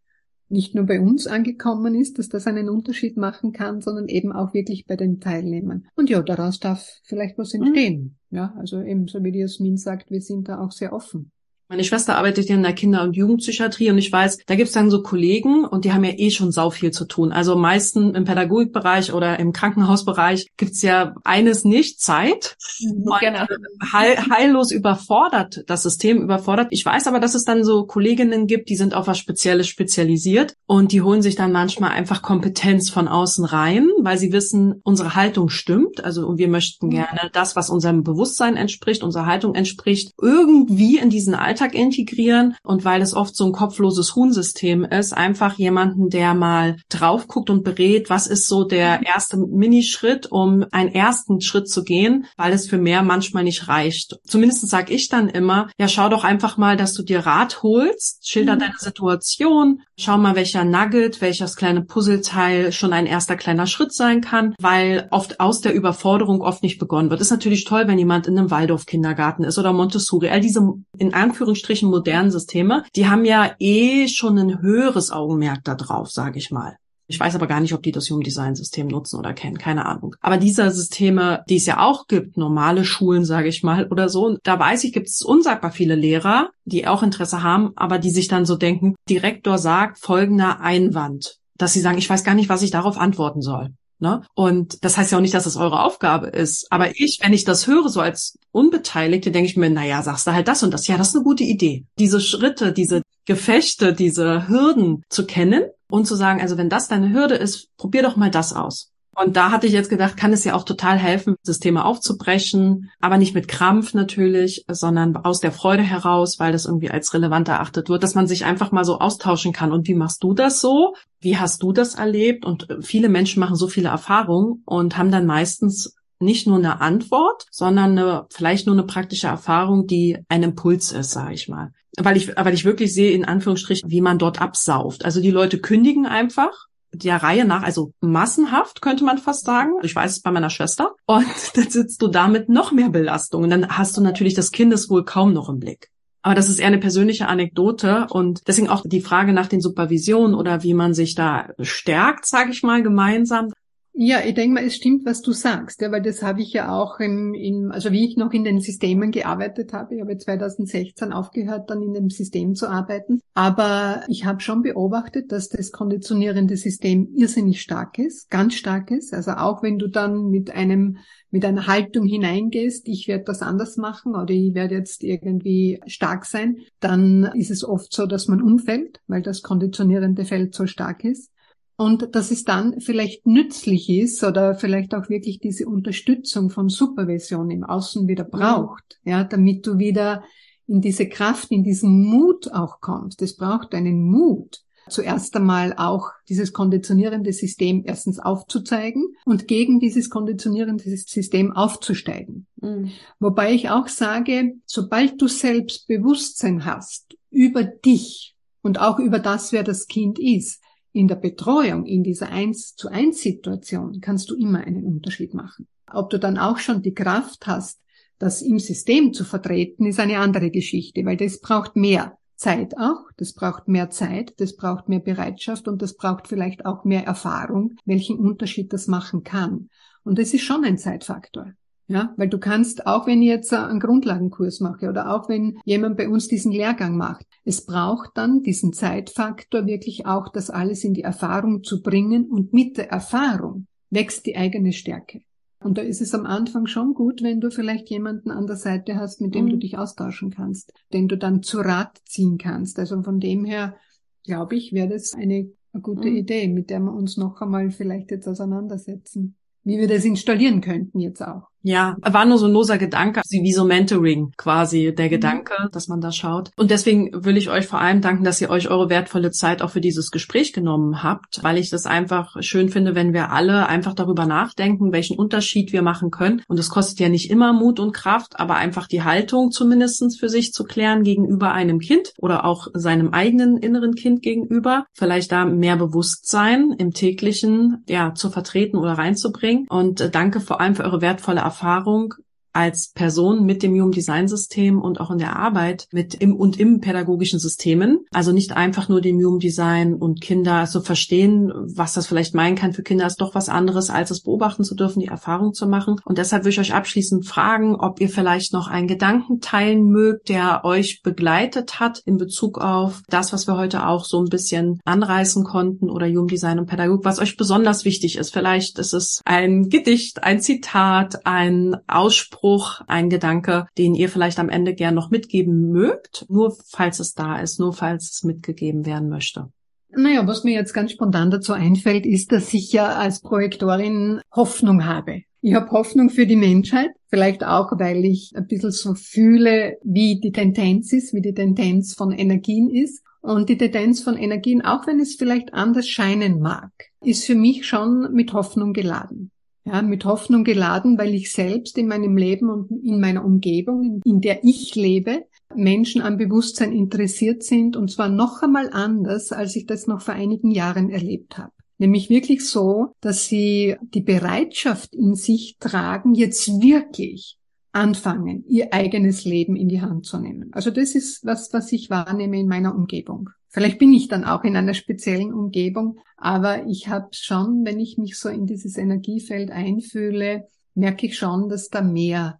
nicht 0.49 0.75
nur 0.75 0.85
bei 0.85 0.99
uns 0.99 1.27
angekommen 1.27 1.95
ist, 1.95 2.19
dass 2.19 2.29
das 2.29 2.47
einen 2.47 2.69
Unterschied 2.69 3.17
machen 3.17 3.51
kann, 3.51 3.81
sondern 3.81 4.07
eben 4.07 4.31
auch 4.31 4.53
wirklich 4.53 4.85
bei 4.85 4.95
den 4.95 5.19
Teilnehmern. 5.19 5.85
Und 5.95 6.09
ja, 6.09 6.21
daraus 6.21 6.59
darf 6.59 6.99
vielleicht 7.03 7.37
was 7.37 7.53
entstehen. 7.53 8.17
Mhm. 8.29 8.37
Ja, 8.37 8.53
also 8.57 8.81
eben 8.81 9.07
so 9.07 9.23
wie 9.23 9.31
die 9.31 9.39
Jasmin 9.39 9.77
sagt, 9.77 10.11
wir 10.11 10.21
sind 10.21 10.49
da 10.49 10.59
auch 10.59 10.71
sehr 10.71 10.93
offen. 10.93 11.31
Meine 11.69 11.83
Schwester 11.83 12.15
arbeitet 12.15 12.47
ja 12.47 12.55
in 12.55 12.63
der 12.63 12.71
Kinder- 12.71 13.03
und 13.03 13.17
Jugendpsychiatrie 13.17 13.91
und 13.91 13.97
ich 13.97 14.09
weiß, 14.09 14.37
da 14.45 14.55
gibt's 14.55 14.71
dann 14.71 14.89
so 14.89 15.03
Kollegen 15.03 15.65
und 15.65 15.83
die 15.83 15.91
haben 15.91 16.05
ja 16.05 16.13
eh 16.15 16.29
schon 16.29 16.53
sau 16.53 16.69
viel 16.69 16.91
zu 16.91 17.03
tun. 17.03 17.33
Also 17.33 17.57
meistens 17.57 18.15
im 18.15 18.23
Pädagogikbereich 18.23 19.11
oder 19.11 19.37
im 19.37 19.51
Krankenhausbereich 19.51 20.47
gibt's 20.55 20.81
ja 20.81 21.15
eines 21.25 21.65
nicht 21.65 21.99
Zeit. 21.99 22.55
Mhm, 22.79 23.11
genau. 23.19 23.45
Heil, 23.91 24.17
heillos 24.29 24.71
überfordert, 24.71 25.65
das 25.67 25.83
System 25.83 26.21
überfordert. 26.21 26.67
Ich 26.69 26.85
weiß 26.85 27.05
aber, 27.07 27.19
dass 27.19 27.35
es 27.35 27.43
dann 27.43 27.65
so 27.65 27.85
Kolleginnen 27.85 28.47
gibt, 28.47 28.69
die 28.69 28.77
sind 28.77 28.93
auf 28.93 29.07
was 29.07 29.17
Spezielles 29.17 29.67
spezialisiert 29.67 30.53
und 30.67 30.93
die 30.93 31.01
holen 31.01 31.21
sich 31.21 31.35
dann 31.35 31.51
manchmal 31.51 31.91
einfach 31.91 32.21
Kompetenz 32.21 32.89
von 32.89 33.09
außen 33.09 33.43
rein, 33.43 33.89
weil 33.99 34.17
sie 34.17 34.31
wissen, 34.31 34.79
unsere 34.83 35.15
Haltung 35.15 35.49
stimmt. 35.49 36.01
Also 36.01 36.25
und 36.27 36.37
wir 36.37 36.47
möchten 36.47 36.85
mhm. 36.85 36.91
gerne 36.91 37.29
das, 37.33 37.57
was 37.57 37.69
unserem 37.69 38.03
Bewusstsein 38.03 38.55
entspricht, 38.55 39.03
unserer 39.03 39.25
Haltung 39.25 39.53
entspricht, 39.53 40.13
irgendwie 40.21 40.97
in 40.97 41.09
diesen 41.09 41.35
Alltag 41.35 41.56
Alltag 41.57 41.73
integrieren 41.73 42.55
und 42.63 42.85
weil 42.85 43.01
es 43.01 43.15
oft 43.15 43.35
so 43.35 43.45
ein 43.45 43.51
kopfloses 43.51 44.15
Huhnsystem 44.15 44.83
ist, 44.83 45.13
einfach 45.13 45.55
jemanden, 45.55 46.09
der 46.09 46.35
mal 46.35 46.77
drauf 46.89 47.27
guckt 47.27 47.49
und 47.49 47.63
berät, 47.63 48.11
was 48.11 48.27
ist 48.27 48.47
so 48.47 48.63
der 48.63 49.01
erste 49.03 49.37
Minischritt, 49.37 50.27
um 50.31 50.65
einen 50.71 50.93
ersten 50.93 51.41
Schritt 51.41 51.67
zu 51.67 51.83
gehen, 51.83 52.27
weil 52.37 52.53
es 52.53 52.67
für 52.67 52.77
mehr 52.77 53.01
manchmal 53.01 53.43
nicht 53.43 53.67
reicht. 53.67 54.19
Zumindest 54.23 54.67
sage 54.67 54.93
ich 54.93 55.09
dann 55.09 55.29
immer, 55.29 55.69
ja, 55.79 55.87
schau 55.87 56.09
doch 56.09 56.23
einfach 56.23 56.57
mal, 56.57 56.77
dass 56.77 56.93
du 56.93 57.01
dir 57.01 57.25
Rat 57.25 57.63
holst, 57.63 58.27
schilder 58.29 58.55
mhm. 58.55 58.59
deine 58.59 58.77
Situation, 58.77 59.81
schau 59.97 60.17
mal, 60.17 60.35
welcher 60.35 60.63
Nugget, 60.63 61.21
welches 61.21 61.55
kleine 61.55 61.81
Puzzleteil 61.81 62.71
schon 62.71 62.93
ein 62.93 63.07
erster 63.07 63.35
kleiner 63.35 63.65
Schritt 63.65 63.93
sein 63.93 64.21
kann, 64.21 64.53
weil 64.59 65.07
oft 65.09 65.39
aus 65.39 65.61
der 65.61 65.73
Überforderung 65.73 66.41
oft 66.41 66.61
nicht 66.61 66.77
begonnen 66.77 67.09
wird. 67.09 67.21
Ist 67.21 67.31
natürlich 67.31 67.63
toll, 67.63 67.87
wenn 67.87 67.97
jemand 67.97 68.27
in 68.27 68.37
einem 68.37 68.51
Waldorf-Kindergarten 68.51 69.43
ist 69.43 69.57
oder 69.57 69.73
Montessori, 69.73 70.29
all 70.29 70.41
diese 70.41 70.61
in 70.99 71.13
Anführungszeichen 71.15 71.46
Anführungsstrichen 71.47 71.89
modernen 71.89 72.29
Systeme, 72.29 72.83
die 72.95 73.07
haben 73.07 73.23
ja 73.23 73.55
eh 73.59 74.09
schon 74.09 74.37
ein 74.37 74.61
höheres 74.61 75.11
Augenmerk 75.11 75.63
da 75.63 75.75
drauf, 75.75 76.11
sage 76.11 76.39
ich 76.39 76.51
mal. 76.51 76.75
Ich 77.09 77.17
weiß 77.17 77.35
aber 77.35 77.47
gar 77.47 77.61
nicht, 77.61 77.73
ob 77.73 77.81
die 77.81 77.93
das 77.93 78.09
Human 78.09 78.25
Design 78.25 78.55
System 78.55 78.87
nutzen 78.87 79.17
oder 79.17 79.33
kennen, 79.33 79.57
keine 79.57 79.85
Ahnung. 79.85 80.17
Aber 80.19 80.35
diese 80.35 80.69
Systeme, 80.71 81.45
die 81.47 81.55
es 81.55 81.65
ja 81.65 81.79
auch 81.79 82.07
gibt, 82.07 82.35
normale 82.35 82.83
Schulen, 82.83 83.23
sage 83.23 83.47
ich 83.47 83.63
mal, 83.63 83.87
oder 83.87 84.09
so, 84.09 84.37
da 84.43 84.59
weiß 84.59 84.83
ich, 84.83 84.91
gibt 84.91 85.07
es 85.07 85.21
unsagbar 85.21 85.71
viele 85.71 85.95
Lehrer, 85.95 86.49
die 86.65 86.85
auch 86.85 87.01
Interesse 87.01 87.43
haben, 87.43 87.71
aber 87.77 87.97
die 87.97 88.11
sich 88.11 88.27
dann 88.27 88.45
so 88.45 88.57
denken, 88.57 88.95
Direktor 89.09 89.57
sagt 89.57 89.99
folgender 89.99 90.59
Einwand, 90.59 91.37
dass 91.57 91.71
sie 91.71 91.79
sagen, 91.79 91.97
ich 91.97 92.09
weiß 92.09 92.25
gar 92.25 92.35
nicht, 92.35 92.49
was 92.49 92.61
ich 92.61 92.71
darauf 92.71 92.97
antworten 92.97 93.41
soll. 93.41 93.69
Ne? 93.99 94.21
Und 94.35 94.83
das 94.83 94.97
heißt 94.97 95.11
ja 95.11 95.17
auch 95.17 95.21
nicht, 95.21 95.33
dass 95.33 95.45
das 95.45 95.57
eure 95.57 95.81
Aufgabe 95.81 96.27
ist. 96.27 96.67
Aber 96.71 96.91
ich, 96.99 97.19
wenn 97.21 97.33
ich 97.33 97.45
das 97.45 97.65
höre, 97.65 97.89
so 97.89 97.99
als 97.99 98.37
Unbeteiligte, 98.51 99.31
denke 99.31 99.49
ich 99.49 99.57
mir, 99.57 99.69
na 99.69 99.85
ja, 99.85 100.03
sagst 100.03 100.27
du 100.27 100.33
halt 100.33 100.47
das 100.47 100.61
und 100.63 100.73
das. 100.73 100.87
Ja, 100.87 100.97
das 100.97 101.09
ist 101.09 101.15
eine 101.15 101.23
gute 101.23 101.43
Idee. 101.43 101.85
Diese 101.97 102.21
Schritte, 102.21 102.73
diese 102.73 103.01
Gefechte, 103.25 103.93
diese 103.93 104.47
Hürden 104.47 105.03
zu 105.09 105.25
kennen 105.25 105.63
und 105.89 106.05
zu 106.05 106.15
sagen, 106.15 106.41
also 106.41 106.57
wenn 106.57 106.69
das 106.69 106.87
deine 106.87 107.11
Hürde 107.11 107.35
ist, 107.35 107.75
probier 107.77 108.03
doch 108.03 108.15
mal 108.15 108.31
das 108.31 108.53
aus. 108.53 108.91
Und 109.19 109.35
da 109.35 109.51
hatte 109.51 109.65
ich 109.65 109.73
jetzt 109.73 109.89
gedacht, 109.89 110.15
kann 110.15 110.31
es 110.31 110.43
ja 110.43 110.53
auch 110.53 110.63
total 110.63 110.97
helfen, 110.97 111.37
Systeme 111.41 111.83
aufzubrechen, 111.85 112.91
aber 112.99 113.17
nicht 113.17 113.33
mit 113.33 113.47
Krampf 113.47 113.95
natürlich, 113.95 114.63
sondern 114.69 115.15
aus 115.15 115.39
der 115.39 115.51
Freude 115.51 115.81
heraus, 115.81 116.37
weil 116.37 116.51
das 116.51 116.65
irgendwie 116.65 116.91
als 116.91 117.15
relevant 117.15 117.47
erachtet 117.47 117.89
wird, 117.89 118.03
dass 118.03 118.13
man 118.13 118.27
sich 118.27 118.45
einfach 118.45 118.71
mal 118.71 118.85
so 118.85 118.99
austauschen 118.99 119.53
kann. 119.53 119.71
Und 119.71 119.87
wie 119.87 119.95
machst 119.95 120.23
du 120.23 120.35
das 120.35 120.61
so? 120.61 120.93
Wie 121.19 121.37
hast 121.37 121.63
du 121.63 121.73
das 121.73 121.95
erlebt? 121.95 122.45
Und 122.45 122.67
viele 122.81 123.09
Menschen 123.09 123.39
machen 123.39 123.55
so 123.55 123.67
viele 123.67 123.89
Erfahrungen 123.89 124.61
und 124.65 124.97
haben 124.99 125.11
dann 125.11 125.25
meistens 125.25 125.95
nicht 126.19 126.45
nur 126.45 126.57
eine 126.57 126.79
Antwort, 126.79 127.47
sondern 127.49 127.97
eine, 127.97 128.25
vielleicht 128.29 128.67
nur 128.67 128.75
eine 128.75 128.85
praktische 128.85 129.27
Erfahrung, 129.27 129.87
die 129.87 130.19
ein 130.29 130.43
Impuls 130.43 130.91
ist, 130.91 131.09
sage 131.09 131.33
ich 131.33 131.49
mal. 131.49 131.71
Weil 131.97 132.17
ich, 132.17 132.35
weil 132.35 132.53
ich 132.53 132.65
wirklich 132.65 132.93
sehe, 132.93 133.11
in 133.11 133.25
Anführungsstrichen, 133.25 133.89
wie 133.89 134.01
man 134.01 134.19
dort 134.19 134.39
absauft. 134.39 135.05
Also 135.05 135.21
die 135.21 135.31
Leute 135.31 135.57
kündigen 135.59 136.05
einfach 136.05 136.67
der 136.97 137.23
Reihe 137.23 137.45
nach, 137.45 137.63
also 137.63 137.93
massenhaft, 138.01 138.81
könnte 138.81 139.03
man 139.03 139.17
fast 139.17 139.45
sagen. 139.45 139.73
Ich 139.83 139.95
weiß 139.95 140.11
es 140.11 140.21
bei 140.21 140.31
meiner 140.31 140.49
Schwester. 140.49 140.95
Und 141.05 141.25
dann 141.55 141.69
sitzt 141.69 142.01
du 142.01 142.07
damit 142.07 142.49
noch 142.49 142.71
mehr 142.71 142.89
Belastung. 142.89 143.43
Und 143.43 143.49
dann 143.49 143.77
hast 143.77 143.97
du 143.97 144.01
natürlich 144.01 144.33
das 144.33 144.51
Kindeswohl 144.51 145.05
kaum 145.05 145.33
noch 145.33 145.49
im 145.49 145.59
Blick. 145.59 145.89
Aber 146.21 146.35
das 146.35 146.49
ist 146.49 146.59
eher 146.59 146.67
eine 146.67 146.79
persönliche 146.79 147.27
Anekdote 147.27 148.07
und 148.09 148.47
deswegen 148.47 148.67
auch 148.67 148.83
die 148.85 148.99
Frage 148.99 149.31
nach 149.31 149.47
den 149.47 149.61
Supervisionen 149.61 150.35
oder 150.35 150.61
wie 150.61 150.73
man 150.73 150.93
sich 150.93 151.15
da 151.15 151.53
stärkt, 151.61 152.25
sage 152.25 152.51
ich 152.51 152.63
mal, 152.63 152.83
gemeinsam. 152.83 153.53
Ja, 153.99 154.19
ich 154.23 154.35
denke 154.35 154.53
mal, 154.53 154.63
es 154.63 154.75
stimmt, 154.75 155.07
was 155.07 155.23
du 155.23 155.31
sagst, 155.31 155.81
ja, 155.81 155.91
weil 155.91 156.03
das 156.03 156.21
habe 156.21 156.39
ich 156.39 156.53
ja 156.53 156.71
auch 156.71 156.99
im, 156.99 157.33
im, 157.33 157.71
also 157.71 157.91
wie 157.91 158.05
ich 158.05 158.15
noch 158.15 158.31
in 158.31 158.43
den 158.43 158.59
Systemen 158.59 159.09
gearbeitet 159.09 159.73
habe, 159.73 159.95
ich 159.95 160.01
habe 160.01 160.15
2016 160.15 161.11
aufgehört, 161.11 161.71
dann 161.71 161.81
in 161.81 161.95
dem 161.95 162.11
System 162.11 162.53
zu 162.53 162.69
arbeiten, 162.69 163.21
aber 163.33 164.03
ich 164.07 164.23
habe 164.23 164.39
schon 164.39 164.61
beobachtet, 164.61 165.31
dass 165.31 165.49
das 165.49 165.71
konditionierende 165.71 166.57
System 166.57 167.09
irrsinnig 167.15 167.59
stark 167.59 167.97
ist, 167.97 168.29
ganz 168.29 168.53
stark 168.53 168.91
ist, 168.91 169.15
also 169.15 169.31
auch 169.31 169.63
wenn 169.63 169.79
du 169.79 169.87
dann 169.87 170.29
mit 170.29 170.51
einem 170.51 170.97
mit 171.31 171.43
einer 171.43 171.65
Haltung 171.65 172.05
hineingehst, 172.05 172.87
ich 172.87 173.07
werde 173.07 173.23
das 173.23 173.41
anders 173.41 173.77
machen 173.77 174.15
oder 174.15 174.29
ich 174.29 174.53
werde 174.53 174.75
jetzt 174.75 175.03
irgendwie 175.03 175.81
stark 175.87 176.25
sein, 176.25 176.57
dann 176.79 177.31
ist 177.33 177.49
es 177.49 177.63
oft 177.63 177.91
so, 177.91 178.05
dass 178.05 178.27
man 178.27 178.43
umfällt, 178.43 179.01
weil 179.07 179.23
das 179.23 179.41
konditionierende 179.41 180.23
Feld 180.23 180.53
so 180.53 180.67
stark 180.67 181.03
ist 181.03 181.31
und 181.77 182.15
dass 182.15 182.31
es 182.31 182.43
dann 182.43 182.81
vielleicht 182.81 183.27
nützlich 183.27 183.89
ist 183.89 184.23
oder 184.23 184.55
vielleicht 184.55 184.95
auch 184.95 185.09
wirklich 185.09 185.39
diese 185.39 185.67
Unterstützung 185.67 186.49
von 186.49 186.69
Supervision 186.69 187.51
im 187.51 187.63
Außen 187.63 188.07
wieder 188.07 188.23
braucht, 188.23 188.99
ja, 189.05 189.23
damit 189.23 189.65
du 189.65 189.77
wieder 189.77 190.23
in 190.65 190.81
diese 190.81 191.07
Kraft, 191.07 191.51
in 191.51 191.63
diesen 191.63 192.03
Mut 192.03 192.51
auch 192.51 192.81
kommst. 192.81 193.21
Es 193.21 193.37
braucht 193.37 193.75
einen 193.75 194.01
Mut, 194.01 194.63
zuerst 194.89 195.35
einmal 195.35 195.73
auch 195.77 196.09
dieses 196.27 196.51
konditionierende 196.51 197.31
System 197.31 197.83
erstens 197.85 198.19
aufzuzeigen 198.19 199.15
und 199.25 199.47
gegen 199.47 199.79
dieses 199.79 200.09
konditionierende 200.09 200.83
System 200.83 201.51
aufzusteigen. 201.53 202.47
Mhm. 202.59 202.91
Wobei 203.19 203.53
ich 203.53 203.69
auch 203.69 203.87
sage, 203.87 204.55
sobald 204.65 205.21
du 205.21 205.27
selbst 205.27 205.87
Bewusstsein 205.87 206.65
hast 206.65 207.15
über 207.29 207.63
dich 207.63 208.35
und 208.63 208.79
auch 208.79 208.97
über 208.97 209.19
das, 209.19 209.51
wer 209.51 209.63
das 209.63 209.87
Kind 209.87 210.17
ist, 210.17 210.61
in 210.97 211.07
der 211.07 211.15
Betreuung, 211.15 211.85
in 211.85 212.03
dieser 212.03 212.29
Eins 212.29 212.75
zu 212.75 212.89
eins 212.89 213.21
Situation 213.21 214.01
kannst 214.01 214.29
du 214.29 214.35
immer 214.35 214.61
einen 214.61 214.83
Unterschied 214.83 215.33
machen. 215.33 215.67
Ob 215.91 216.09
du 216.09 216.17
dann 216.17 216.37
auch 216.37 216.57
schon 216.57 216.81
die 216.81 216.93
Kraft 216.93 217.45
hast, 217.45 217.79
das 218.17 218.41
im 218.41 218.57
System 218.57 219.13
zu 219.13 219.23
vertreten, 219.23 219.85
ist 219.85 219.99
eine 219.99 220.17
andere 220.17 220.49
Geschichte, 220.49 221.05
weil 221.05 221.17
das 221.17 221.39
braucht 221.39 221.75
mehr 221.75 222.17
Zeit 222.35 222.75
auch, 222.77 223.11
das 223.17 223.33
braucht 223.33 223.67
mehr 223.67 223.89
Zeit, 223.89 224.33
das 224.39 224.55
braucht 224.55 224.89
mehr 224.89 224.99
Bereitschaft 224.99 225.67
und 225.67 225.81
das 225.81 225.95
braucht 225.95 226.27
vielleicht 226.27 226.65
auch 226.65 226.83
mehr 226.83 227.03
Erfahrung, 227.03 227.75
welchen 227.85 228.17
Unterschied 228.17 228.73
das 228.73 228.87
machen 228.87 229.23
kann. 229.23 229.69
Und 230.03 230.17
das 230.17 230.33
ist 230.33 230.43
schon 230.43 230.63
ein 230.63 230.77
Zeitfaktor. 230.77 231.53
Ja, 231.89 232.13
weil 232.17 232.27
du 232.27 232.37
kannst, 232.37 232.85
auch 232.85 233.07
wenn 233.07 233.21
ich 233.21 233.29
jetzt 233.29 233.53
einen 233.53 233.79
Grundlagenkurs 233.79 234.59
mache 234.59 234.89
oder 234.89 235.15
auch 235.15 235.29
wenn 235.29 235.57
jemand 235.63 235.95
bei 235.95 236.09
uns 236.09 236.27
diesen 236.27 236.51
Lehrgang 236.51 236.97
macht, 236.97 237.25
es 237.45 237.65
braucht 237.65 238.11
dann 238.15 238.43
diesen 238.43 238.73
Zeitfaktor 238.73 239.65
wirklich 239.67 240.05
auch, 240.05 240.27
das 240.27 240.49
alles 240.49 240.83
in 240.83 240.93
die 240.93 241.03
Erfahrung 241.03 241.63
zu 241.63 241.81
bringen 241.81 242.25
und 242.25 242.51
mit 242.51 242.77
der 242.77 242.91
Erfahrung 242.91 243.67
wächst 243.89 244.25
die 244.25 244.35
eigene 244.35 244.73
Stärke. 244.73 245.21
Und 245.59 245.77
da 245.77 245.81
ist 245.81 246.01
es 246.01 246.13
am 246.13 246.25
Anfang 246.25 246.67
schon 246.67 246.93
gut, 246.93 247.23
wenn 247.23 247.39
du 247.39 247.49
vielleicht 247.49 247.89
jemanden 247.89 248.31
an 248.31 248.47
der 248.47 248.57
Seite 248.57 248.95
hast, 248.97 249.21
mit 249.21 249.33
dem 249.33 249.45
mhm. 249.45 249.49
du 249.51 249.57
dich 249.57 249.77
austauschen 249.77 250.29
kannst, 250.29 250.71
den 250.93 251.07
du 251.07 251.17
dann 251.17 251.41
zu 251.41 251.59
Rat 251.59 251.99
ziehen 252.05 252.37
kannst. 252.37 252.77
Also 252.79 253.01
von 253.01 253.19
dem 253.19 253.43
her, 253.43 253.75
glaube 254.23 254.55
ich, 254.55 254.73
wäre 254.73 254.89
das 254.89 255.13
eine, 255.13 255.49
eine 255.73 255.81
gute 255.81 256.09
mhm. 256.09 256.17
Idee, 256.17 256.47
mit 256.47 256.69
der 256.69 256.79
wir 256.79 256.93
uns 256.93 257.17
noch 257.17 257.41
einmal 257.41 257.71
vielleicht 257.71 258.11
jetzt 258.11 258.27
auseinandersetzen. 258.27 259.35
Wie 259.63 259.77
wir 259.77 259.87
das 259.87 260.05
installieren 260.05 260.61
könnten 260.61 260.99
jetzt 260.99 261.21
auch. 261.21 261.49
Ja, 261.67 261.97
war 261.99 262.23
nur 262.23 262.37
so 262.37 262.45
ein 262.45 262.53
loser 262.53 262.77
Gedanke, 262.77 263.21
wie 263.29 263.51
so 263.51 263.65
Mentoring 263.65 264.31
quasi 264.37 264.95
der 264.95 265.07
mhm. 265.07 265.09
Gedanke, 265.09 265.53
mhm. 265.61 265.71
dass 265.73 265.89
man 265.89 265.99
da 265.99 266.13
schaut. 266.13 266.51
Und 266.55 266.71
deswegen 266.71 267.25
will 267.25 267.35
ich 267.35 267.49
euch 267.49 267.67
vor 267.67 267.81
allem 267.81 267.99
danken, 267.99 268.23
dass 268.23 268.39
ihr 268.39 268.49
euch 268.49 268.69
eure 268.69 268.89
wertvolle 268.89 269.31
Zeit 269.31 269.61
auch 269.61 269.71
für 269.71 269.81
dieses 269.81 270.09
Gespräch 270.09 270.53
genommen 270.53 271.03
habt, 271.03 271.43
weil 271.43 271.57
ich 271.57 271.69
das 271.69 271.85
einfach 271.85 272.37
schön 272.39 272.69
finde, 272.69 272.95
wenn 272.95 273.11
wir 273.11 273.31
alle 273.31 273.67
einfach 273.67 273.95
darüber 273.95 274.25
nachdenken, 274.25 274.93
welchen 274.93 275.17
Unterschied 275.17 275.73
wir 275.73 275.81
machen 275.81 276.09
können. 276.09 276.41
Und 276.47 276.57
es 276.57 276.69
kostet 276.69 277.01
ja 277.01 277.09
nicht 277.09 277.29
immer 277.29 277.51
Mut 277.51 277.81
und 277.81 277.91
Kraft, 277.91 278.39
aber 278.39 278.55
einfach 278.55 278.87
die 278.87 279.03
Haltung 279.03 279.51
zumindestens 279.51 280.17
für 280.17 280.29
sich 280.29 280.53
zu 280.53 280.63
klären 280.63 281.03
gegenüber 281.03 281.51
einem 281.51 281.79
Kind 281.79 282.13
oder 282.17 282.45
auch 282.45 282.67
seinem 282.75 283.09
eigenen 283.09 283.57
inneren 283.57 283.93
Kind 283.93 284.21
gegenüber. 284.21 284.85
Vielleicht 284.93 285.33
da 285.33 285.43
mehr 285.43 285.75
Bewusstsein 285.75 286.73
im 286.77 286.91
täglichen, 286.91 287.83
ja, 287.89 288.13
zu 288.13 288.29
vertreten 288.29 288.77
oder 288.77 288.93
reinzubringen. 288.93 289.65
Und 289.67 289.99
äh, 289.99 290.09
danke 290.09 290.39
vor 290.39 290.61
allem 290.61 290.73
für 290.73 290.85
eure 290.85 291.01
wertvolle 291.01 291.41
Erfahrung 291.41 291.56
Erfahrung 291.57 292.13
als 292.57 292.91
Person 292.91 293.45
mit 293.45 293.61
dem 293.61 293.73
Human 293.73 293.91
Design 293.91 294.27
System 294.27 294.81
und 294.81 294.99
auch 294.99 295.11
in 295.11 295.19
der 295.19 295.35
Arbeit 295.35 295.87
mit 295.91 296.15
im 296.15 296.35
und 296.35 296.59
im 296.59 296.81
pädagogischen 296.81 297.37
Systemen. 297.37 297.99
Also 298.11 298.31
nicht 298.31 298.51
einfach 298.57 298.89
nur 298.89 298.99
dem 298.99 299.23
Human 299.23 299.37
Design 299.37 299.93
und 299.93 300.21
Kinder 300.21 300.65
so 300.65 300.81
verstehen, 300.81 301.53
was 301.53 301.93
das 301.93 302.07
vielleicht 302.07 302.33
meinen 302.33 302.55
kann. 302.55 302.73
Für 302.73 302.81
Kinder 302.81 303.05
ist 303.05 303.21
doch 303.21 303.35
was 303.35 303.47
anderes, 303.47 303.91
als 303.91 304.09
es 304.09 304.21
beobachten 304.21 304.63
zu 304.63 304.73
dürfen, 304.73 305.01
die 305.01 305.05
Erfahrung 305.05 305.53
zu 305.53 305.67
machen. 305.67 305.97
Und 306.03 306.17
deshalb 306.17 306.45
würde 306.45 306.49
ich 306.49 306.59
euch 306.59 306.73
abschließend 306.73 307.27
fragen, 307.27 307.75
ob 307.75 308.01
ihr 308.01 308.09
vielleicht 308.09 308.53
noch 308.53 308.67
einen 308.67 308.87
Gedanken 308.87 309.39
teilen 309.39 309.85
mögt, 309.91 310.29
der 310.29 310.65
euch 310.65 311.03
begleitet 311.03 311.79
hat 311.79 312.01
in 312.05 312.17
Bezug 312.17 312.57
auf 312.57 313.03
das, 313.07 313.33
was 313.33 313.47
wir 313.47 313.55
heute 313.55 313.85
auch 313.85 314.03
so 314.03 314.19
ein 314.19 314.29
bisschen 314.29 314.79
anreißen 314.83 315.43
konnten 315.43 315.91
oder 315.91 316.07
Human 316.07 316.27
Design 316.27 316.57
und 316.57 316.65
Pädagogik, 316.65 317.05
was 317.05 317.19
euch 317.19 317.37
besonders 317.37 317.85
wichtig 317.85 318.17
ist. 318.17 318.33
Vielleicht 318.33 318.79
ist 318.79 318.93
es 318.93 319.21
ein 319.25 319.69
Gedicht, 319.69 320.23
ein 320.23 320.41
Zitat, 320.41 321.23
ein 321.27 321.77
Ausspruch, 321.85 322.46
Ausspruch, 322.47 322.81
ein 322.87 323.09
Gedanke, 323.09 323.67
den 323.77 323.93
ihr 323.95 324.09
vielleicht 324.09 324.39
am 324.39 324.49
Ende 324.49 324.73
gern 324.73 324.95
noch 324.95 325.09
mitgeben 325.09 325.71
mögt, 325.71 326.25
nur 326.29 326.55
falls 326.65 326.99
es 326.99 327.13
da 327.13 327.39
ist, 327.39 327.59
nur 327.59 327.73
falls 327.73 328.11
es 328.11 328.23
mitgegeben 328.23 328.85
werden 328.85 329.09
möchte. 329.09 329.49
Naja, 329.89 330.27
was 330.27 330.43
mir 330.43 330.53
jetzt 330.53 330.73
ganz 330.73 330.91
spontan 330.91 331.31
dazu 331.31 331.53
einfällt, 331.53 332.05
ist, 332.05 332.31
dass 332.31 332.53
ich 332.53 332.71
ja 332.71 332.95
als 332.95 333.21
Projektorin 333.21 334.21
Hoffnung 334.33 334.85
habe. 334.85 335.23
Ich 335.41 335.53
habe 335.53 335.71
Hoffnung 335.71 336.09
für 336.09 336.25
die 336.25 336.35
Menschheit, 336.35 336.91
vielleicht 337.09 337.43
auch, 337.43 337.71
weil 337.79 338.03
ich 338.03 338.33
ein 338.35 338.47
bisschen 338.47 338.71
so 338.71 338.95
fühle, 338.95 339.77
wie 339.83 340.19
die 340.19 340.31
Tendenz 340.31 340.91
ist, 340.93 341.13
wie 341.13 341.21
die 341.21 341.33
Tendenz 341.33 341.93
von 341.93 342.11
Energien 342.11 342.69
ist. 342.69 343.03
Und 343.21 343.49
die 343.49 343.57
Tendenz 343.57 344.01
von 344.01 344.17
Energien, 344.17 344.61
auch 344.61 344.87
wenn 344.87 344.99
es 344.99 345.15
vielleicht 345.15 345.53
anders 345.53 345.87
scheinen 345.87 346.39
mag, 346.39 346.71
ist 347.01 347.25
für 347.25 347.35
mich 347.35 347.65
schon 347.65 348.13
mit 348.13 348.33
Hoffnung 348.33 348.73
geladen 348.73 349.31
ja, 349.67 349.81
mit 349.81 350.05
Hoffnung 350.05 350.43
geladen, 350.43 350.97
weil 350.97 351.13
ich 351.13 351.31
selbst 351.31 351.77
in 351.77 351.87
meinem 351.87 352.17
Leben 352.17 352.49
und 352.49 352.71
in 352.83 352.99
meiner 352.99 353.23
Umgebung, 353.23 354.01
in 354.05 354.21
der 354.21 354.43
ich 354.43 354.75
lebe, 354.75 355.25
Menschen 355.53 356.01
am 356.01 356.17
Bewusstsein 356.17 356.71
interessiert 356.71 357.43
sind 357.43 357.75
und 357.75 357.91
zwar 357.91 358.09
noch 358.09 358.41
einmal 358.41 358.69
anders, 358.71 359.31
als 359.31 359.55
ich 359.55 359.65
das 359.65 359.87
noch 359.87 360.01
vor 360.01 360.13
einigen 360.13 360.51
Jahren 360.51 360.89
erlebt 360.89 361.37
habe. 361.37 361.51
Nämlich 361.79 362.09
wirklich 362.09 362.47
so, 362.47 362.93
dass 363.01 363.25
sie 363.25 363.75
die 363.81 364.01
Bereitschaft 364.01 364.95
in 364.95 365.15
sich 365.15 365.57
tragen, 365.59 366.15
jetzt 366.15 366.47
wirklich 366.61 367.37
anfangen, 367.71 368.43
ihr 368.47 368.73
eigenes 368.73 369.25
Leben 369.25 369.55
in 369.55 369.69
die 369.69 369.81
Hand 369.81 370.05
zu 370.05 370.17
nehmen. 370.17 370.49
Also 370.53 370.71
das 370.71 370.95
ist 370.95 371.23
was, 371.25 371.53
was 371.53 371.71
ich 371.71 371.89
wahrnehme 371.89 372.39
in 372.39 372.47
meiner 372.47 372.73
Umgebung. 372.73 373.29
Vielleicht 373.57 373.79
bin 373.79 373.91
ich 373.91 374.07
dann 374.07 374.23
auch 374.23 374.43
in 374.43 374.55
einer 374.55 374.75
speziellen 374.75 375.33
Umgebung, 375.33 375.97
aber 376.15 376.67
ich 376.67 376.89
habe 376.89 377.07
schon, 377.13 377.65
wenn 377.65 377.79
ich 377.79 377.97
mich 377.97 378.19
so 378.19 378.29
in 378.29 378.45
dieses 378.45 378.77
Energiefeld 378.77 379.49
einfühle, 379.49 380.47
merke 380.75 381.07
ich 381.07 381.17
schon, 381.17 381.49
dass 381.49 381.69
da 381.69 381.81
mehr 381.81 382.39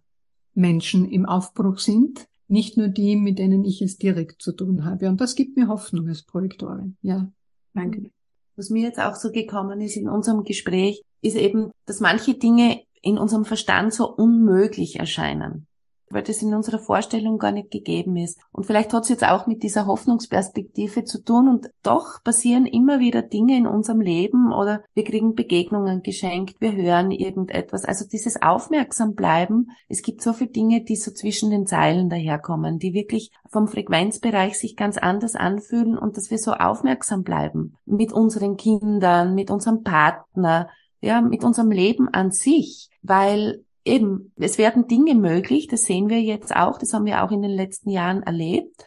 Menschen 0.54 1.10
im 1.10 1.26
Aufbruch 1.26 1.80
sind, 1.80 2.28
nicht 2.46 2.76
nur 2.76 2.86
die, 2.86 3.16
mit 3.16 3.40
denen 3.40 3.64
ich 3.64 3.82
es 3.82 3.98
direkt 3.98 4.40
zu 4.40 4.52
tun 4.52 4.84
habe. 4.84 5.08
Und 5.08 5.20
das 5.20 5.34
gibt 5.34 5.56
mir 5.56 5.66
Hoffnung 5.66 6.06
als 6.06 6.22
Projektorin. 6.22 6.96
Ja, 7.02 7.28
danke. 7.74 8.12
Was 8.54 8.70
mir 8.70 8.84
jetzt 8.84 9.00
auch 9.00 9.16
so 9.16 9.32
gekommen 9.32 9.80
ist 9.80 9.96
in 9.96 10.08
unserem 10.08 10.44
Gespräch, 10.44 11.02
ist 11.20 11.36
eben, 11.36 11.72
dass 11.84 11.98
manche 11.98 12.34
Dinge 12.34 12.82
in 13.02 13.18
unserem 13.18 13.44
Verstand 13.44 13.92
so 13.92 14.08
unmöglich 14.08 15.00
erscheinen 15.00 15.66
weil 16.10 16.22
das 16.22 16.42
in 16.42 16.54
unserer 16.54 16.78
Vorstellung 16.78 17.38
gar 17.38 17.52
nicht 17.52 17.70
gegeben 17.70 18.16
ist. 18.16 18.38
Und 18.52 18.64
vielleicht 18.64 18.92
hat 18.92 19.04
es 19.04 19.08
jetzt 19.08 19.24
auch 19.24 19.46
mit 19.46 19.62
dieser 19.62 19.86
Hoffnungsperspektive 19.86 21.04
zu 21.04 21.22
tun 21.22 21.48
und 21.48 21.70
doch 21.82 22.22
passieren 22.22 22.66
immer 22.66 23.00
wieder 23.00 23.22
Dinge 23.22 23.56
in 23.56 23.66
unserem 23.66 24.00
Leben 24.00 24.52
oder 24.52 24.82
wir 24.94 25.04
kriegen 25.04 25.34
Begegnungen 25.34 26.02
geschenkt, 26.02 26.60
wir 26.60 26.72
hören 26.72 27.10
irgendetwas. 27.10 27.84
Also 27.84 28.06
dieses 28.06 28.40
Aufmerksam 28.40 29.14
bleiben, 29.14 29.70
es 29.88 30.02
gibt 30.02 30.22
so 30.22 30.32
viele 30.32 30.50
Dinge, 30.50 30.82
die 30.82 30.96
so 30.96 31.10
zwischen 31.12 31.50
den 31.50 31.66
Zeilen 31.66 32.08
daherkommen, 32.08 32.78
die 32.78 32.94
wirklich 32.94 33.30
vom 33.48 33.68
Frequenzbereich 33.68 34.58
sich 34.58 34.76
ganz 34.76 34.98
anders 34.98 35.34
anfühlen 35.34 35.98
und 35.98 36.16
dass 36.16 36.30
wir 36.30 36.38
so 36.38 36.52
aufmerksam 36.52 37.22
bleiben 37.22 37.76
mit 37.84 38.12
unseren 38.12 38.56
Kindern, 38.56 39.34
mit 39.34 39.50
unserem 39.50 39.82
Partner, 39.82 40.68
ja, 41.00 41.20
mit 41.20 41.44
unserem 41.44 41.70
Leben 41.70 42.08
an 42.08 42.30
sich, 42.32 42.90
weil 43.02 43.64
eben, 43.88 44.32
es 44.36 44.58
werden 44.58 44.86
Dinge 44.86 45.14
möglich, 45.14 45.66
das 45.66 45.84
sehen 45.84 46.08
wir 46.08 46.20
jetzt 46.20 46.54
auch, 46.54 46.78
das 46.78 46.92
haben 46.92 47.06
wir 47.06 47.24
auch 47.24 47.30
in 47.30 47.42
den 47.42 47.50
letzten 47.50 47.90
Jahren 47.90 48.22
erlebt. 48.22 48.86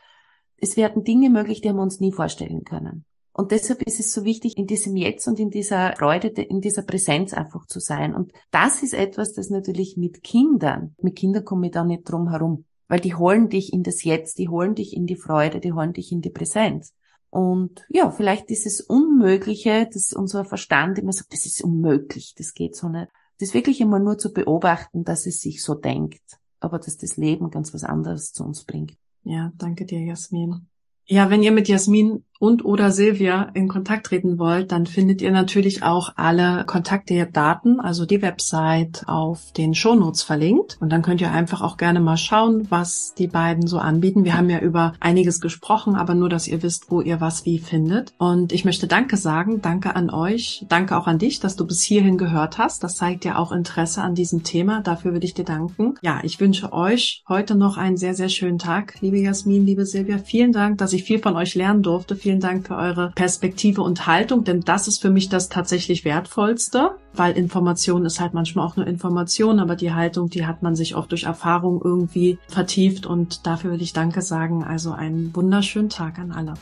Es 0.57 0.77
werden 0.77 1.03
Dinge 1.03 1.29
möglich, 1.29 1.61
die 1.61 1.69
haben 1.69 1.77
wir 1.77 1.83
uns 1.83 1.99
nie 1.99 2.11
vorstellen 2.11 2.63
können. 2.63 3.05
Und 3.33 3.51
deshalb 3.51 3.81
ist 3.83 3.99
es 3.99 4.13
so 4.13 4.25
wichtig, 4.25 4.57
in 4.57 4.67
diesem 4.67 4.95
Jetzt 4.95 5.27
und 5.27 5.39
in 5.39 5.49
dieser 5.49 5.95
Freude, 5.95 6.27
in 6.27 6.61
dieser 6.61 6.83
Präsenz 6.83 7.33
einfach 7.33 7.65
zu 7.65 7.79
sein. 7.79 8.13
Und 8.13 8.31
das 8.51 8.83
ist 8.83 8.93
etwas, 8.93 9.33
das 9.33 9.49
natürlich 9.49 9.97
mit 9.97 10.21
Kindern, 10.21 10.95
mit 11.01 11.15
Kindern 11.15 11.45
komme 11.45 11.67
ich 11.67 11.71
da 11.71 11.83
nicht 11.83 12.03
drum 12.03 12.29
herum, 12.29 12.65
weil 12.87 12.99
die 12.99 13.15
holen 13.15 13.49
dich 13.49 13.73
in 13.73 13.83
das 13.83 14.03
Jetzt, 14.03 14.37
die 14.37 14.49
holen 14.49 14.75
dich 14.75 14.95
in 14.95 15.05
die 15.05 15.15
Freude, 15.15 15.59
die 15.59 15.73
holen 15.73 15.93
dich 15.93 16.11
in 16.11 16.21
die 16.21 16.29
Präsenz. 16.29 16.93
Und 17.29 17.85
ja, 17.87 18.11
vielleicht 18.11 18.49
dieses 18.49 18.81
Unmögliche, 18.81 19.87
dass 19.91 20.11
unser 20.11 20.43
Verstand 20.43 20.99
immer 20.99 21.13
sagt, 21.13 21.31
das 21.31 21.45
ist 21.45 21.63
unmöglich, 21.63 22.35
das 22.37 22.53
geht 22.53 22.75
so 22.75 22.89
nicht 22.89 23.07
das 23.41 23.53
wirklich 23.53 23.81
einmal 23.81 23.99
nur 23.99 24.17
zu 24.17 24.33
beobachten, 24.33 25.03
dass 25.03 25.25
es 25.25 25.41
sich 25.41 25.63
so 25.63 25.73
denkt, 25.73 26.21
aber 26.59 26.79
dass 26.79 26.97
das 26.97 27.17
Leben 27.17 27.49
ganz 27.49 27.73
was 27.73 27.83
anderes 27.83 28.33
zu 28.33 28.43
uns 28.43 28.63
bringt. 28.63 28.93
Ja, 29.23 29.51
danke 29.57 29.85
dir, 29.85 29.99
Jasmin. 29.99 30.67
Ja, 31.05 31.29
wenn 31.29 31.43
ihr 31.43 31.51
mit 31.51 31.67
Jasmin 31.67 32.23
und 32.41 32.65
oder 32.65 32.91
Silvia 32.91 33.49
in 33.53 33.67
Kontakt 33.67 34.07
treten 34.07 34.39
wollt, 34.39 34.71
dann 34.71 34.87
findet 34.87 35.21
ihr 35.21 35.31
natürlich 35.31 35.83
auch 35.83 36.13
alle 36.15 36.63
Kontakte, 36.65 37.27
Daten, 37.31 37.79
also 37.79 38.07
die 38.07 38.21
Website 38.23 39.03
auf 39.05 39.51
den 39.51 39.75
Shownotes 39.75 40.23
verlinkt. 40.23 40.77
Und 40.79 40.91
dann 40.91 41.03
könnt 41.03 41.21
ihr 41.21 41.31
einfach 41.31 41.61
auch 41.61 41.77
gerne 41.77 41.99
mal 41.99 42.17
schauen, 42.17 42.65
was 42.69 43.13
die 43.15 43.27
beiden 43.27 43.67
so 43.67 43.77
anbieten. 43.77 44.23
Wir 44.23 44.35
haben 44.35 44.49
ja 44.49 44.59
über 44.59 44.93
einiges 44.99 45.39
gesprochen, 45.39 45.95
aber 45.95 46.15
nur, 46.15 46.29
dass 46.29 46.47
ihr 46.47 46.63
wisst, 46.63 46.89
wo 46.89 47.01
ihr 47.01 47.21
was 47.21 47.45
wie 47.45 47.59
findet. 47.59 48.13
Und 48.17 48.53
ich 48.53 48.65
möchte 48.65 48.87
Danke 48.87 49.17
sagen. 49.17 49.61
Danke 49.61 49.95
an 49.95 50.09
euch. 50.09 50.65
Danke 50.67 50.97
auch 50.97 51.05
an 51.05 51.19
dich, 51.19 51.41
dass 51.41 51.55
du 51.55 51.67
bis 51.67 51.83
hierhin 51.83 52.17
gehört 52.17 52.57
hast. 52.57 52.83
Das 52.83 52.95
zeigt 52.95 53.23
ja 53.23 53.37
auch 53.37 53.51
Interesse 53.51 54.01
an 54.01 54.15
diesem 54.15 54.41
Thema. 54.41 54.81
Dafür 54.81 55.13
würde 55.13 55.27
ich 55.27 55.35
dir 55.35 55.45
danken. 55.45 55.93
Ja, 56.01 56.21
ich 56.23 56.39
wünsche 56.39 56.73
euch 56.73 57.23
heute 57.29 57.53
noch 57.53 57.77
einen 57.77 57.97
sehr, 57.97 58.15
sehr 58.15 58.29
schönen 58.29 58.57
Tag. 58.57 58.99
Liebe 59.01 59.19
Jasmin, 59.19 59.63
liebe 59.63 59.85
Silvia, 59.85 60.17
vielen 60.17 60.53
Dank, 60.53 60.79
dass 60.79 60.93
ich 60.93 61.03
viel 61.03 61.19
von 61.19 61.35
euch 61.35 61.53
lernen 61.53 61.83
durfte. 61.83 62.15
Vielen 62.31 62.39
Dank 62.39 62.67
für 62.67 62.77
eure 62.77 63.11
Perspektive 63.13 63.81
und 63.81 64.07
Haltung, 64.07 64.45
denn 64.45 64.61
das 64.61 64.87
ist 64.87 65.01
für 65.01 65.09
mich 65.09 65.27
das 65.27 65.49
tatsächlich 65.49 66.05
Wertvollste, 66.05 66.91
weil 67.11 67.37
Information 67.37 68.05
ist 68.05 68.21
halt 68.21 68.33
manchmal 68.33 68.65
auch 68.65 68.77
nur 68.77 68.87
Information, 68.87 69.59
aber 69.59 69.75
die 69.75 69.91
Haltung, 69.91 70.29
die 70.29 70.45
hat 70.45 70.63
man 70.63 70.73
sich 70.73 70.95
oft 70.95 71.11
durch 71.11 71.23
Erfahrung 71.23 71.81
irgendwie 71.83 72.39
vertieft 72.47 73.05
und 73.05 73.45
dafür 73.45 73.71
will 73.71 73.81
ich 73.81 73.91
Danke 73.91 74.21
sagen. 74.21 74.63
Also 74.63 74.93
einen 74.93 75.35
wunderschönen 75.35 75.89
Tag 75.89 76.19
an 76.19 76.31
alle. 76.31 76.53